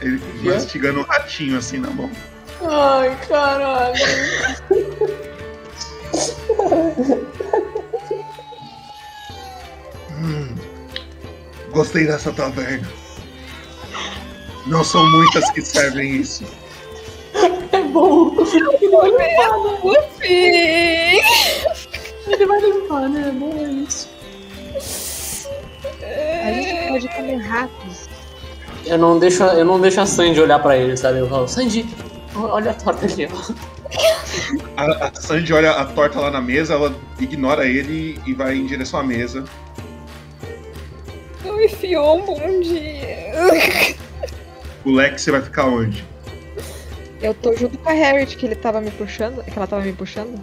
[0.00, 2.10] ele mastigando um ratinho assim na mão.
[2.68, 3.94] Ai, caralho.
[10.12, 10.54] Hum,
[11.72, 12.88] gostei dessa taverna.
[14.66, 16.44] Não são muitas que servem isso.
[17.72, 18.34] É bom.
[18.38, 19.80] Ele vai limpar, né?
[22.26, 23.28] Ele vai limpar, né?
[23.28, 24.08] É bom isso.
[26.44, 27.92] A gente pode comer rápido.
[28.84, 31.18] Eu não deixo, eu não deixo a Sandy olhar pra ele, sabe?
[31.18, 31.86] Eu falo, Sandy,
[32.34, 33.52] olha a torta ali, ó.
[34.76, 38.66] A, a Sandy olha a torta lá na mesa, ela ignora ele e vai em
[38.66, 39.44] direção à mesa.
[41.44, 43.96] Oi, Fion, bom dia.
[44.84, 46.04] O Lex vai ficar onde?
[47.20, 49.44] Eu tô junto com a Harriet, que ele tava me puxando.
[49.44, 50.40] Que ela tava me puxando.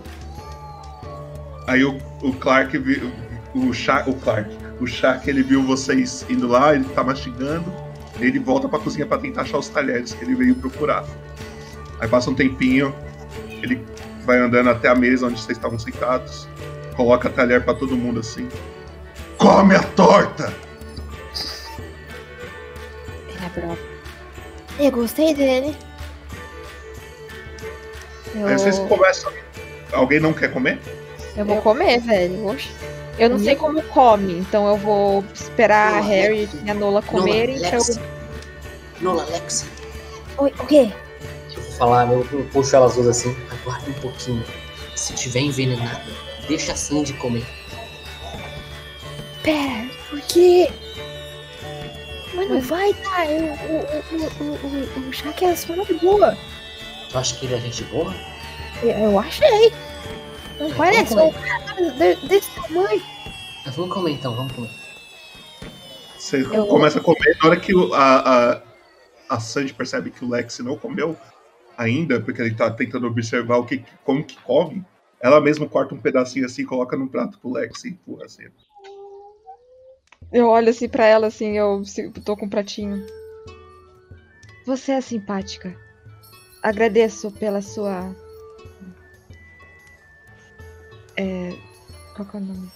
[1.68, 3.12] Aí o, o Clark viu.
[3.54, 4.50] O Shaq, o Clark.
[4.80, 7.66] O Shaq ele viu vocês indo lá, ele tá mastigando.
[8.20, 11.04] Ele volta pra cozinha pra tentar achar os talheres que ele veio procurar.
[12.00, 12.96] Aí passa um tempinho,
[13.62, 13.84] ele
[14.26, 16.48] vai andando até a mesa onde vocês estavam sentados,
[16.96, 18.48] coloca talher pra todo mundo assim.
[19.38, 20.54] Come a torta!
[23.28, 23.78] Ele é bravo.
[24.80, 25.76] Eu gostei dele.
[28.36, 29.32] Eu, Aí vocês começam.
[29.92, 30.80] Alguém não quer comer?
[31.36, 32.46] eu vou comer, velho.
[32.48, 32.70] Oxe.
[33.18, 37.02] Eu não sei como come, então eu vou esperar a Nola, Harriet e a Nola
[37.02, 37.62] comerem eu.
[37.62, 38.00] Lex.
[39.02, 39.66] Nola, Lex.
[40.38, 40.90] Oi, o quê?
[41.80, 44.44] Eu falar, eu, eu puxo elas duas assim, aguarda um pouquinho.
[44.96, 46.04] Se tiver envenenada,
[46.46, 47.46] deixa a Sandy comer.
[49.42, 50.70] Pera, por quê?
[52.36, 53.32] Mas não vai dar.
[53.32, 56.38] Eu, o, o, o, o, o Shaq é só de boa.
[57.10, 58.14] Tu acha que ele é gente boa?
[58.84, 59.72] Eu, eu achei.
[60.60, 61.24] Não parece vai.
[61.28, 63.02] um cara de- desse tamanho.
[63.66, 64.70] Mas vamos comer então, vamos comer.
[66.18, 68.62] Você Eu- começa a comer, na hora que o- a, a,
[69.30, 71.16] a Sandy percebe que o Lex não comeu
[71.80, 74.86] ainda, porque ele tá tentando observar o que, como que come,
[75.22, 78.44] ela mesma corta um pedacinho assim, coloca num prato pro Lex e empurra assim.
[80.32, 81.82] Eu olho assim pra ela, assim, eu
[82.26, 83.06] tô com um pratinho.
[84.66, 85.76] Você é simpática.
[86.62, 88.14] Agradeço pela sua.
[91.16, 91.56] É.
[92.16, 92.72] Qual que é o nome?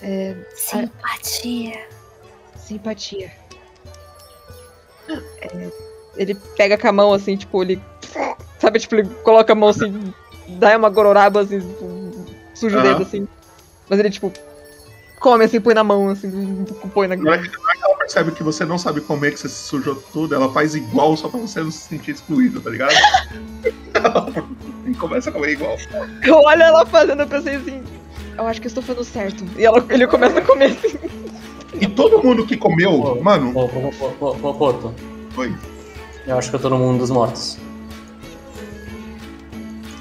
[0.00, 0.36] É.
[0.54, 1.88] Simpatia.
[2.56, 3.32] Simpatia.
[5.08, 7.80] É, ele pega com a mão assim, tipo, ele.
[8.58, 10.12] Sabe, tipo, ele coloca a mão assim,
[10.48, 12.88] dá uma gororaba assim, tipo, suja o Aham.
[12.88, 13.28] dedo assim.
[13.88, 14.32] Mas ele, tipo,
[15.20, 16.64] come assim, põe na mão, assim,
[16.94, 17.16] põe na.
[17.16, 19.48] Na hora, que, na hora que ela percebe que você não sabe comer, que você
[19.48, 22.94] se sujou tudo, ela faz igual só pra você não se sentir excluído, tá ligado?
[24.86, 25.76] e começa a comer igual.
[26.22, 27.82] Eu olho ela fazendo, eu pensei assim,
[28.38, 29.44] eu acho que eu estou fazendo certo.
[29.56, 30.98] E ela, ele começa a comer assim.
[31.78, 33.52] E todo mundo que comeu, mano.
[33.52, 34.94] Pô, pô, pô, pô, pô, Porto.
[35.36, 35.54] Oi.
[36.26, 37.56] Eu acho que eu tô no mundo dos mortos.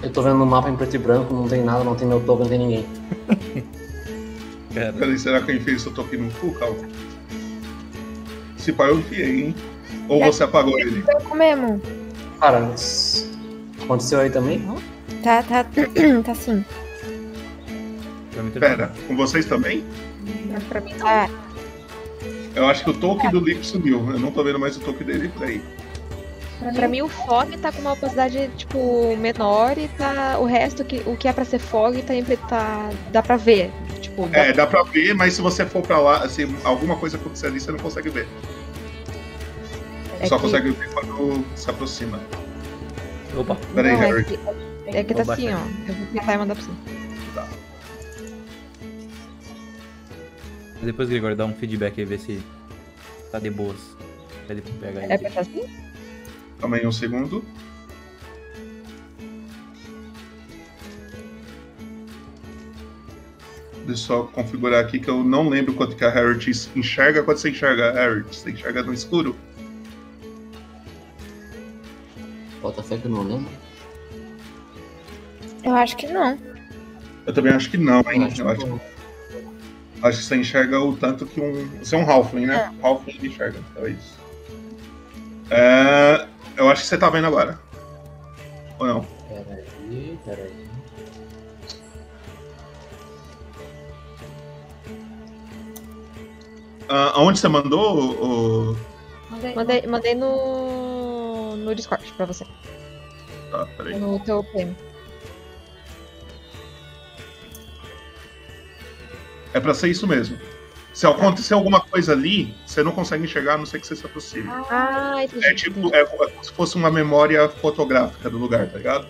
[0.01, 2.19] Eu tô vendo no mapa em preto e branco, não tem nada, não tem meu
[2.19, 2.85] token, não tem ninguém.
[4.73, 6.75] Peraí, será que eu enfiei seu toque no cu, Cal?
[8.57, 9.55] Se pá, eu enfiei, hein?
[10.09, 11.03] Ou você apagou ele?
[11.07, 11.79] Eu comemos.
[12.39, 13.29] Cara, mas
[13.83, 14.61] aconteceu aí também?
[15.23, 15.63] Tá, tá,
[16.25, 16.65] tá sim.
[18.59, 19.83] Pera, com vocês também?
[20.67, 21.29] Pra mim tá.
[22.55, 23.99] Eu acho que o toque do Lip sumiu.
[24.11, 25.31] Eu não tô vendo mais o toque dele
[26.73, 30.37] Pra mim o fog tá com uma opacidade, tipo, menor e tá.
[30.39, 32.13] O resto, que, o que é pra ser fog, tá,
[32.47, 32.89] tá.
[33.11, 33.71] dá pra ver.
[34.01, 37.17] Tipo, dá- É, dá pra ver, mas se você for pra lá, se alguma coisa
[37.17, 38.27] acontecer ali, você não consegue ver.
[40.21, 42.19] É Só que- consegue ver quando se aproxima.
[43.35, 43.57] Opa.
[43.73, 44.23] Peraí, Não, é Harry.
[44.23, 44.39] que,
[44.87, 45.57] é que tá assim, ó.
[45.87, 46.71] Eu vou tentar e mandar pra você.
[50.81, 52.41] Depois, Gregor, dá um feedback aí, ver se
[53.31, 53.77] tá de boas.
[54.49, 55.11] Ele pega aí.
[55.11, 55.63] É pra estar assim?
[56.65, 57.45] Calma aí um segundo.
[63.85, 67.21] Deixa eu só configurar aqui que eu não lembro quanto que a Harriet enxerga.
[67.21, 68.35] Quanto você enxerga, Harriet?
[68.35, 69.35] Você enxerga no escuro?
[72.63, 73.51] Bota fé que eu não lembro.
[75.63, 76.35] Eu acho que não.
[77.27, 78.23] Eu também acho que não, hein?
[78.23, 78.81] Acho Eu acho,
[80.01, 81.67] acho que você enxerga o tanto que um.
[81.77, 82.73] Você é um Halfling, né?
[82.81, 83.59] Um Halfling enxerga.
[83.69, 84.15] Então é isso.
[85.51, 87.59] É, eu acho que você tá vendo agora.
[88.79, 89.05] Ou não?
[89.27, 90.65] Peraí, peraí.
[96.89, 98.77] Ah, aonde você mandou o.
[99.55, 101.55] Mandei, mandei no.
[101.55, 102.45] no Discord pra você.
[103.51, 103.97] Tá, peraí.
[103.97, 104.75] No teu PM.
[109.53, 110.37] É pra ser isso mesmo.
[110.95, 114.05] Se acontecer alguma coisa ali, você não consegue enxergar a não ser que você se
[114.05, 114.49] aproxime.
[114.69, 115.45] Ah, entendi.
[115.45, 119.05] É tipo, é como se fosse uma memória fotográfica do lugar, tá ligado?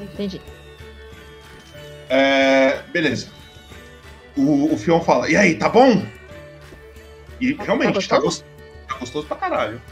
[0.00, 0.40] Entendi.
[2.08, 3.26] É, beleza.
[4.36, 6.00] O, o Fion fala, e aí, tá bom?
[7.40, 8.22] E realmente, tá, gostoso?
[8.22, 8.44] gostoso,
[8.86, 9.82] tá gostoso pra caralho.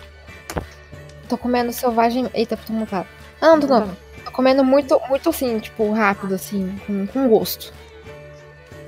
[1.29, 2.31] Tô comendo selvagem.
[2.33, 3.09] Eita, tô mutado.
[3.41, 3.97] Ah, não, tô não.
[4.25, 7.75] Tô comendo muito, muito assim, tipo, rápido, assim, com, com gosto.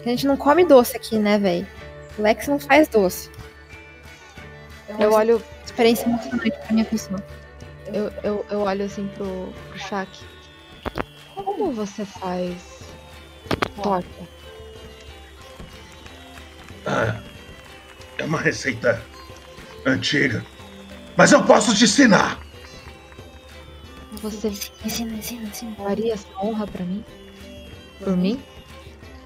[0.05, 1.67] A gente não come doce aqui, né, velho?
[2.19, 3.31] O Lex não faz doce.
[4.99, 5.43] Eu olho.
[5.65, 7.23] Experiência emocionante pra minha pessoa.
[7.93, 10.11] Eu, eu, eu olho assim pro, pro Shaq.
[11.35, 12.57] Como você faz
[13.83, 14.09] torta?
[16.87, 17.21] Ah,
[18.19, 19.03] é uma receita
[19.85, 20.45] antiga.
[21.17, 22.39] Mas eu posso te ensinar.
[24.23, 24.49] Você
[24.85, 25.75] Ensina, ensina, ensina.
[25.77, 27.05] faria essa honra pra mim?
[27.99, 28.43] Por mim?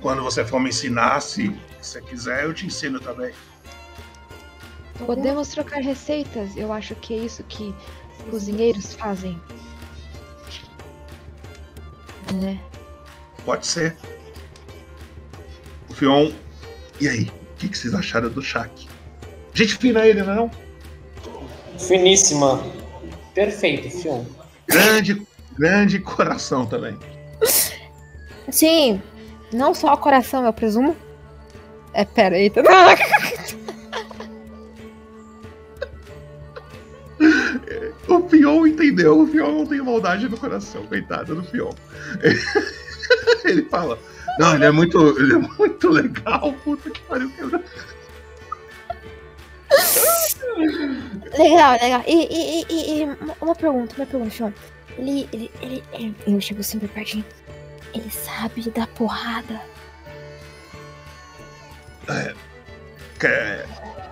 [0.00, 1.54] Quando você for me ensinar, se
[1.86, 3.32] você quiser, eu te ensino também.
[5.06, 6.56] Podemos trocar receitas.
[6.56, 7.74] Eu acho que é isso que
[8.30, 9.40] cozinheiros fazem.
[12.34, 12.60] Né?
[13.44, 13.96] Pode ser.
[15.88, 16.30] O Fion.
[17.00, 17.22] E aí?
[17.24, 18.88] O que, que vocês acharam do Shaq?
[19.54, 20.36] Gente fina ele, não é?
[20.36, 20.50] Não?
[21.78, 22.62] Finíssima.
[23.34, 24.24] Perfeito, Fion.
[24.66, 25.26] Grande,
[25.58, 26.96] grande coração também.
[28.50, 29.00] Sim,
[29.52, 30.96] não só o coração, eu presumo.
[31.92, 32.62] É, pera, eita.
[38.08, 39.20] O Fion entendeu.
[39.20, 41.72] O Fion não tem maldade no coração, coitado do Fion.
[43.44, 43.98] Ele fala:
[44.38, 46.52] Não, ele é muito, ele é muito legal.
[46.64, 47.62] Puta que pariu, quebra.
[51.38, 52.04] Legal, legal.
[52.06, 53.04] E, e, e, e
[53.40, 54.54] uma- pergunta, uma pergunta, João.
[54.98, 57.24] Ele, ele, ele, ele- Eu chego sempre pertinho.
[57.94, 59.60] Ele sabe dar porrada.
[62.08, 62.34] É,
[63.18, 63.66] quer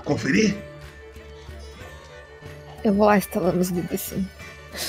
[0.04, 0.56] conferir?
[2.84, 4.26] Eu vou lá instalando os dedos assim.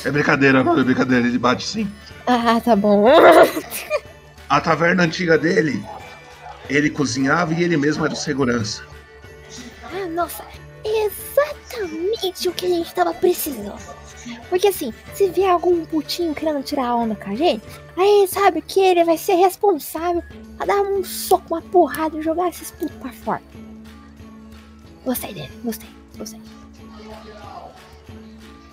[0.06, 1.28] É brincadeira, não é brincadeira.
[1.28, 1.92] Ele bate sim.
[2.28, 3.06] Ah, tá bom.
[4.50, 5.84] A taverna antiga dele,
[6.70, 8.84] ele cozinhava e ele mesmo era o segurança.
[9.84, 10.44] Ah, nossa,
[10.84, 13.78] é exatamente o que a gente tava precisando.
[14.49, 17.64] Porque assim, se vier algum putinho querendo tirar onda com a gente,
[17.97, 20.23] aí sabe que ele vai ser responsável
[20.60, 23.41] a dar um soco, uma porrada e jogar esses putos pra fora.
[25.06, 26.41] Gostei dele, gostei, gostei.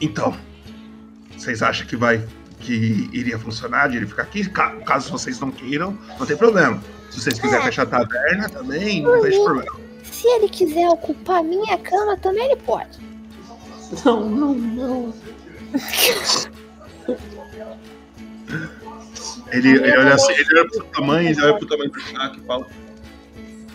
[0.01, 0.37] Então,
[1.37, 2.23] vocês acham que vai
[2.61, 4.49] que iria funcionar de ele ficar aqui?
[4.49, 6.83] Ca- Caso vocês não queiram, não tem problema.
[7.11, 9.77] Se vocês quiserem fechar a taverna também, não vejo problema.
[10.03, 12.99] Se ele quiser ocupar a minha cama, também ele pode.
[14.05, 15.15] Não, não, não.
[19.53, 22.47] Ele, ele olha assim, ele olha pro tamanho, ele olha pro tamanho do Shaq e
[22.47, 22.67] fala.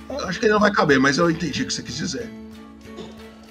[0.10, 2.30] "Eu Acho que ele não vai caber, mas eu entendi o que você quis dizer.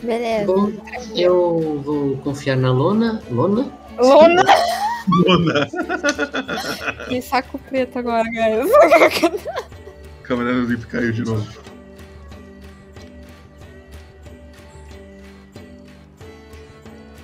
[0.02, 0.46] Beleza.
[0.46, 0.72] Bom,
[1.14, 3.22] eu vou confiar na Lona.
[3.30, 3.70] Lona?
[3.98, 4.42] Lona!
[5.26, 5.68] Lona.
[7.08, 8.70] Que saco preto agora, guys.
[10.20, 11.46] A câmera do Lip caiu de novo.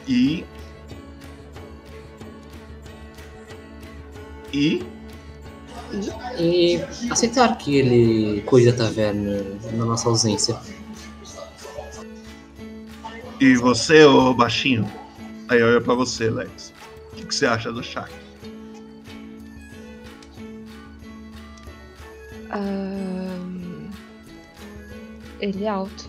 [0.09, 0.45] E.
[4.53, 4.85] E.
[6.39, 9.43] E aceitar que ele cuide da taverna
[9.73, 10.59] na nossa ausência.
[13.41, 14.91] E você, ô baixinho?
[15.49, 16.73] Aí olha pra você, Lex.
[17.13, 18.11] O que, que você acha do Shaq?
[25.41, 26.09] Ele é alto.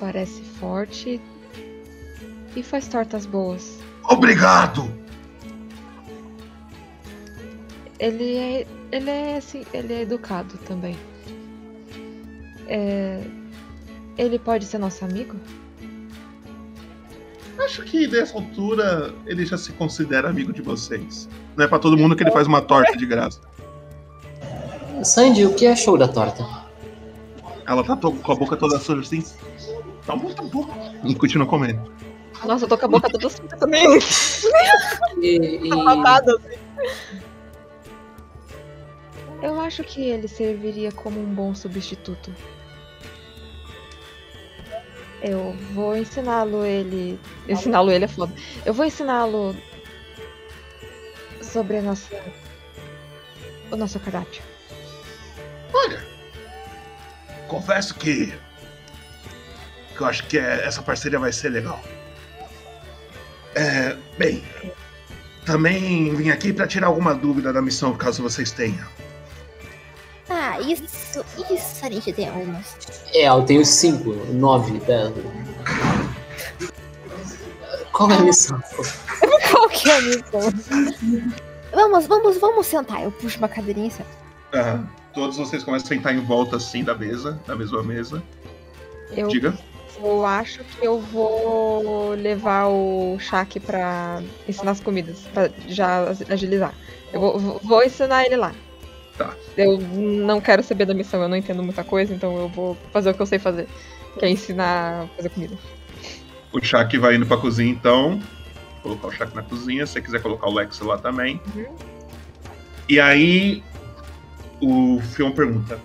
[0.00, 1.20] Parece forte.
[2.56, 3.78] E faz tortas boas.
[4.08, 4.90] Obrigado!
[7.98, 8.66] Ele é.
[8.92, 9.64] Ele é assim.
[9.72, 10.96] Ele é educado também.
[12.66, 13.20] É,
[14.16, 15.36] Ele pode ser nosso amigo?
[17.58, 21.28] Acho que nessa altura ele já se considera amigo de vocês.
[21.56, 23.40] Não é pra todo mundo que ele faz uma torta de graça.
[25.04, 26.44] Sandy, o que achou da torta?
[27.66, 29.24] Ela tá com a boca toda suja assim.
[30.06, 30.68] Tá bom, tá bom.
[31.04, 31.90] E continua comendo.
[32.44, 33.98] Nossa, eu tô com a boca toda suja também.
[35.22, 37.20] E, e- Babada, assim.
[39.44, 42.34] Eu acho que ele serviria como um bom substituto.
[45.20, 47.20] Eu vou ensiná-lo ele.
[47.46, 48.32] Ensiná-lo ele é foda.
[48.64, 49.54] Eu vou ensiná-lo
[51.42, 52.08] sobre a nossa.
[53.70, 54.42] o nosso cardápio.
[55.74, 56.02] Olha,
[57.46, 58.32] confesso que.
[59.94, 61.82] que eu acho que é- essa parceria vai ser legal.
[63.54, 64.42] É, bem,
[65.44, 69.03] também vim aqui pra tirar alguma dúvida da missão, caso vocês tenham.
[70.28, 72.76] Ah, isso, isso a gente tem algumas.
[73.12, 75.12] É, eu tenho cinco, nove, dez.
[77.92, 78.60] Qual é a missão?
[79.52, 80.40] Qual que é a missão?
[81.72, 83.02] Vamos, vamos, vamos sentar.
[83.02, 84.08] Eu puxo uma cadeirinha e sento.
[84.54, 84.88] Aham.
[85.12, 88.20] Todos vocês começam a sentar em volta assim da mesa, da mesma mesa.
[89.12, 89.56] Eu, Diga.
[90.02, 96.74] eu acho que eu vou levar o Shaq pra ensinar as comidas, pra já agilizar.
[97.12, 98.52] Eu vou- vou ensinar ele lá.
[99.16, 99.34] Tá.
[99.56, 103.10] Eu não quero saber da missão, eu não entendo muita coisa, então eu vou fazer
[103.10, 103.68] o que eu sei fazer,
[104.18, 105.56] que é ensinar a fazer comida.
[106.52, 108.20] O Shaq vai indo pra cozinha, então.
[108.82, 109.86] Vou colocar o Shaq na cozinha.
[109.86, 111.40] Se você quiser colocar o Lex lá também.
[112.88, 113.62] E aí.
[114.60, 115.80] O Fion pergunta: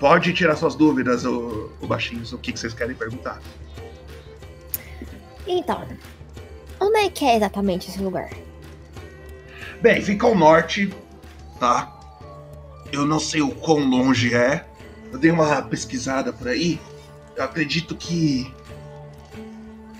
[0.00, 3.40] Pode tirar suas dúvidas, o, o baixinhos, o que, que vocês querem perguntar?
[5.46, 5.86] Então,
[6.80, 8.30] onde é que é exatamente esse lugar?
[9.82, 10.92] Bem, fica ao norte,
[11.58, 11.97] tá?
[12.92, 14.64] Eu não sei o quão longe é.
[15.12, 16.80] Eu dei uma pesquisada por aí.
[17.36, 18.52] Eu acredito que.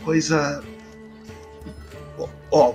[0.04, 0.62] Coisa.
[2.50, 2.74] Ó,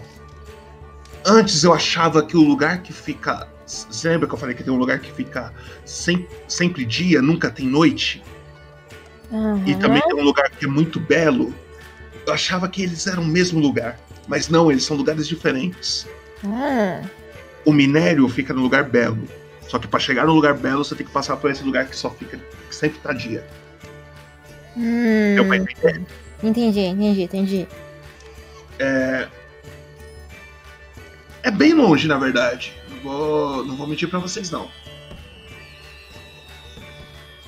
[1.26, 3.48] antes eu achava que o lugar que fica.
[3.66, 5.52] Você lembra que eu falei que tem um lugar que fica
[5.86, 8.22] sem- sempre dia, nunca tem noite?
[9.66, 11.54] E também tem um lugar que é muito belo.
[12.28, 13.98] Eu achava que eles eram o mesmo lugar.
[14.28, 16.06] Mas não, eles são lugares diferentes.
[16.46, 17.02] Ah,
[17.66, 19.28] O minério fica no lugar belo.
[19.74, 21.96] Só que pra chegar no lugar belo, você tem que passar por esse lugar que
[21.96, 22.38] só fica.
[22.38, 23.44] que sempre tá dia.
[24.78, 26.04] hum, Deu pra entender?
[26.44, 27.68] entendi, entendi, entendi.
[28.78, 29.28] É.
[31.42, 32.72] É bem longe, na verdade.
[32.88, 34.70] Não vou, não vou mentir pra vocês, não.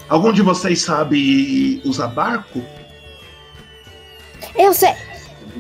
[0.10, 2.66] Algum de vocês sabe usar barco?
[4.56, 4.96] Eu sei.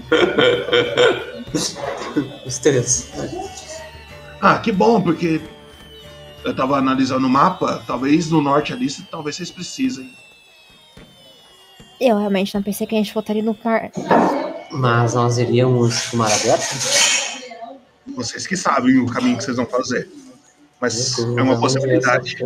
[2.44, 3.12] Os três.
[4.42, 5.40] Ah, que bom, porque
[6.46, 7.84] eu tava analisando o mapa.
[7.86, 10.10] Talvez no norte ali, talvez vocês precisem.
[12.00, 13.92] Eu realmente não pensei que a gente voltaria no mar.
[14.72, 16.76] Mas nós iríamos pro mar aberto?
[18.16, 20.10] Vocês que sabem o caminho que vocês vão fazer.
[20.80, 22.38] Mas é uma possibilidade.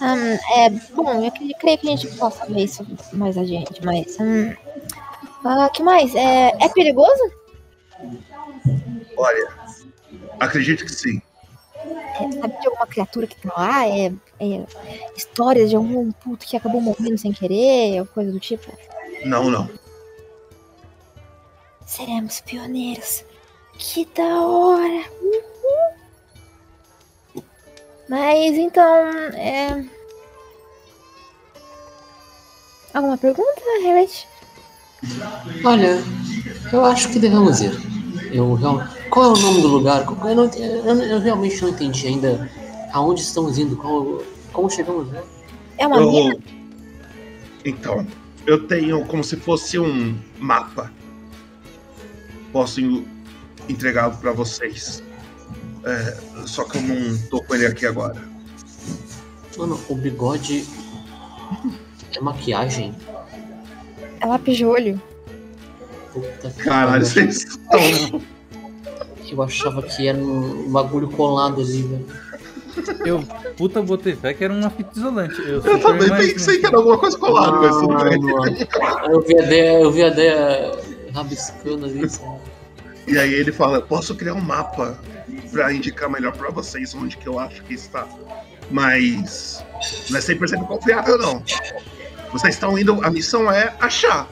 [0.00, 4.16] Hum, é, bom, eu cre- creio que a gente possa ver isso mais adiante, mas.
[4.20, 4.54] Hum,
[5.44, 6.14] ah, que mais?
[6.14, 7.32] É, é perigoso?
[9.16, 9.48] Olha,
[10.40, 11.22] acredito que sim.
[11.84, 13.86] É, sabe de alguma criatura que tá lá?
[13.86, 14.66] É, é
[15.16, 18.72] histórias de algum puto que acabou morrendo sem querer, ou coisa do tipo?
[19.24, 19.68] Não, não.
[21.86, 23.24] Seremos pioneiros.
[23.78, 25.04] Que da hora!
[25.22, 27.44] Uhul.
[28.08, 29.84] Mas então, é.
[32.92, 34.26] Alguma pergunta, Harriet?
[35.64, 36.02] Olha,
[36.72, 37.97] eu acho que devemos ir.
[38.30, 40.04] Eu, real- qual é o nome do lugar?
[40.04, 42.50] Eu, não eu- eu realmente não entendi ainda
[42.92, 44.22] aonde estamos indo, qual,
[44.52, 45.22] como chegamos lá.
[45.78, 46.36] É uma Eu- mina?
[47.64, 48.06] Então,
[48.46, 50.90] eu tenho como se fosse um mapa.
[52.52, 53.06] Posso en-
[53.68, 55.02] entregá-lo pra vocês.
[55.84, 58.16] É, só que eu não tô com ele aqui agora.
[59.56, 60.66] Mano, o bigode
[62.14, 62.94] é maquiagem.
[64.20, 65.00] É lápis de olho.
[66.12, 68.22] Puta que Caralho, vocês estão.
[69.30, 72.06] Eu achava que era um bagulho colado ali, velho.
[73.04, 73.22] Eu,
[73.56, 75.38] puta, botei fé que era uma fita isolante.
[75.40, 78.68] Eu, Eu também pensei que era alguma coisa colada, mas tudo bem.
[79.12, 80.72] Eu vi a ideia, eu vi a ideia
[81.12, 82.08] rabiscando ali.
[82.08, 82.38] sabe?
[83.06, 84.98] E aí ele fala: posso criar um mapa
[85.50, 88.06] pra indicar melhor pra vocês onde que eu acho que está.
[88.70, 89.64] Mas
[90.10, 91.42] não é 100% confiável, não.
[92.32, 93.02] Vocês estão indo.
[93.04, 94.28] A missão é achar.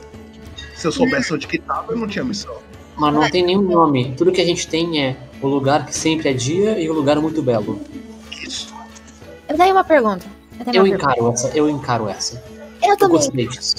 [0.76, 2.54] Se eu soubesse onde que tava, eu não tinha missão.
[2.96, 4.14] Mas não tem nenhum nome.
[4.16, 7.18] Tudo que a gente tem é o lugar que sempre é dia e o lugar
[7.20, 7.80] muito belo.
[8.42, 8.74] Isso.
[9.48, 10.26] Eu tenho uma pergunta.
[10.52, 10.94] Eu, uma pergunta.
[10.94, 12.42] encaro essa, eu encaro essa.
[12.82, 13.16] Eu Eu também.
[13.16, 13.74] gostei disso.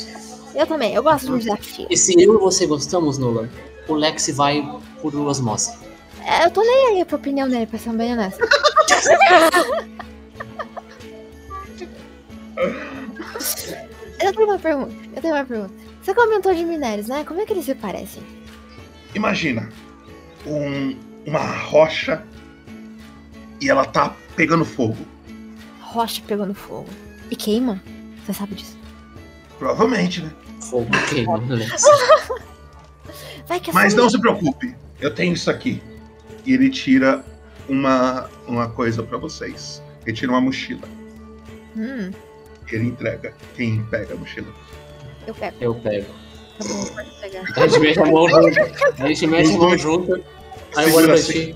[0.56, 0.94] Eu também.
[0.94, 1.88] Eu gosto de um desafio.
[1.90, 3.48] E se eu e você gostamos, Nolan,
[3.88, 4.68] o Lex vai
[5.02, 5.78] por osmose.
[6.26, 8.44] É, eu tô nem aí pra opinião dele, pra ser bem honesta.
[14.20, 14.94] eu tenho uma pergunta.
[15.16, 15.87] Eu tenho uma pergunta.
[16.08, 17.26] Você comentou de minérios, né?
[17.26, 18.24] Como é que eles se parecem?
[19.14, 19.68] Imagina
[20.46, 22.24] um- uma rocha
[23.60, 25.06] e ela tá pegando fogo.
[25.82, 26.88] Rocha pegando fogo.
[27.30, 27.84] E queima?
[28.26, 28.78] Você sabe disso?
[29.60, 30.32] Provavelmente, né?
[30.62, 31.42] Fogo queima,
[33.62, 35.84] que é Mas não se preocupe, eu tenho isso aqui.
[36.46, 37.22] E ele tira
[37.68, 39.84] uma, uma coisa pra vocês.
[40.06, 40.88] Ele tira uma mochila.
[41.76, 42.12] Hum,
[42.72, 43.34] Ele entrega.
[43.58, 44.48] Quem pega a mochila?
[45.28, 45.58] Eu pego.
[45.62, 46.06] Eu pego.
[46.58, 47.44] Tá bom, pode pegar.
[47.56, 48.60] A gente mexe a mão junto.
[49.04, 50.24] A gente mexe a mão junto.
[50.76, 51.56] Aí eu olho pra ti.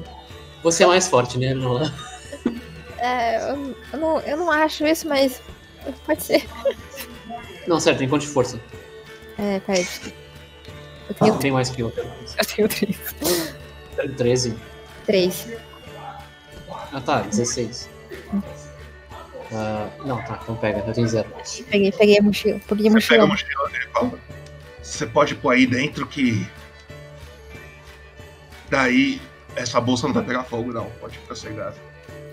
[0.64, 1.92] Você é mais forte, né, Nolan?
[3.00, 5.42] É, eu, eu não, eu não acho isso, mas
[6.06, 6.48] pode ser.
[7.66, 8.60] Não, certo, tem quanto de força?
[9.40, 9.88] É, peraí.
[11.10, 11.92] Eu tenho, Tem mais que eu.
[12.38, 12.98] eu tenho três.
[14.18, 14.56] 13.
[15.06, 15.48] Três.
[16.70, 17.90] Ah tá, 16.
[19.54, 21.28] Ah, não, tá, então pega, eu tenho zero.
[21.70, 22.60] Peguei, peguei a mochila.
[22.68, 23.26] Peguei a Você pega mochila.
[23.26, 24.12] a mochila dele e fala,
[24.82, 26.48] Você pode pôr aí dentro que.
[28.70, 29.22] Daí
[29.56, 30.86] essa bolsa não vai pegar fogo, não.
[31.02, 31.76] Pode ficar sossegado.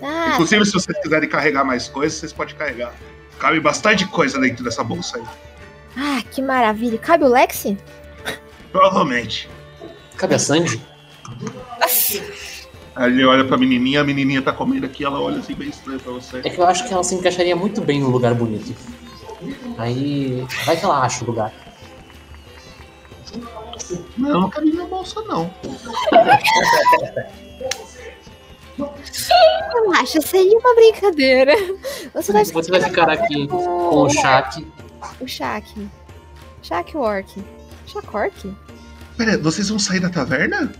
[0.01, 2.93] Ah, Inclusive, se vocês quiserem carregar mais coisas, vocês podem carregar.
[3.37, 5.23] Cabe bastante coisa dentro dessa bolsa aí.
[5.97, 6.97] ah, que maravilha.
[6.97, 7.77] Cabe o Lexi?
[8.71, 9.49] Provavelmente.
[10.15, 10.81] Cabe a Sandy?
[12.99, 16.01] Aí ele olha pra menininha, a menininha tá comendo aqui, ela olha assim bem estranho
[16.01, 16.39] pra você.
[16.39, 18.75] É que eu acho que ela se encaixaria muito bem num lugar bonito.
[19.77, 20.45] Aí.
[20.65, 21.53] Vai que ela acha o lugar.
[24.17, 25.49] Não, não cabe na bolsa, não.
[29.73, 31.53] Relaxa, seria uma brincadeira.
[32.13, 34.67] Você vai, Você vai ficar aqui com o Shaq.
[35.21, 35.87] O Shaq.
[36.61, 37.41] Shaq Orc.
[37.87, 38.55] Shaq Orc?
[39.19, 40.71] Pera, vocês vão sair da taverna?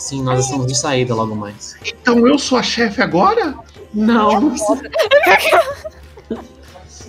[0.00, 1.76] Sim, nós estamos de saída logo mais.
[1.86, 3.54] Então eu sou a chefe agora?
[3.94, 4.52] Não.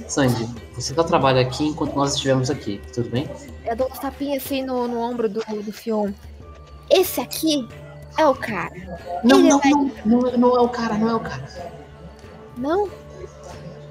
[0.07, 3.27] Sandy, você só trabalha aqui enquanto nós estivermos aqui, tudo bem?
[3.65, 6.11] Eu dou uns tapinhas assim no, no ombro do, do Fion.
[6.87, 7.67] Esse aqui
[8.15, 8.69] é o cara.
[9.23, 11.73] Não, Ele não, vai- não, não, não é o cara, não é o cara.
[12.57, 12.87] Não?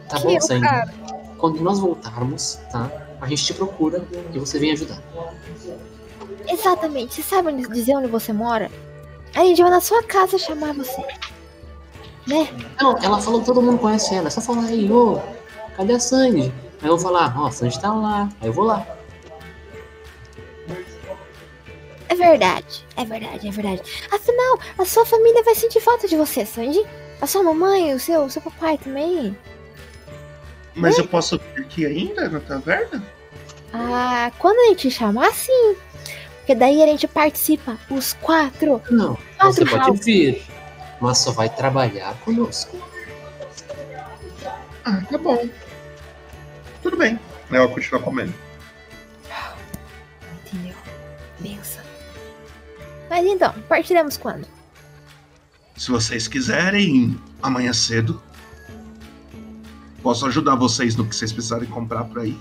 [0.08, 0.60] Tá Que bom, é Sandy.
[0.64, 0.94] cara?
[1.38, 2.88] Quando nós voltarmos, tá?
[3.20, 4.00] A gente te procura
[4.32, 5.02] e você vem ajudar.
[6.48, 7.14] Exatamente.
[7.14, 8.70] Você sabe onde- dizer onde você mora?
[9.34, 11.00] A gente vai na sua casa chamar você.
[12.26, 12.48] Né?
[12.80, 14.26] Não, ela falou que todo mundo conhece ela.
[14.28, 15.20] É só falar aí, ô,
[15.76, 16.52] cadê a Sandy?
[16.82, 18.28] Aí eu vou falar, ó, a Sandy tá lá.
[18.40, 18.86] Aí eu vou lá.
[22.08, 22.86] É verdade.
[22.96, 23.82] É verdade, é verdade.
[24.10, 26.84] Afinal, a sua família vai sentir falta de você, Sandy.
[27.20, 29.36] A sua mamãe, o seu, o seu papai também.
[30.74, 33.02] Mas eu posso vir aqui ainda na taverna?
[33.72, 35.76] Ah, quando a gente chamar, sim.
[36.48, 38.80] Porque daí a gente participa, os quatro.
[38.90, 40.02] Não, Quatro você pode house.
[40.02, 40.42] vir,
[40.98, 42.74] mas só vai trabalhar conosco.
[44.82, 45.46] Ah, tá bom.
[46.82, 47.20] Tudo bem.
[47.52, 48.32] Ela continua comendo.
[50.46, 50.74] Entendeu?
[51.38, 51.84] Benção.
[53.10, 54.48] Mas então, partiremos quando?
[55.76, 58.22] Se vocês quiserem, amanhã cedo.
[60.02, 62.34] Posso ajudar vocês no que vocês precisarem comprar por aí.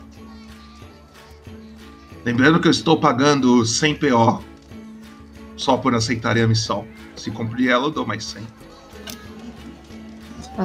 [2.28, 4.44] Lembrando que eu estou pagando 100 PO
[5.56, 6.86] só por aceitarem a missão.
[7.16, 8.45] Se cumprir ela, eu dou mais 100.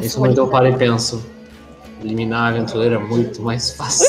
[0.02, 1.24] Isso quando eu paro e penso.
[2.02, 4.08] Eliminar a aventureira é muito mais fácil.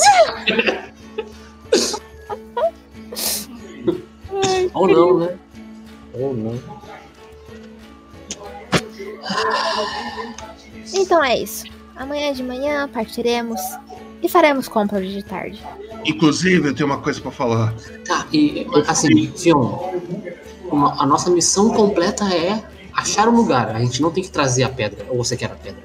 [4.74, 5.38] Ou não, né?
[6.16, 6.60] Ou não.
[10.92, 11.66] Então é isso.
[11.96, 13.62] Amanhã de manhã partiremos
[14.24, 15.62] e faremos compras de tarde.
[16.06, 17.74] Inclusive, eu tenho uma coisa pra falar.
[18.08, 19.92] Tá, e assim, Fion,
[20.72, 22.64] uma- a nossa missão completa é
[22.94, 23.76] achar um lugar.
[23.76, 25.06] A gente não tem que trazer a pedra.
[25.10, 25.84] Ou você quer a pedra?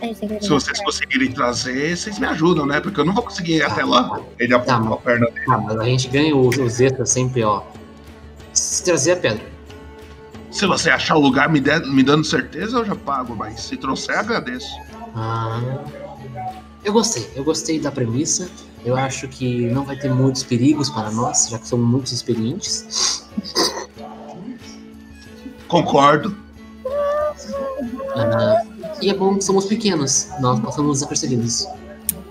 [0.00, 2.80] Que Se vocês conseguirem trazer, vocês me ajudam, né?
[2.80, 4.18] Porque eu não vou conseguir ir até lá.
[4.38, 5.44] Ele apontou a perna dele.
[5.50, 7.62] Ah, mas a gente ganha os, os extras sem PO.
[8.54, 9.44] Se trazer a pedra.
[10.50, 13.76] Se você achar o lugar me, der- me dando certeza, eu já pago, mas se
[13.76, 14.68] trouxer, agradeço.
[15.14, 15.60] Ah,
[16.84, 18.48] eu gostei, eu gostei da premissa.
[18.84, 23.26] Eu acho que não vai ter muitos perigos para nós, já que somos muito experientes.
[25.68, 26.36] Concordo.
[28.16, 28.62] Ah,
[29.00, 31.66] e é bom que somos pequenos, nós passamos desapercebidos.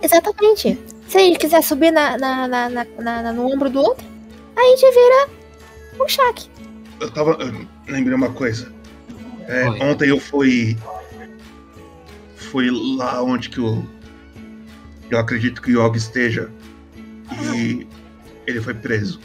[0.01, 0.79] Exatamente.
[1.07, 4.05] Se a gente quiser subir na, na, na, na- na- na- no ombro do outro,
[4.55, 5.29] a gente vira
[6.03, 6.49] um Shaq.
[6.99, 7.31] Eu tava.
[7.39, 7.53] eu
[7.87, 8.71] lembrei uma coisa.
[9.47, 10.77] É, ontem eu fui.
[12.51, 13.85] Fui lá onde que o.
[15.09, 16.49] Eu acredito que o Yogi esteja.
[17.55, 17.87] E
[18.47, 19.19] ele foi preso.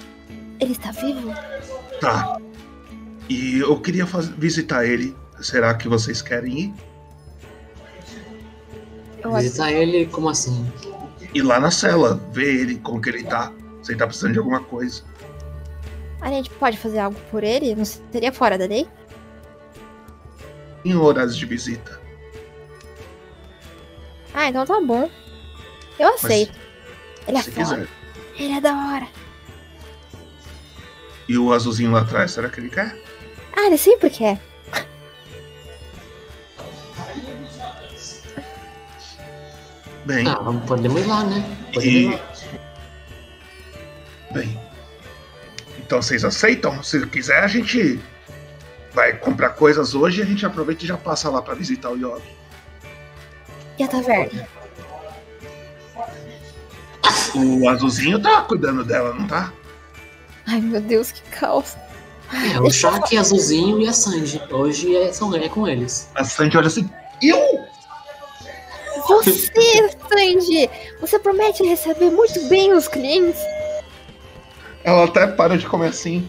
[0.61, 1.33] Ele está vivo?
[2.01, 2.39] Tá.
[3.29, 5.17] E eu queria faz- visitar ele.
[5.41, 6.75] Será que vocês querem ir?
[9.37, 10.71] Visitar ele, como assim?
[11.33, 13.51] Ir lá na cela, ver ele, como que ele tá.
[13.83, 15.03] Se ele tá precisando de alguma coisa.
[16.21, 17.75] A gente pode fazer algo por ele?
[17.75, 18.87] Não seria fora da lei?
[20.85, 22.01] Em horários de visita.
[24.35, 25.09] Ah, então tá bom.
[25.99, 26.53] Eu aceito.
[27.29, 27.65] ele é se foda.
[27.65, 27.89] quiser.
[28.37, 29.07] Ele é da hora.
[31.29, 32.95] E o azulzinho lá atrás, será que ele quer?
[33.57, 34.39] Ah, ele sempre quer.
[40.05, 40.27] Bem.
[40.29, 41.57] Ah, vamos, podemos ir lá, né?
[41.73, 42.09] Podemos ir E.
[42.11, 42.21] lá.
[44.33, 44.61] Bem.
[45.79, 46.83] Então vocês aceitam?
[46.83, 48.01] Se quiser, a gente
[48.93, 51.97] vai comprar coisas hoje e a gente aproveita e já passa lá pra visitar o
[51.97, 52.23] Yogi.
[53.79, 54.49] E a taverna?
[57.35, 59.53] O azulzinho tá cuidando dela, não tá?
[60.47, 61.77] Ai, meu Deus, que caos.
[62.33, 64.41] É, o Shaq, Azulzinho e a Sanji.
[64.51, 66.09] Hoje é, são, é com eles.
[66.15, 66.89] A Sandy olha assim.
[67.23, 67.39] Eu?
[69.07, 70.71] Você, Sandy,
[71.01, 73.41] você promete receber muito bem os clientes?
[74.83, 76.29] Ela até para de comer assim,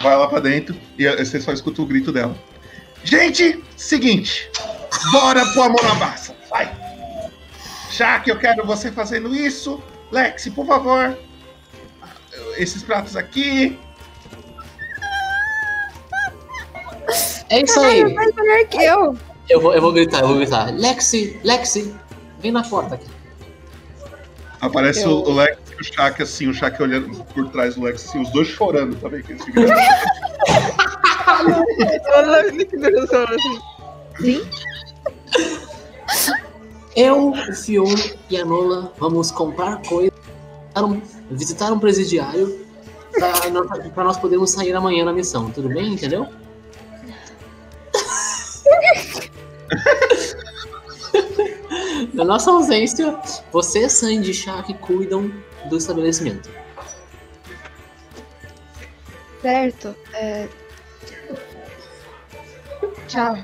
[0.00, 2.36] vai lá pra dentro e você só escuta o grito dela.
[3.04, 4.50] Gente, seguinte,
[5.12, 6.34] bora pôr a mão na massa,
[8.22, 11.16] que eu quero você fazendo isso, Lexi, por favor,
[12.56, 13.78] esses pratos aqui.
[17.48, 18.02] É isso aí.
[18.72, 19.16] Eu.
[19.48, 20.70] Eu vou, eu vou gritar, eu vou gritar.
[20.72, 21.94] Lexi, Lexi,
[22.40, 23.06] vem na porta aqui.
[24.60, 28.08] Aparece Eu- o, Lex e o Shaq assim, o Shaq olhando por trás do Lex,
[28.08, 29.22] assim, os dois chorando também.
[29.22, 29.64] Que eles ficam-
[36.96, 37.94] Eu, o Fion
[38.30, 40.18] e a Nola vamos comprar coisas,
[41.30, 42.66] visitar um presidiário
[43.92, 45.92] pra, nós- podermos sair amanhã na missão, tudo bem?
[45.92, 46.26] Entendeu?
[52.14, 53.18] Na nossa ausência,
[53.52, 55.30] você, Sandy e Shaq cuidam
[55.68, 56.50] do estabelecimento.
[59.42, 59.94] Certo.
[60.14, 60.48] É...
[63.08, 63.36] Tchau.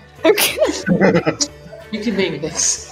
[1.90, 2.90] Fique bem, Lex.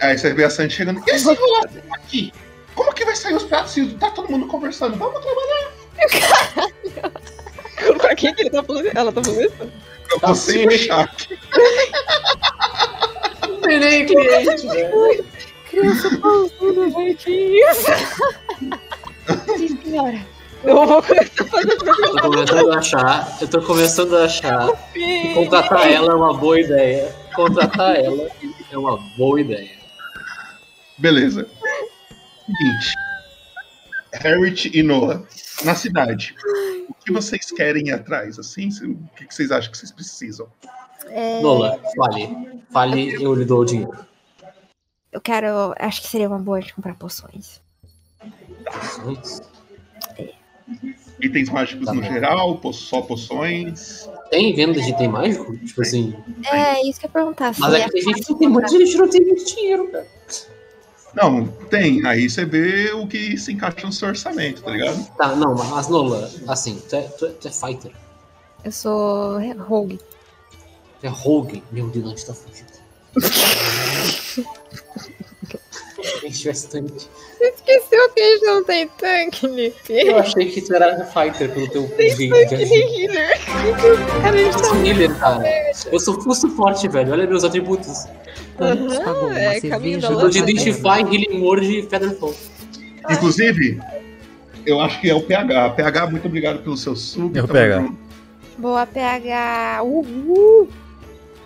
[0.00, 1.02] Aí você vê a Sandy chegando.
[1.06, 2.32] E esse enrolado aqui?
[2.74, 4.96] Como que vai sair os pratos tá todo mundo conversando?
[4.96, 5.72] Vamos trabalhar.
[7.98, 8.90] pra quem que ele tá falando?
[8.94, 9.72] Ela tá falando isso?
[10.20, 11.38] Pra você e Shaq.
[13.62, 15.24] Terei cliente, velho.
[15.70, 17.86] Criança pausuda, que isso?
[19.56, 20.20] Sim, senhora.
[20.64, 24.72] Eu vou começar a fazer Eu tô começando a achar, eu tô começando a achar
[24.92, 27.14] que contratar ela é uma boa ideia.
[27.34, 28.28] Contratar ela
[28.70, 29.75] é uma boa ideia.
[30.98, 31.48] Beleza.
[32.46, 32.94] Seguinte.
[34.14, 35.22] Harriet e Noah,
[35.64, 36.34] na cidade.
[36.88, 38.68] O que vocês querem ir atrás, assim?
[38.68, 40.48] O que que vocês acham que vocês precisam?
[41.08, 42.62] É, Nola, fale.
[42.70, 44.06] Fale, eu lhe dou o dinheiro.
[45.12, 45.74] Eu quero.
[45.78, 47.60] Acho que seria uma boa de comprar poções.
[51.20, 52.08] Itens mágicos Tá no bom.
[52.12, 54.08] geral, só poções.
[54.30, 55.56] Tem venda de item mágico?
[55.58, 56.16] Tipo assim.
[56.50, 57.54] É, isso que eu ia perguntar.
[57.58, 60.06] Mas é ia que a gente não tem muita gente não tem muito dinheiro, cara.
[61.16, 62.06] Não, tem.
[62.06, 65.02] Aí você vê o que se encaixa no seu orçamento, tá ligado?
[65.16, 67.92] Tá, não, mas Nola, assim, tu é, tu é, tu é fighter.
[68.62, 69.98] Eu sou rogue.
[71.00, 71.62] Tu é rogue.
[71.72, 72.66] Meu Deus, gente tá fugindo.
[76.30, 76.54] Se a.
[76.54, 76.84] Você
[77.54, 79.76] esqueceu que a gente não tem tanque, Lipe.
[79.88, 83.40] Eu achei que tu era fighter pelo teu jeito de Tanque nem healer.
[84.22, 84.86] Cara, a gente Eu sou tá...
[84.86, 85.44] healer, cara.
[85.92, 87.12] Eu sou full suporte, velho.
[87.12, 88.06] Olha meus atributos.
[88.60, 92.34] Aham, é caminho da Eu de Identify, Healing Word e Featherfall.
[93.10, 93.80] Inclusive,
[94.64, 95.70] eu acho que é o PH.
[95.70, 97.26] PH, muito obrigado pelo seu sub.
[97.26, 97.80] O tamo PH.
[97.80, 97.98] junto.
[98.58, 99.82] Boa PH.
[99.82, 100.68] Uhul.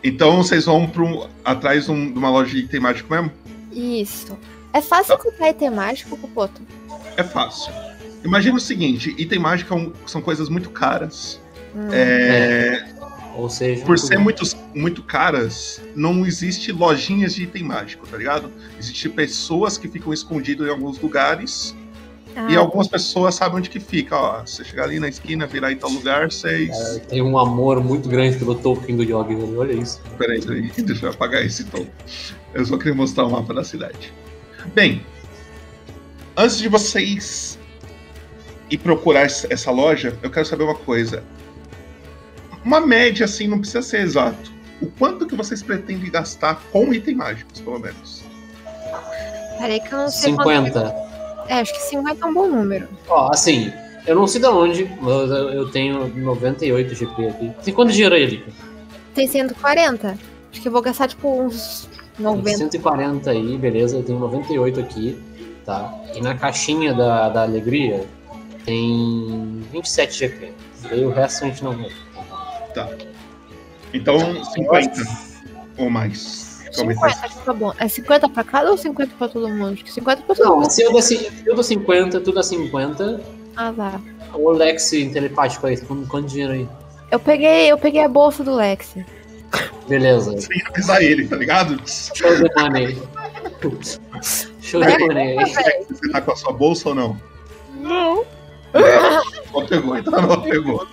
[0.03, 3.31] Então vocês vão pro, atrás de, um- de uma loja de item mágico mesmo?
[3.73, 4.39] Isso.
[4.73, 6.63] É fácil comprar item mágico, Popoto?
[7.17, 7.73] É fácil.
[8.25, 11.41] Imagina o seguinte: item mágico é são coisas muito caras.
[11.75, 11.89] Hum.
[11.93, 12.85] É,
[13.37, 14.43] Ou seja, por ser muito,
[14.75, 18.51] muito caras, não existe lojinhas de item mágico, tá ligado?
[18.79, 21.75] Existem pessoas que ficam escondidas em alguns lugares.
[22.49, 22.61] E Ah.
[22.61, 24.17] algumas pessoas sabem onde que fica.
[24.17, 27.01] Ó, você chegar ali na esquina, virar em tal lugar, vocês.
[27.09, 29.35] Tem um amor muito grande pelo Tolkien do Yogi.
[29.57, 30.01] Olha isso.
[30.17, 31.85] Peraí, peraí, deixa eu apagar esse tom.
[32.55, 34.13] Eu só queria mostrar o mapa da cidade.
[34.75, 35.05] Bem,
[36.37, 37.59] antes de vocês
[38.71, 41.23] ir procurar essa loja, eu quero saber uma coisa.
[42.65, 44.53] Uma média, assim, não precisa ser exato.
[44.81, 48.23] O quanto que vocês pretendem gastar com itens mágicos, pelo menos?
[49.59, 50.71] Peraí que eu não sei 50.
[50.71, 51.11] quanto...
[51.49, 52.89] É, acho que 50 é um bom número.
[53.09, 53.73] Ó, assim,
[54.07, 57.53] eu não sei de onde, mas eu eu tenho 98 GP aqui.
[57.65, 58.51] Tem quanto dinheiro aí, Lica?
[59.15, 60.17] Tem 140?
[60.51, 61.89] Acho que eu vou gastar, tipo, uns
[62.21, 62.57] 90.
[62.59, 65.19] 140 aí, beleza, eu tenho 98 aqui,
[65.65, 65.93] tá?
[66.15, 68.05] E na caixinha da, da alegria
[68.65, 70.53] tem 27 GP.
[70.93, 71.91] E o resto a gente não vê.
[72.75, 72.89] Tá.
[73.93, 74.93] Então, 50
[75.79, 76.49] ou mais.
[76.77, 77.73] Como é que 50, acho que tá bom.
[77.79, 79.73] É 50 pra cada ou 50 pra todo mundo?
[79.73, 80.71] Acho que 50 pra todo Não, mundo.
[80.71, 83.21] se eu ci- eu dou 50, tu dá 50.
[83.57, 84.01] Ah, tá.
[84.35, 86.69] O Lex telepático aí, quanto, quanto dinheiro aí?
[87.11, 88.95] Eu peguei, eu peguei a bolsa do Lex.
[89.89, 90.39] Beleza.
[90.41, 91.81] Sem avisar ele, tá ligado?
[91.87, 92.97] Show the money.
[94.63, 95.85] Show the money aí.
[95.89, 97.21] Você tá com a sua bolsa ou não?
[97.81, 98.25] Não.
[99.51, 100.87] Só pegou, então não pegou.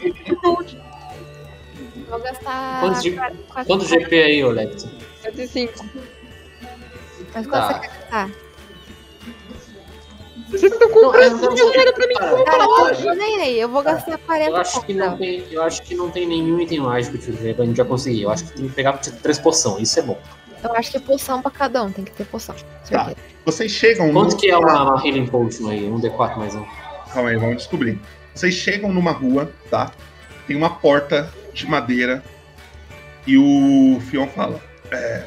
[2.09, 2.79] Vou gastar.
[2.81, 4.87] Quantos, G- quatro- quatro- quanto GP aí, ô Lex?
[5.21, 5.85] 105.
[7.33, 7.67] Mas quanto Tá.
[7.73, 8.31] você quer gastar?
[10.49, 12.65] Vocês estão comprando não, dinheiro pra mim Cara, cara,
[13.03, 13.53] eu nem.
[13.53, 16.59] Eu vou gastar 40 Eu acho que não tem, eu acho que não tem nenhum
[16.59, 18.23] item mágico tipo, pra gente já conseguir.
[18.23, 20.17] Eu acho que tem que pegar tipo, três poção, isso é bom.
[20.63, 22.55] Eu acho que poção pra cada um, tem que ter poção.
[22.89, 23.13] Tá.
[23.45, 25.85] Vocês chegam Quanto no- que é uma, uma Healing Potion aí?
[25.89, 26.65] Um D4 mais um.
[27.13, 27.99] Calma aí, vamos descobrir.
[28.33, 29.91] Vocês chegam numa rua, tá?
[30.47, 32.23] Tem uma porta de madeira
[33.25, 34.61] e o Fion fala:
[34.91, 35.23] é,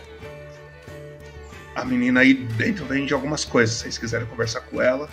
[1.74, 5.09] A menina aí dentro vende algumas coisas, se vocês quiserem conversar com ela.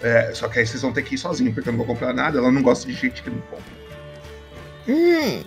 [0.00, 2.12] É, só que aí vocês vão ter que ir sozinhos, porque eu não vou comprar
[2.12, 2.38] nada.
[2.38, 3.64] Ela não gosta de gente que não compra.
[4.88, 5.42] Hum.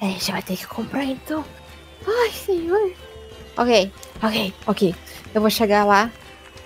[0.00, 1.44] A gente vai ter que comprar então.
[2.06, 2.92] Ai, senhor.
[3.56, 3.92] Ok,
[4.22, 4.94] ok, ok.
[5.34, 6.10] Eu vou chegar lá.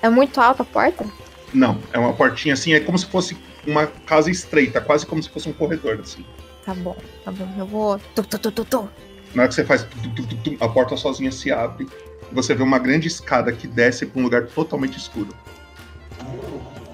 [0.00, 1.04] É muito alta a porta?
[1.52, 5.28] Não, é uma portinha assim, é como se fosse uma casa estreita, quase como se
[5.28, 6.24] fosse um corredor, assim.
[6.64, 7.48] Tá bom, tá bom.
[7.58, 7.98] Eu vou.
[8.14, 8.88] Tu, tu, tu, tu, tu.
[9.34, 11.86] Na hora que você faz, tum, tum, tum, a porta sozinha se abre.
[12.32, 15.34] Você vê uma grande escada que desce pra um lugar totalmente escuro.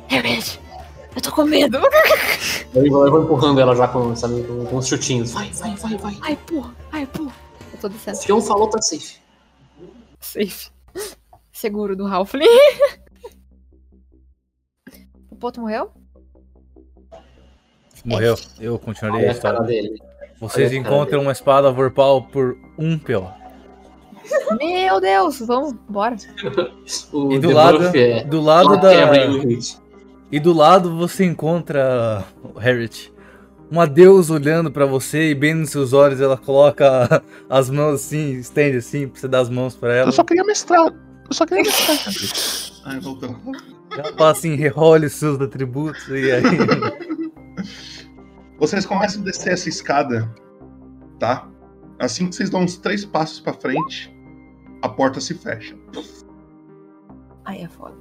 [0.09, 0.60] Harriet,
[1.14, 1.78] eu tô com medo.
[2.74, 5.32] Eu vou, eu vou empurrando ela já com, sabe, com, com os chutinhos.
[5.32, 6.18] Vai, vai, vai, vai.
[6.22, 7.34] Ai, porra, ai, porra.
[7.70, 8.16] Eu tô descendo.
[8.16, 9.16] Se um falou, tá safe.
[10.18, 10.70] Safe.
[11.52, 12.46] Seguro do Halfling.
[15.30, 15.90] o Poto morreu?
[18.06, 18.36] Morreu.
[18.59, 19.60] Eu continuarei a história.
[19.60, 20.02] dele.
[20.40, 23.41] Vocês encontram uma espada vorpal por um PO.
[24.59, 26.16] Meu Deus, vamos, bora.
[27.12, 28.92] O E do The lado, é do lado da.
[30.30, 32.24] E do lado você encontra
[32.59, 33.12] Harriet.
[33.70, 38.32] Uma deusa olhando pra você e bem nos seus olhos ela coloca as mãos assim,
[38.32, 40.09] estende assim pra você dar as mãos pra ela.
[40.09, 40.80] Eu só queria mestrar.
[40.88, 41.98] Eu só queria mestrar.
[42.85, 43.35] Ai, voltou.
[43.96, 46.43] Ela fala assim, rerole os seus atributos e aí.
[48.59, 50.32] Vocês começam a descer essa escada,
[51.19, 51.48] tá?
[51.98, 54.12] Assim que vocês dão uns três passos pra frente,
[54.82, 55.77] a porta se fecha.
[57.44, 57.96] Ai, é foda.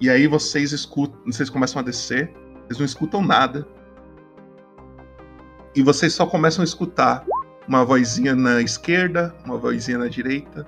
[0.00, 2.32] E aí vocês escutam, vocês começam a descer,
[2.66, 3.66] vocês não escutam nada.
[5.74, 7.24] E vocês só começam a escutar
[7.66, 10.66] uma vozinha na esquerda, uma vozinha na direita.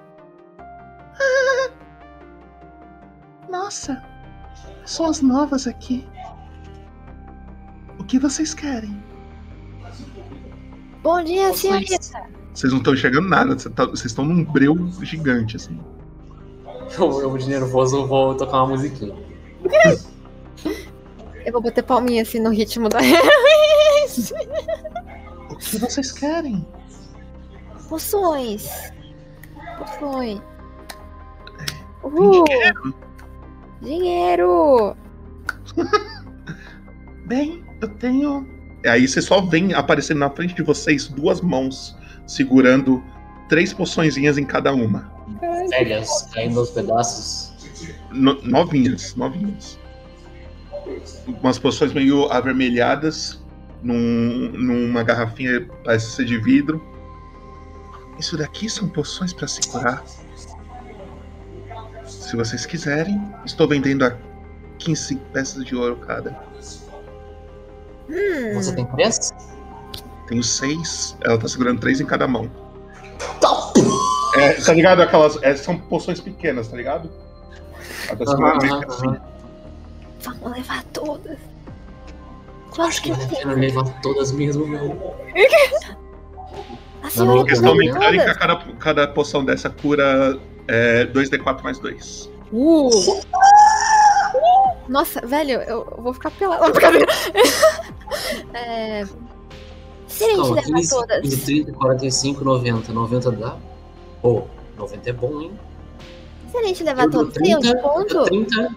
[3.50, 4.02] Nossa,
[4.86, 6.06] são as novas aqui.
[7.98, 9.02] O que vocês querem?
[11.02, 12.43] Bom dia, senhorita.
[12.54, 15.78] Vocês não estão enxergando nada, vocês tá- vocês estão num breu gigante, assim.
[16.96, 19.14] Eu, eu de nervoso vou tocar uma musiquinha.
[21.44, 23.00] Eu vou bater palminha assim no ritmo da
[25.50, 26.64] O que vocês querem?
[27.88, 28.68] Poções.
[29.78, 30.40] Poções.
[32.04, 32.44] Uhul.
[33.82, 34.96] Dinheiro!
[37.26, 38.46] Bem, eu tenho.
[38.84, 43.02] E aí você só vem aparecendo na frente de vocês duas mãos segurando
[43.48, 45.12] três poçõezinhas em cada uma.
[45.70, 47.52] Velhas, caindo aos pedaços.
[48.10, 49.78] No- novinhas, novinhas.
[51.26, 53.42] Umas poções meio avermelhadas
[53.82, 56.82] num- numa garrafinha, parece ser de vidro.
[58.18, 60.04] Isso daqui são poções pra se curar.
[62.06, 64.16] Se vocês quiserem, estou vendendo a
[64.78, 66.30] 15 peças de ouro cada.
[68.08, 68.54] Hum.
[68.54, 69.34] Você tem pressa?
[70.26, 72.50] Tenho seis, ela tá segurando três em cada mão.
[74.36, 75.02] É, tá ligado?
[75.02, 75.40] Aquelas.
[75.42, 77.10] é, são poções pequenas, tá ligado?
[78.08, 79.16] Ela tá segurando meio que assim.
[80.20, 81.38] Vamos levar todas.
[82.78, 85.14] Acho que a pena levar todas mesmo, meu.
[87.02, 88.38] A A senhorita questão levou mecânica, todas?
[88.38, 92.30] cada, cada poção dessa cura é 2d4 mais 2.
[92.52, 92.90] Uh!
[94.88, 96.72] Nossa, velho, eu vou ficar pelado.
[98.54, 99.04] É...
[100.14, 101.20] Se a gente Calma, levar 15, todas.
[101.22, 102.92] 15, 30, 45, 90.
[102.92, 103.56] 90 dá?
[104.22, 104.44] Pô,
[104.76, 105.52] 90 é bom, hein?
[106.50, 108.24] Se a gente levar todas, tem um 30, desconto?
[108.24, 108.76] 30.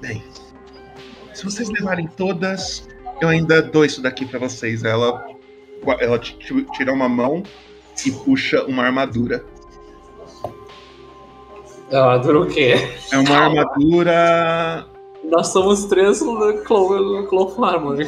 [0.00, 0.22] Bem,
[1.34, 2.88] se vocês levarem todas,
[3.20, 4.84] eu ainda dou isso daqui pra vocês.
[4.84, 5.24] Ela,
[6.00, 7.42] ela ti- ti- tira uma mão
[8.06, 9.44] e puxa uma armadura.
[11.92, 12.74] Armadura o quê?
[13.12, 14.86] É uma armadura.
[15.24, 17.98] Nós somos três no Clow Farm.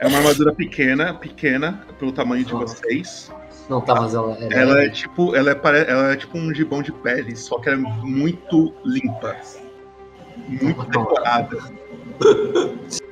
[0.00, 3.32] É uma armadura pequena, pequena, pelo tamanho de vocês.
[3.68, 4.48] Não, tá, mas ela é.
[4.52, 7.78] Ela é tipo, ela é, ela é tipo um gibão de pele, só que ela
[7.78, 9.36] é muito limpa.
[10.48, 11.58] Muito decorada.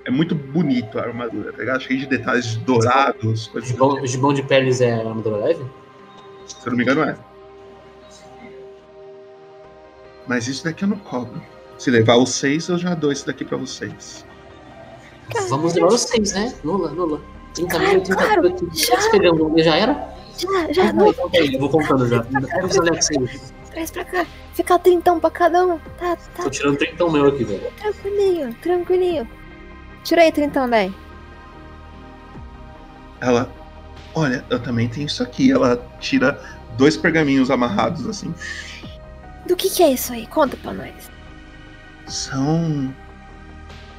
[0.04, 1.82] É muito bonito a armadura, tá ligado?
[1.82, 5.64] Cheio de detalhes dourados, coisas Gibão, o gibão de peles é armadura leve?
[6.46, 7.16] Se eu não me engano, é.
[10.26, 11.40] Mas isso daqui eu não cobro.
[11.78, 14.25] Se levar os seis, eu já dou esse daqui pra vocês.
[15.48, 16.54] Vamos levar os seis, né?
[16.64, 17.20] Nula, nula.
[17.54, 18.50] 30 mil, 30 claro, mil.
[18.52, 18.98] 30 mil.
[18.98, 20.16] Esperando, já era?
[20.38, 21.12] Já, já, Ah, não.
[21.12, 22.22] conta aí, eu vou contando já.
[22.22, 23.40] Pega os Alex aí.
[23.70, 24.26] Traz pra cá.
[24.54, 25.78] Fica trintão pra cada um.
[25.98, 26.42] Tá, tá.
[26.42, 27.70] Tô tirando 30 meu aqui, velho.
[27.78, 29.28] Tranquilinho, tranquilinho.
[30.04, 30.94] Tira aí trintão, daí.
[33.20, 33.50] Ela.
[34.14, 35.50] Olha, eu também tenho isso aqui.
[35.50, 36.40] Ela tira
[36.76, 38.34] dois pergaminhos amarrados assim.
[39.46, 40.26] Do que que é isso aí?
[40.26, 41.10] Conta pra nós.
[42.06, 42.94] São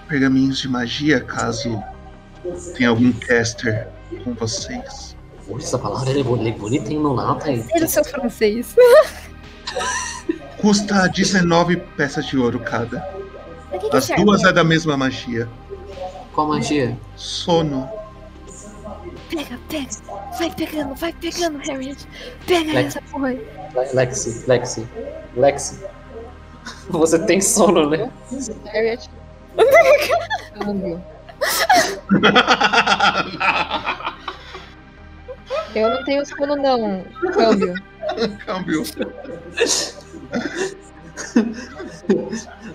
[0.07, 1.81] pergaminhos de magia, caso
[2.75, 3.87] tenha algum caster
[4.23, 5.15] com vocês.
[5.47, 6.99] Poxa, essa palavra é boni- bonita, hein?
[6.99, 7.65] Não nota aí.
[7.73, 8.75] Ele é seu francês.
[10.59, 12.99] Custa 19 peças de ouro cada.
[13.69, 15.47] Pra que que As duas é da mesma magia.
[16.33, 16.97] Qual magia?
[17.15, 17.89] Sono.
[19.29, 19.87] Pega, pega.
[20.37, 22.07] Vai pegando, vai pegando, Harriet.
[22.45, 23.35] Pega essa porra aí.
[23.75, 24.87] Le- Lexi, Lexi,
[25.35, 25.79] Lexi.
[26.89, 28.09] Você tem sono, né?
[28.65, 29.09] Harriet.
[30.59, 31.03] Câmbio.
[35.75, 37.03] Eu não tenho sono, não.
[37.33, 37.73] Câmbio.
[38.45, 38.83] Câmbio.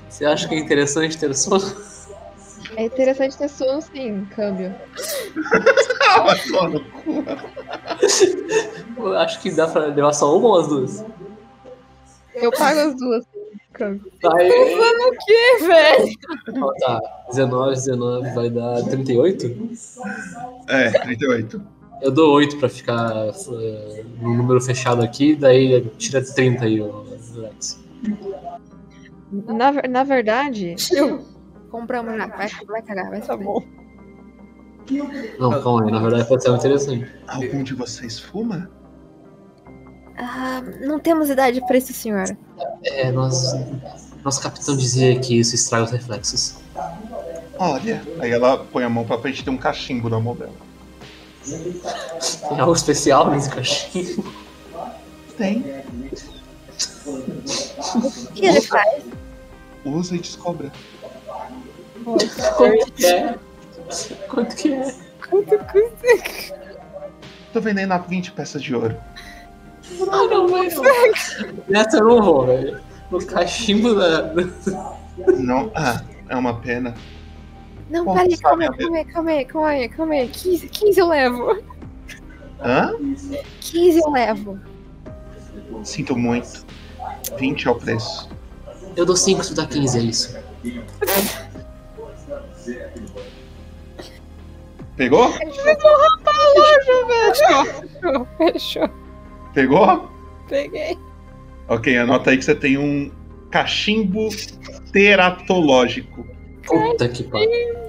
[0.08, 1.74] Você acha que é interessante ter sono?
[2.76, 4.26] É interessante ter sono, sim.
[4.34, 4.74] Câmbio.
[8.96, 11.04] Eu acho que dá pra levar só uma ou as duas.
[12.34, 13.24] Eu pago as duas.
[13.82, 14.12] Câmbio.
[14.22, 14.48] Vai.
[14.48, 16.70] Usando o quê, velho?
[16.78, 19.70] Tá, 19, 19 vai dar 38?
[20.68, 21.62] É, 38.
[22.00, 26.78] Eu dou 8 pra ficar eh, no número fechado aqui, daí tira 30 aí.
[29.32, 31.24] Na, na verdade, eu.
[31.68, 32.26] Compramos já.
[32.28, 33.46] Vai, vai cagar, vai saber.
[35.40, 37.10] Não, calma aí, na verdade pode ser interessante.
[37.26, 38.70] Algum de vocês fuma?
[40.24, 42.38] Ah, não temos idade pra isso, senhora.
[42.84, 43.54] É, nós,
[44.24, 46.54] nosso capitão dizia que isso estraga os reflexos.
[47.58, 48.00] Olha.
[48.20, 50.52] Aí ela põe a mão pra frente e tem um cachimbo na mão dela.
[52.48, 54.32] Tem algo especial nesse cachimbo?
[55.36, 55.82] Tem.
[57.96, 59.02] O que ele faz?
[59.84, 60.70] Usa e descobre.
[62.04, 63.34] Quanto que é?
[64.28, 64.94] Quanto que é?
[65.28, 66.62] Quanto custa?
[67.52, 68.96] Tô vendendo a 20 peças de ouro.
[70.10, 70.74] Ah, não, mas
[71.68, 72.80] Nessa eu não vou, velho.
[73.10, 74.32] No cachimbo da.
[75.38, 75.70] Não.
[75.74, 76.94] Ah, é uma pena.
[77.90, 80.28] Não, peraí, calma calma aí, calma aí, calma aí, calma aí.
[80.28, 81.62] 15, 15 eu levo.
[82.60, 82.94] Hã?
[83.60, 84.58] 15 eu levo.
[85.84, 86.64] Sinto muito.
[87.38, 88.30] 20 é o preço.
[88.96, 90.38] Eu dou 5 se tu dá 15, é isso.
[94.96, 95.32] Pegou?
[95.32, 98.28] Fechou, rapaz, loja, velho.
[98.38, 99.01] Fechou.
[99.54, 100.08] Pegou?
[100.48, 100.98] Peguei.
[101.68, 103.10] Ok, anota aí que você tem um
[103.50, 104.28] cachimbo
[104.92, 106.26] teratológico.
[106.66, 107.82] Puta que pariu.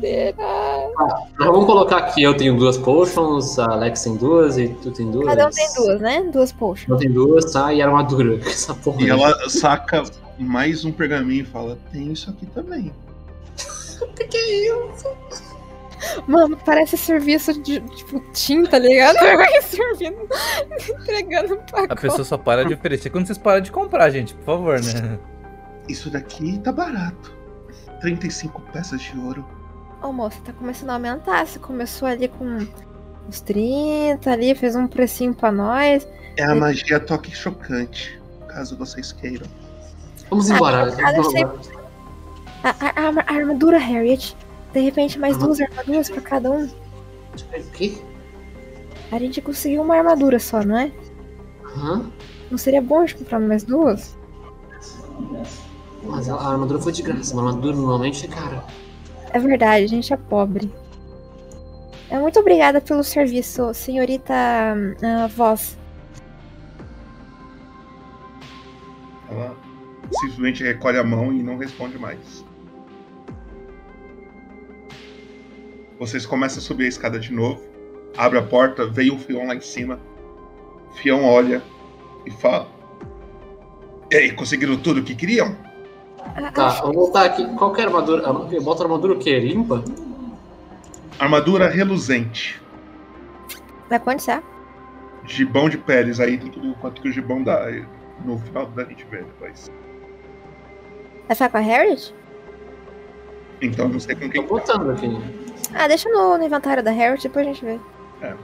[0.00, 0.90] Será?
[1.34, 5.10] Então, vamos colocar aqui, eu tenho duas potions, a Alex tem duas e tu tem
[5.10, 5.26] duas.
[5.26, 6.22] Cada um tem duas, né?
[6.32, 6.88] Duas potions.
[6.88, 7.72] Eu tenho duas, tá?
[7.72, 8.38] E armadura.
[8.44, 9.00] Essa porra.
[9.00, 9.10] E aí.
[9.10, 10.02] ela saca
[10.38, 12.92] mais um pergaminho e fala: Tem isso aqui também.
[14.02, 15.08] O que, que é isso?
[16.26, 19.16] Mano, parece serviço de, tipo, tinta, tá ligado?
[19.36, 20.16] Vai servindo,
[21.00, 24.44] entregando pra A pessoa só para de oferecer quando vocês param de comprar, gente, por
[24.44, 25.18] favor, né?
[25.88, 27.32] Isso daqui tá barato.
[28.00, 29.44] 35 peças de ouro.
[30.02, 31.46] Ô, moça, tá começando a aumentar.
[31.46, 32.66] Você começou ali com
[33.28, 36.06] uns 30 ali, fez um precinho pra nós.
[36.36, 39.46] É a magia toque chocante, caso vocês queiram.
[40.30, 40.94] Vamos Ah, embora.
[42.62, 44.36] A, a- a a armadura, Harriet.
[44.74, 46.66] De repente, mais duas armaduras pra cada um.
[46.66, 47.96] O quê?
[49.12, 50.90] A gente conseguiu uma armadura só, não é?
[51.76, 52.10] Hã?
[52.50, 54.18] Não seria bom a gente comprar mais duas?
[56.02, 57.32] Mas a armadura foi de graça.
[57.34, 58.64] Uma armadura normalmente é cara.
[59.30, 60.68] É verdade, a gente é pobre.
[62.10, 65.78] É, muito obrigada pelo serviço, senhorita ah, Voz.
[69.30, 69.56] Ela
[70.20, 72.43] simplesmente recolhe a mão e não responde mais.
[75.98, 77.62] Vocês começam a subir a escada de novo.
[78.16, 79.98] Abre a porta, veio o Fion lá em cima.
[80.94, 81.62] Fion olha
[82.26, 82.68] e fala:
[84.10, 85.56] E aí, conseguiram tudo o que queriam?
[86.54, 87.46] Tá, vamos voltar aqui.
[87.56, 88.22] Qual que é a armadura?
[88.52, 89.38] Eu boto a armadura o quê?
[89.38, 89.84] Limpa?
[91.18, 92.60] Armadura reluzente.
[93.88, 94.42] Vai quanto é?
[95.26, 97.66] Gibão de peles, aí tem tudo quanto que o gibão dá.
[98.24, 99.70] No final da gente vê depois.
[101.26, 102.14] Vai ficar com a Harriet?
[103.66, 104.42] Então não sei com quem.
[104.42, 105.08] Tô botando aqui.
[105.72, 107.80] Ah, deixa no, no inventário da Harriet, depois a gente vê.
[108.22, 108.34] É,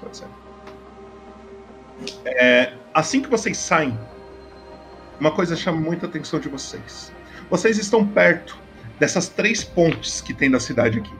[0.00, 0.26] pode ser.
[2.24, 3.98] É, assim que vocês saem,
[5.20, 7.12] uma coisa chama muita atenção de vocês.
[7.50, 8.56] Vocês estão perto
[8.98, 11.12] dessas três pontes que tem da cidade aqui.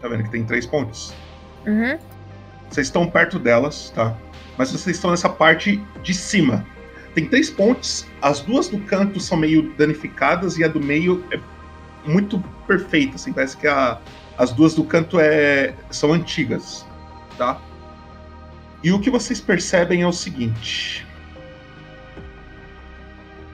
[0.00, 1.12] Tá vendo que tem três pontes?
[1.66, 1.98] Uhum.
[2.70, 4.16] Vocês estão perto delas, tá?
[4.56, 6.64] Mas vocês estão nessa parte de cima.
[7.14, 11.40] Tem três pontes, as duas do canto são meio danificadas e a do meio é
[12.04, 13.98] muito perfeita, assim, parece que a,
[14.36, 16.86] As duas do canto é, são antigas,
[17.36, 17.60] tá?
[18.82, 21.04] E o que vocês percebem é o seguinte.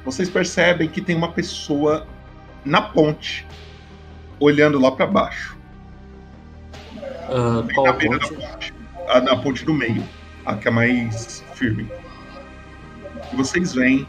[0.05, 2.07] Vocês percebem que tem uma pessoa
[2.65, 3.47] na ponte,
[4.39, 5.57] olhando lá para baixo.
[7.31, 8.35] Uh, na ponte?
[8.35, 8.75] da ponte.
[9.09, 10.05] A, na ponte do meio,
[10.45, 11.91] a que é mais firme.
[13.35, 14.07] Vocês veem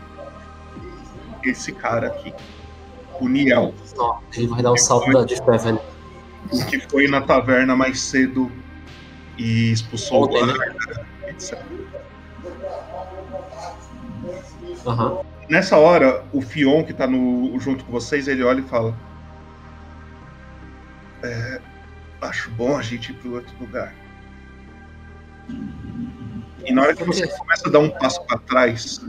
[1.43, 2.33] esse cara aqui,
[3.19, 3.73] o Niel.
[3.95, 5.79] Não, ele vai dar o salto da de pé, velho.
[6.51, 8.51] O que foi na taverna mais cedo
[9.37, 10.53] e expulsou o né?
[10.53, 11.59] guarda, etc.
[14.85, 15.19] Aham.
[15.49, 18.95] Nessa hora, o Fion, que tá no, junto com vocês, ele olha e fala:
[21.23, 21.61] "É,
[22.21, 23.93] Acho bom a gente ir pro outro lugar.
[26.65, 28.99] E na hora que você começa a dar um passo pra trás,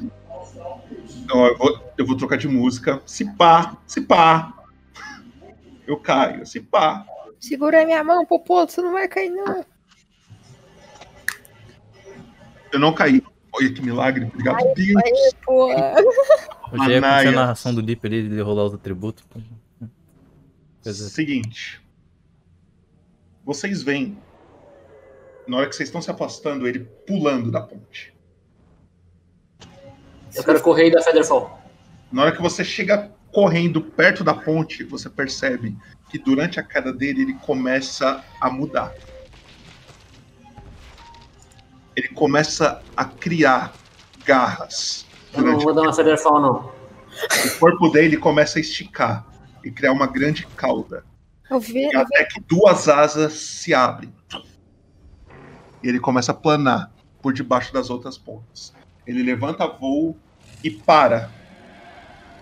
[1.30, 3.02] ó, eu, vou, eu vou trocar de música.
[3.06, 4.52] Se pá, se pá.
[5.86, 7.06] Eu caio, se pá.
[7.40, 9.64] Segura a minha mão, Popô, você não vai cair, não.
[12.72, 13.22] Eu não caí.
[13.52, 15.02] Olha que milagre, obrigado, Deus.
[15.02, 15.12] Aí,
[16.90, 19.24] ia acontecer a narração do Deep ali de rolar os atributos.
[20.82, 21.80] Seguinte.
[23.44, 24.18] Vocês veem,
[25.46, 28.14] na hora que vocês estão se afastando, ele pulando da ponte.
[30.34, 31.58] Eu quero correr e dar Featherfall.
[32.12, 35.76] Na hora que você chega correndo perto da ponte, você percebe
[36.10, 38.94] que durante a queda dele ele começa a mudar.
[41.94, 43.72] Ele começa a criar
[44.24, 45.06] garras.
[45.34, 46.76] Eu não vou dar uma Featherfall, não.
[47.46, 49.26] O corpo dele começa a esticar
[49.64, 51.04] e criar uma grande cauda.
[51.50, 54.12] Eu vi, E até que duas asas se abrem.
[55.82, 56.90] E ele começa a planar
[57.20, 58.72] por debaixo das outras pontas.
[59.06, 60.16] Ele levanta voo
[60.62, 61.30] e para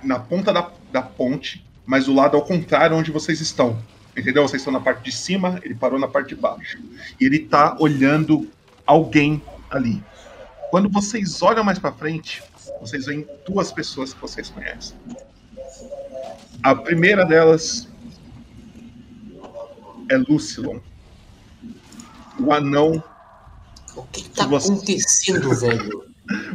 [0.03, 3.79] na ponta da, da ponte, mas do lado ao contrário onde vocês estão.
[4.17, 4.43] Entendeu?
[4.47, 6.79] Vocês estão na parte de cima, ele parou na parte de baixo.
[7.21, 8.49] E ele tá olhando
[8.87, 10.03] alguém ali.
[10.71, 12.43] Quando vocês olham mais para frente,
[12.81, 14.97] vocês veem duas pessoas que vocês conhecem.
[16.63, 17.89] A primeira delas
[20.09, 20.79] é Lucilon.
[22.39, 23.03] O anão.
[23.97, 26.05] O que tá acontecendo, velho?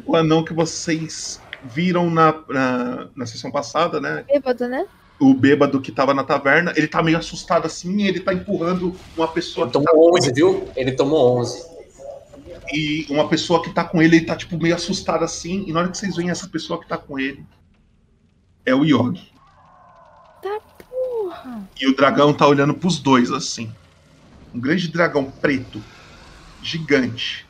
[0.05, 4.25] O anão que vocês viram na, na, na sessão passada, né?
[4.27, 4.85] Bêbado, né?
[5.19, 6.73] O bêbado que tava na taverna.
[6.75, 9.65] Ele tá meio assustado assim e ele tá empurrando uma pessoa.
[9.65, 10.69] Ele tomou 11, viu?
[10.75, 11.69] Ele tomou 11.
[12.71, 15.65] E uma pessoa que tá com ele, ele tá tipo meio assustado assim.
[15.67, 17.43] E na hora que vocês veem essa pessoa que tá com ele,
[18.65, 19.31] é o Yogi.
[20.41, 20.59] Tá
[20.89, 21.67] porra.
[21.79, 23.71] E o dragão tá olhando pros dois assim.
[24.53, 25.81] Um grande dragão preto,
[26.61, 27.47] gigante,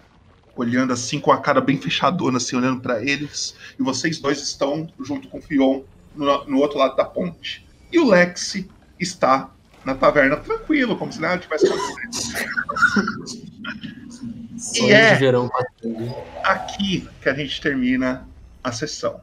[0.56, 3.56] olhando assim com a cara bem fechadona, assim, olhando pra eles.
[3.80, 5.82] E vocês dois estão junto com o Fion
[6.16, 7.66] no, no outro lado da ponte.
[7.92, 9.52] E o Lexi está
[9.86, 12.40] na taverna tranquilo, como se nada tivesse acontecido.
[14.76, 15.50] e é de verão
[16.44, 18.28] aqui que a gente termina
[18.64, 19.22] a sessão.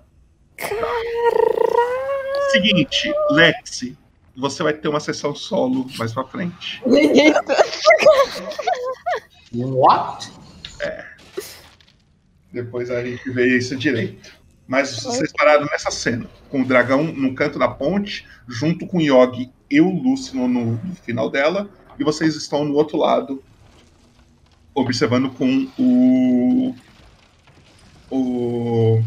[2.50, 3.96] Seguinte, Lexi,
[4.36, 6.82] você vai ter uma sessão solo mais pra frente.
[9.54, 10.30] What?
[10.80, 11.04] É.
[12.52, 14.36] Depois a gente vê isso direito.
[14.66, 19.00] Mas vocês pararam nessa cena, com o dragão no canto da ponte, junto com o
[19.00, 23.42] Yogi e o Lucino no, no final dela, e vocês estão no outro lado,
[24.74, 26.74] observando com o.
[28.10, 29.02] O.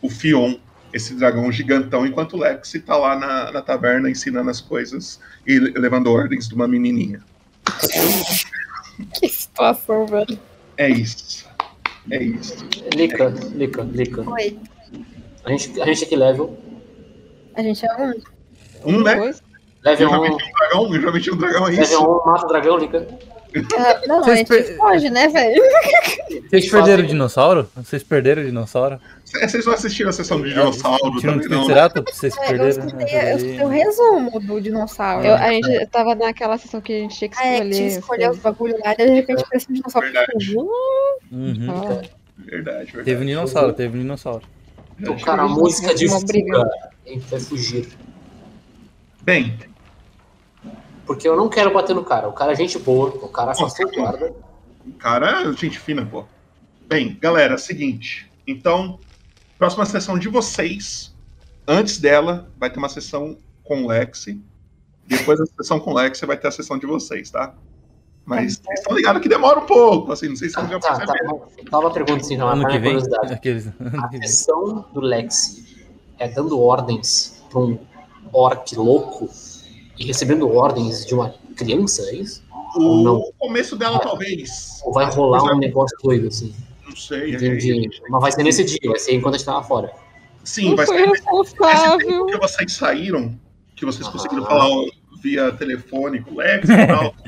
[0.00, 0.54] O Fion,
[0.92, 5.58] esse dragão gigantão, enquanto o Lexi tá lá na, na taverna ensinando as coisas e
[5.58, 7.20] levando ordens de uma menininha.
[9.20, 10.38] Que situação, velho.
[10.76, 11.46] É isso.
[12.10, 12.56] É isso.
[12.94, 14.28] Lica, Lica, Lica.
[14.30, 14.58] Oi.
[15.44, 16.56] A gente, a gente aqui level.
[17.54, 18.14] A gente é um.
[18.84, 19.34] Um, né?
[19.84, 20.10] Level 1.
[20.10, 21.80] Geralmente um dragão, geralmente um dragão é isso.
[21.80, 23.08] Level 1 mata o dragão, Lica.
[23.76, 25.62] Ah, não, a Vocês gente per- foge, né, velho?
[26.50, 27.70] Vocês perderam o dinossauro?
[27.76, 29.00] Vocês perderam o dinossauro?
[29.30, 31.64] Vocês não assistiram a sessão de dinossauro Tinha um também, não?
[31.64, 32.16] Triceratops?
[32.16, 32.64] Vocês É, perderam?
[32.64, 35.26] eu escutei o resumo do dinossauro.
[35.26, 37.70] Eu- a gente tava naquela sessão que a gente tinha que É, escolher.
[37.74, 38.42] tinha que escolher os coisas.
[38.42, 40.06] bagulho lá, e de repente apareceu um dinossauro.
[40.12, 40.56] Verdade.
[40.58, 40.68] Hum,
[41.30, 41.66] Uhum.
[41.70, 42.02] Ah,
[42.38, 43.04] Verdade, verdade.
[43.04, 44.42] Teve um dinossauro, teve um dinossauro.
[45.04, 46.70] Tocar a música de fuga.
[47.06, 47.88] A gente vai fugir.
[49.22, 49.58] Bem,
[51.06, 52.28] Porque eu não quero bater no cara.
[52.28, 53.08] O cara é gente boa.
[53.10, 54.30] O cara afastou o guarda.
[54.86, 56.24] o cara é gente fina, pô.
[56.86, 58.30] Bem, galera, seguinte.
[58.46, 58.98] Então,
[59.58, 61.14] próxima sessão de vocês.
[61.66, 64.40] Antes dela, vai ter uma sessão com o Lexi.
[65.06, 67.54] Depois da sessão com o Lexi, vai ter a sessão de vocês, tá?
[68.24, 70.88] Mas vocês estão ligados que demora um pouco, assim, não sei se vocês já Tá,
[70.90, 70.96] tá.
[70.98, 71.42] perceberam.
[71.70, 72.48] Dá uma pergunta assim, não.
[72.48, 72.92] Ano que vem?
[72.92, 73.32] curiosidade.
[73.32, 73.68] Aqueles...
[73.68, 75.86] A missão do Lexi
[76.18, 77.78] é dando ordens pra um
[78.32, 79.30] orc louco
[79.98, 82.42] e recebendo ordens de uma criança, é isso?
[82.76, 83.16] Ou não?
[83.16, 84.80] O começo dela, talvez.
[84.84, 86.54] Ou vai rolar um negócio doido, assim?
[86.98, 87.34] Não sei.
[87.34, 87.88] Entendi.
[88.10, 89.92] Mas vai ser nesse dia, vai ser enquanto a gente tava fora.
[90.42, 92.26] Sim, Não vai foi ser responsável.
[92.26, 93.38] que vocês saíram,
[93.76, 94.10] que vocês Ah.
[94.10, 94.66] conseguiram falar
[95.22, 97.14] via telefone com o Lex e tal.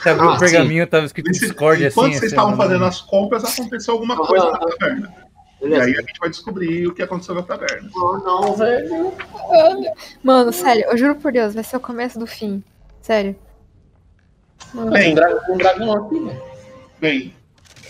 [0.00, 1.92] Você abriu Ah, o pergaminho, tava escrito Nesse- Discord assim.
[2.00, 5.14] Enquanto vocês assim, estavam fazendo as compras, aconteceu alguma Ah, coisa na taverna.
[5.60, 5.84] E Beleza.
[5.84, 7.90] aí a gente vai descobrir o que aconteceu na taverna.
[7.94, 9.12] Não, não, velho.
[10.24, 12.64] Mano, sério, eu juro por Deus, vai ser o começo do fim.
[13.02, 13.36] Sério.
[14.72, 16.42] Mano, Bem, Um dragão, um dragão aqui, velho.
[16.98, 17.34] bem,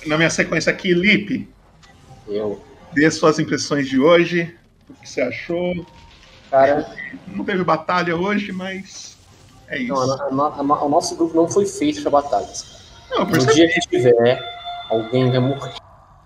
[0.07, 1.49] na minha sequência aqui, Lipe,
[2.29, 2.62] Eu.
[2.93, 4.55] dê suas impressões de hoje,
[4.89, 5.87] o que você achou.
[6.51, 6.87] Cara,
[7.27, 9.17] Não teve batalha hoje, mas
[9.69, 9.93] é isso.
[10.33, 12.81] não, a- a- a- o nosso grupo não foi feito pra batalhas.
[13.11, 14.43] Não, por dia que tiver,
[14.89, 15.75] alguém vai morrer.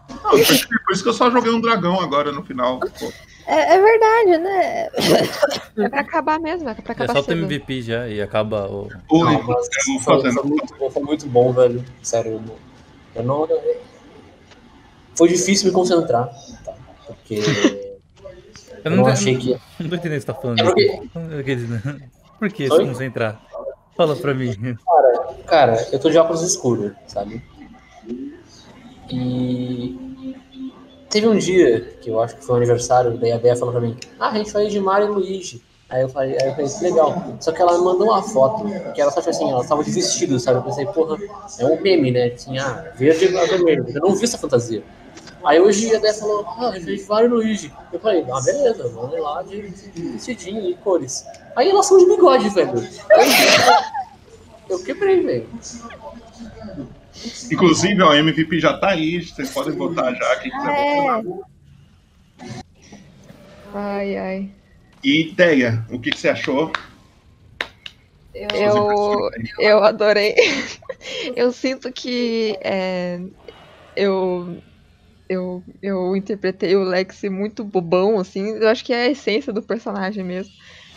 [0.08, 2.78] não, por isso- por isso que eu só joguei um dragão agora no final.
[2.80, 3.12] Pô,
[3.46, 4.88] é, é verdade, né?
[5.76, 7.44] É pra acabar mesmo, é pra Já acabar solta o cedo.
[7.46, 8.88] MVP já e acaba o.
[9.10, 10.34] Não, mas foi, fazendo.
[10.40, 11.84] foi muito bom, foi muito bom, velho.
[12.02, 12.40] Sério,
[13.14, 13.42] eu não.
[13.42, 13.80] Eu não eu-
[15.16, 16.28] foi difícil me concentrar,
[16.64, 16.74] tá?
[17.06, 17.34] Porque.
[17.36, 17.94] Eu
[18.84, 19.56] Eu não, não tô- achei que.
[19.80, 20.58] Não tô entendendo o que você tá falando.
[20.60, 21.44] É porque- Eu
[22.38, 23.40] Por que se concentrar?
[23.96, 24.52] Fala pra mim.
[24.84, 27.40] Cara, cara, eu tô de óculos escuros, sabe?
[29.10, 29.96] E.
[31.08, 33.80] Teve um dia que eu acho que foi o aniversário, daí a Bea falou pra
[33.80, 35.62] mim: Ah, a gente vai de Mario e Luigi.
[35.90, 37.36] Aí eu falei, aí eu pensei, legal.
[37.40, 38.64] Só que ela me mandou uma foto,
[38.94, 40.58] que ela só tipo assim, ela tava de vestido, sabe?
[40.58, 41.18] Eu pensei, porra,
[41.58, 42.26] é um meme, né?
[42.34, 43.86] Assim, ah, verde e vermelho.
[43.88, 44.82] Eu não vi essa fantasia.
[45.44, 47.72] Aí hoje a Bea falou, ah, a gente vai de Mario e Luigi.
[47.92, 51.26] Eu falei, ah, beleza, vamos lá de, de vestidinho e cores.
[51.54, 52.72] Aí elas são de bigode, velho.
[54.68, 55.48] Eu quebrei, velho.
[57.52, 60.36] Inclusive, ó, o MVP já tá aí, vocês podem votar já.
[60.36, 61.22] Quem quiser É.
[61.22, 61.50] votar.
[63.74, 64.50] Ai, ai.
[65.04, 66.72] E ideia, o que, que você achou?
[68.34, 70.34] Eu, eu adorei.
[71.36, 73.20] Eu sinto que é,
[73.94, 74.62] eu,
[75.28, 78.48] eu, eu interpretei o Lex muito bobão, assim.
[78.56, 80.52] Eu acho que é a essência do personagem mesmo.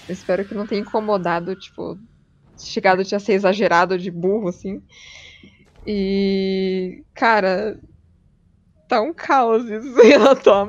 [0.07, 1.99] Eu espero que não tenha incomodado, tipo,
[2.57, 4.81] chegado a ser exagerado de burro, assim.
[5.85, 7.77] E, cara,
[8.87, 10.65] tá um caos isso aí na tua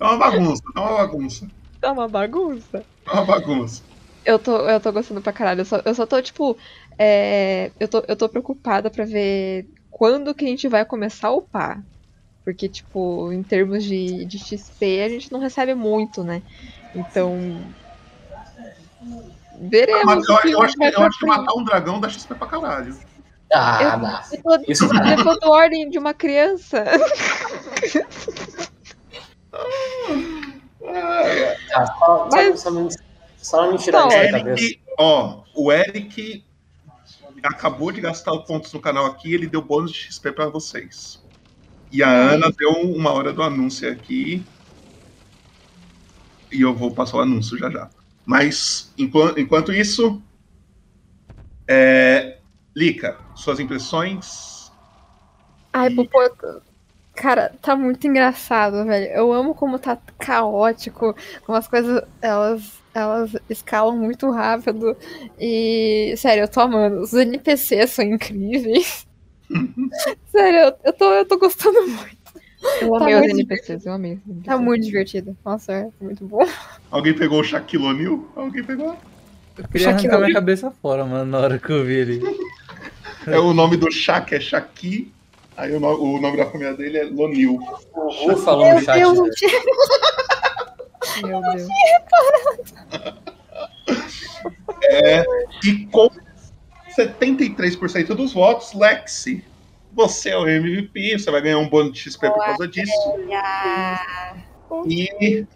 [0.00, 1.46] É uma bagunça, é uma bagunça.
[1.80, 2.84] Tá uma bagunça.
[3.06, 3.82] É uma bagunça.
[4.24, 5.60] Eu tô, eu tô gostando pra caralho.
[5.60, 6.56] Eu só, eu só tô, tipo.
[6.98, 11.32] é, eu, tô, eu tô preocupada pra ver quando que a gente vai começar a
[11.34, 11.82] upar.
[12.44, 16.42] Porque, tipo, em termos de, de XP, a gente não recebe muito, né?
[16.94, 17.38] Então.
[19.70, 20.04] Veremos.
[20.04, 22.96] Mas eu, eu acho eu acho que matar um dragão dá XP pra caralho.
[23.52, 24.24] Ah, Eu- dá.
[24.32, 25.02] Eu tô Isso dá.
[25.02, 26.84] levando ordem de uma criança.
[29.52, 29.66] Ah,
[31.98, 32.88] só, Mas- só, só, me-
[33.36, 34.74] só não me tirar Tá isso da cabeça.
[34.98, 36.44] Ó, o Eric
[37.42, 41.22] acabou de gastar pontos no canal aqui, ele deu bônus de XP pra vocês.
[41.90, 44.44] E a Ana deu uma hora do anúncio aqui.
[46.52, 47.90] E eu vou passar o anúncio já já.
[48.24, 50.20] Mas, enquanto, enquanto isso,
[51.66, 52.38] é,
[52.76, 54.70] Lica, suas impressões.
[55.72, 56.62] Ai, Popoto.
[57.20, 59.12] Cara, tá muito engraçado, velho.
[59.12, 64.96] Eu amo como tá caótico, como as coisas elas, elas escalam muito rápido.
[65.38, 67.02] E, sério, eu tô amando.
[67.02, 69.06] Os NPCs são incríveis.
[70.32, 72.16] sério, eu, eu, tô, eu tô gostando muito.
[72.80, 74.12] Eu Tá amei os muito NPCs, eu amei.
[74.14, 74.44] os NPCs.
[74.46, 75.36] Tá muito divertido.
[75.44, 76.46] Nossa, é muito bom.
[76.90, 78.24] Alguém pegou o Shaquille O'Neal?
[78.34, 78.96] Alguém pegou?
[79.58, 82.20] Eu queria arrancar minha cabeça fora, mano, na hora que eu vi ele.
[83.26, 85.12] É o nome do Shaq é Shaqui.
[85.60, 87.58] Aí o, no- o nome da família dele é Lonil.
[87.94, 88.98] Vou falando no chat.
[88.98, 89.24] Deus, né?
[89.24, 89.62] não tinha,
[91.28, 91.68] Meu Deus.
[91.68, 93.20] reparado.
[94.84, 95.22] É,
[95.64, 96.08] e com
[96.96, 99.44] 73% dos votos, Lexi,
[99.92, 102.92] você é o MVP, você vai ganhar um bônus de XP por causa disso.
[104.86, 105.46] E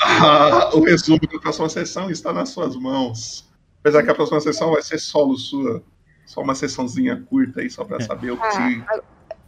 [0.00, 3.48] ah, o resumo da próxima sessão está nas suas mãos.
[3.80, 5.80] Apesar que a próxima sessão vai ser solo sua.
[6.26, 8.42] Só uma sessãozinha curta aí, só pra saber o que.
[8.42, 9.00] Ah,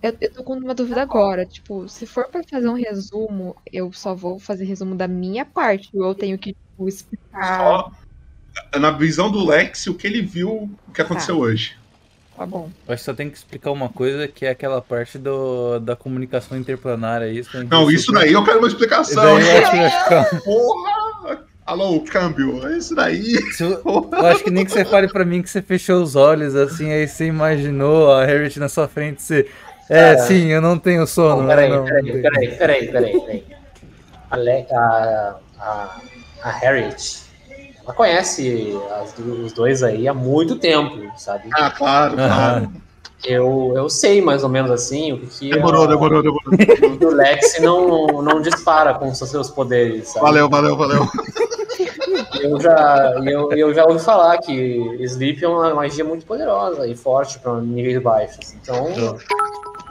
[0.03, 1.45] eu, eu tô com uma dúvida agora.
[1.45, 5.91] Tipo, se for pra fazer um resumo, eu só vou fazer resumo da minha parte.
[5.95, 7.59] Ou eu tenho que tipo, explicar.
[7.59, 7.93] Só
[8.79, 11.41] na visão do Lexi, o que ele viu, o que aconteceu Tá.
[11.43, 11.77] hoje.
[12.37, 12.71] Tá bom.
[12.87, 15.97] Eu acho que só tem que explicar uma coisa, que é aquela parte do, da
[15.97, 17.29] comunicação interplanária.
[17.29, 19.21] Isso que Não, isso daí eu quero uma explicação.
[19.21, 20.98] Daí eu acho que vai ficar- Porra!
[21.69, 23.37] Alô, câmbio, é isso daí.
[23.53, 26.17] Se eu, eu acho que nem que você fale pra mim que você fechou os
[26.17, 29.47] olhos, assim, aí você imaginou a Harriet na sua frente, você...
[29.91, 30.19] É, Cara.
[30.27, 31.43] sim, eu não tenho sono.
[31.43, 33.45] Não, peraí, não, peraí, peraí, peraí, peraí, peraí.
[34.31, 35.97] A, a,
[36.43, 37.21] a, Harriet,
[37.85, 38.73] ela conhece
[39.03, 41.51] as os dois aí há muito tempo, sabe?
[41.53, 42.73] Ah, claro, claro.
[43.25, 46.99] Eu, eu sei mais ou menos assim o que, que Demorou, a- demorou, demorou.
[46.99, 50.25] que o Lex não, não dispara com os seus poderes, sabe?
[50.25, 51.09] Valeu, valeu, valeu.
[52.41, 54.53] Eu já, eu, eu já ouvi falar que
[55.01, 58.53] Sleep é uma magia muito poderosa e forte para níveis baixos.
[58.55, 58.87] Então,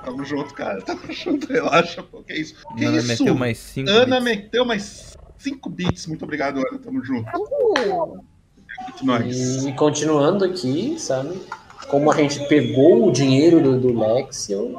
[0.03, 0.81] Tamo junto, cara.
[0.81, 2.23] Tamo junto, relaxa, pô.
[2.23, 2.55] Que isso?
[2.77, 3.07] Que Ana isso?
[3.07, 6.07] meteu mais cinco Ana meteu mais 5 bits.
[6.07, 6.79] Muito obrigado, Ana.
[6.79, 7.29] Tamo junto.
[7.31, 9.65] Muito nóis.
[9.65, 11.41] e continuando aqui, sabe?
[11.89, 14.77] Como a gente pegou o dinheiro do, do Lex, eu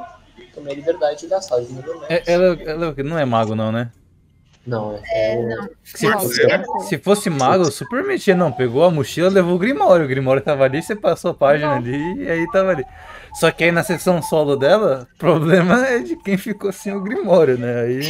[0.53, 2.09] tomei a liberdade de gastar o dinheiro do Lex.
[2.09, 3.91] É- ela, ela não é mago, não, né?
[4.69, 5.57] Não, é.
[5.83, 6.63] Se, Não, se- é.
[6.81, 8.35] se fosse mago, eu super metia.
[8.35, 10.05] Não, pegou a mochila, levou o Grimório.
[10.05, 12.85] O Grimório tava ali, você passou a página ali e aí tava ali.
[13.33, 17.01] Só que aí na sessão solo dela, o problema é de quem ficou sem o
[17.01, 17.81] Grimório, né?
[17.81, 18.03] Aí.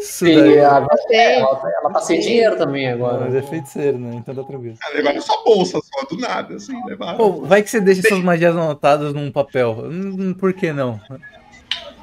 [0.00, 3.20] Sim, daí- a- ela, ela tá sem dinheiro também agora.
[3.24, 4.10] Mas é feiticeiro, né?
[4.16, 4.74] Então tá tranquilo.
[4.82, 6.78] Ah, levaram sua bolsa só, do nada, assim.
[6.86, 7.16] Levaram.
[7.16, 9.84] Pô, vai que você deixa suas magias anotadas num papel.
[9.86, 11.00] Hum, Por que não?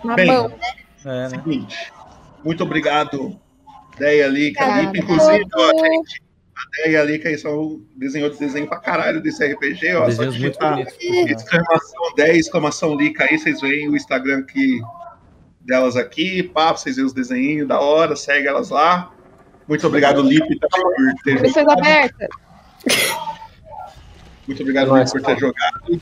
[0.04, 0.56] Na Bem, mão, né?
[1.06, 1.30] É, né?
[1.30, 1.94] Seguinte,
[2.44, 3.40] muito obrigado,
[3.98, 4.82] Deia Lica.
[4.82, 6.22] Lica, inclusive, ó, gente,
[6.56, 7.50] a Deia Lica aí só
[7.96, 10.02] desenhou desenho pra caralho desse RPG, ó.
[10.12, 14.82] Só Desenhos muito digitar exclamação 10, exclamação Lica aí, vocês veem o Instagram aqui
[15.66, 19.12] delas aqui, pá, pra vocês verem os desenhinhos da hora, segue elas lá.
[19.68, 21.80] Muito obrigado, Lipe, também por ter jogado.
[21.80, 22.30] abertas.
[24.48, 26.02] Muito obrigado, Lipe, por ter jogado.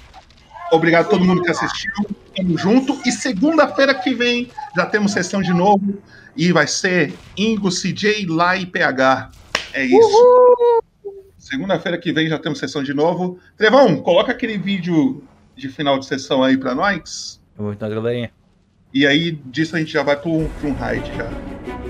[0.71, 1.93] Obrigado a todo mundo que assistiu.
[2.35, 2.99] Tamo junto.
[3.05, 6.01] E segunda-feira que vem já temos sessão de novo.
[6.35, 9.31] E vai ser Ingo, CJ, Lá e PH.
[9.73, 10.55] É isso.
[11.37, 13.39] Segunda-feira que vem já temos sessão de novo.
[13.57, 15.23] Trevão, coloca aquele vídeo
[15.55, 17.39] de final de sessão aí pra nós.
[17.55, 18.31] Vou então, galerinha.
[18.93, 21.82] E aí disso a gente já vai pra um, pra um raid já.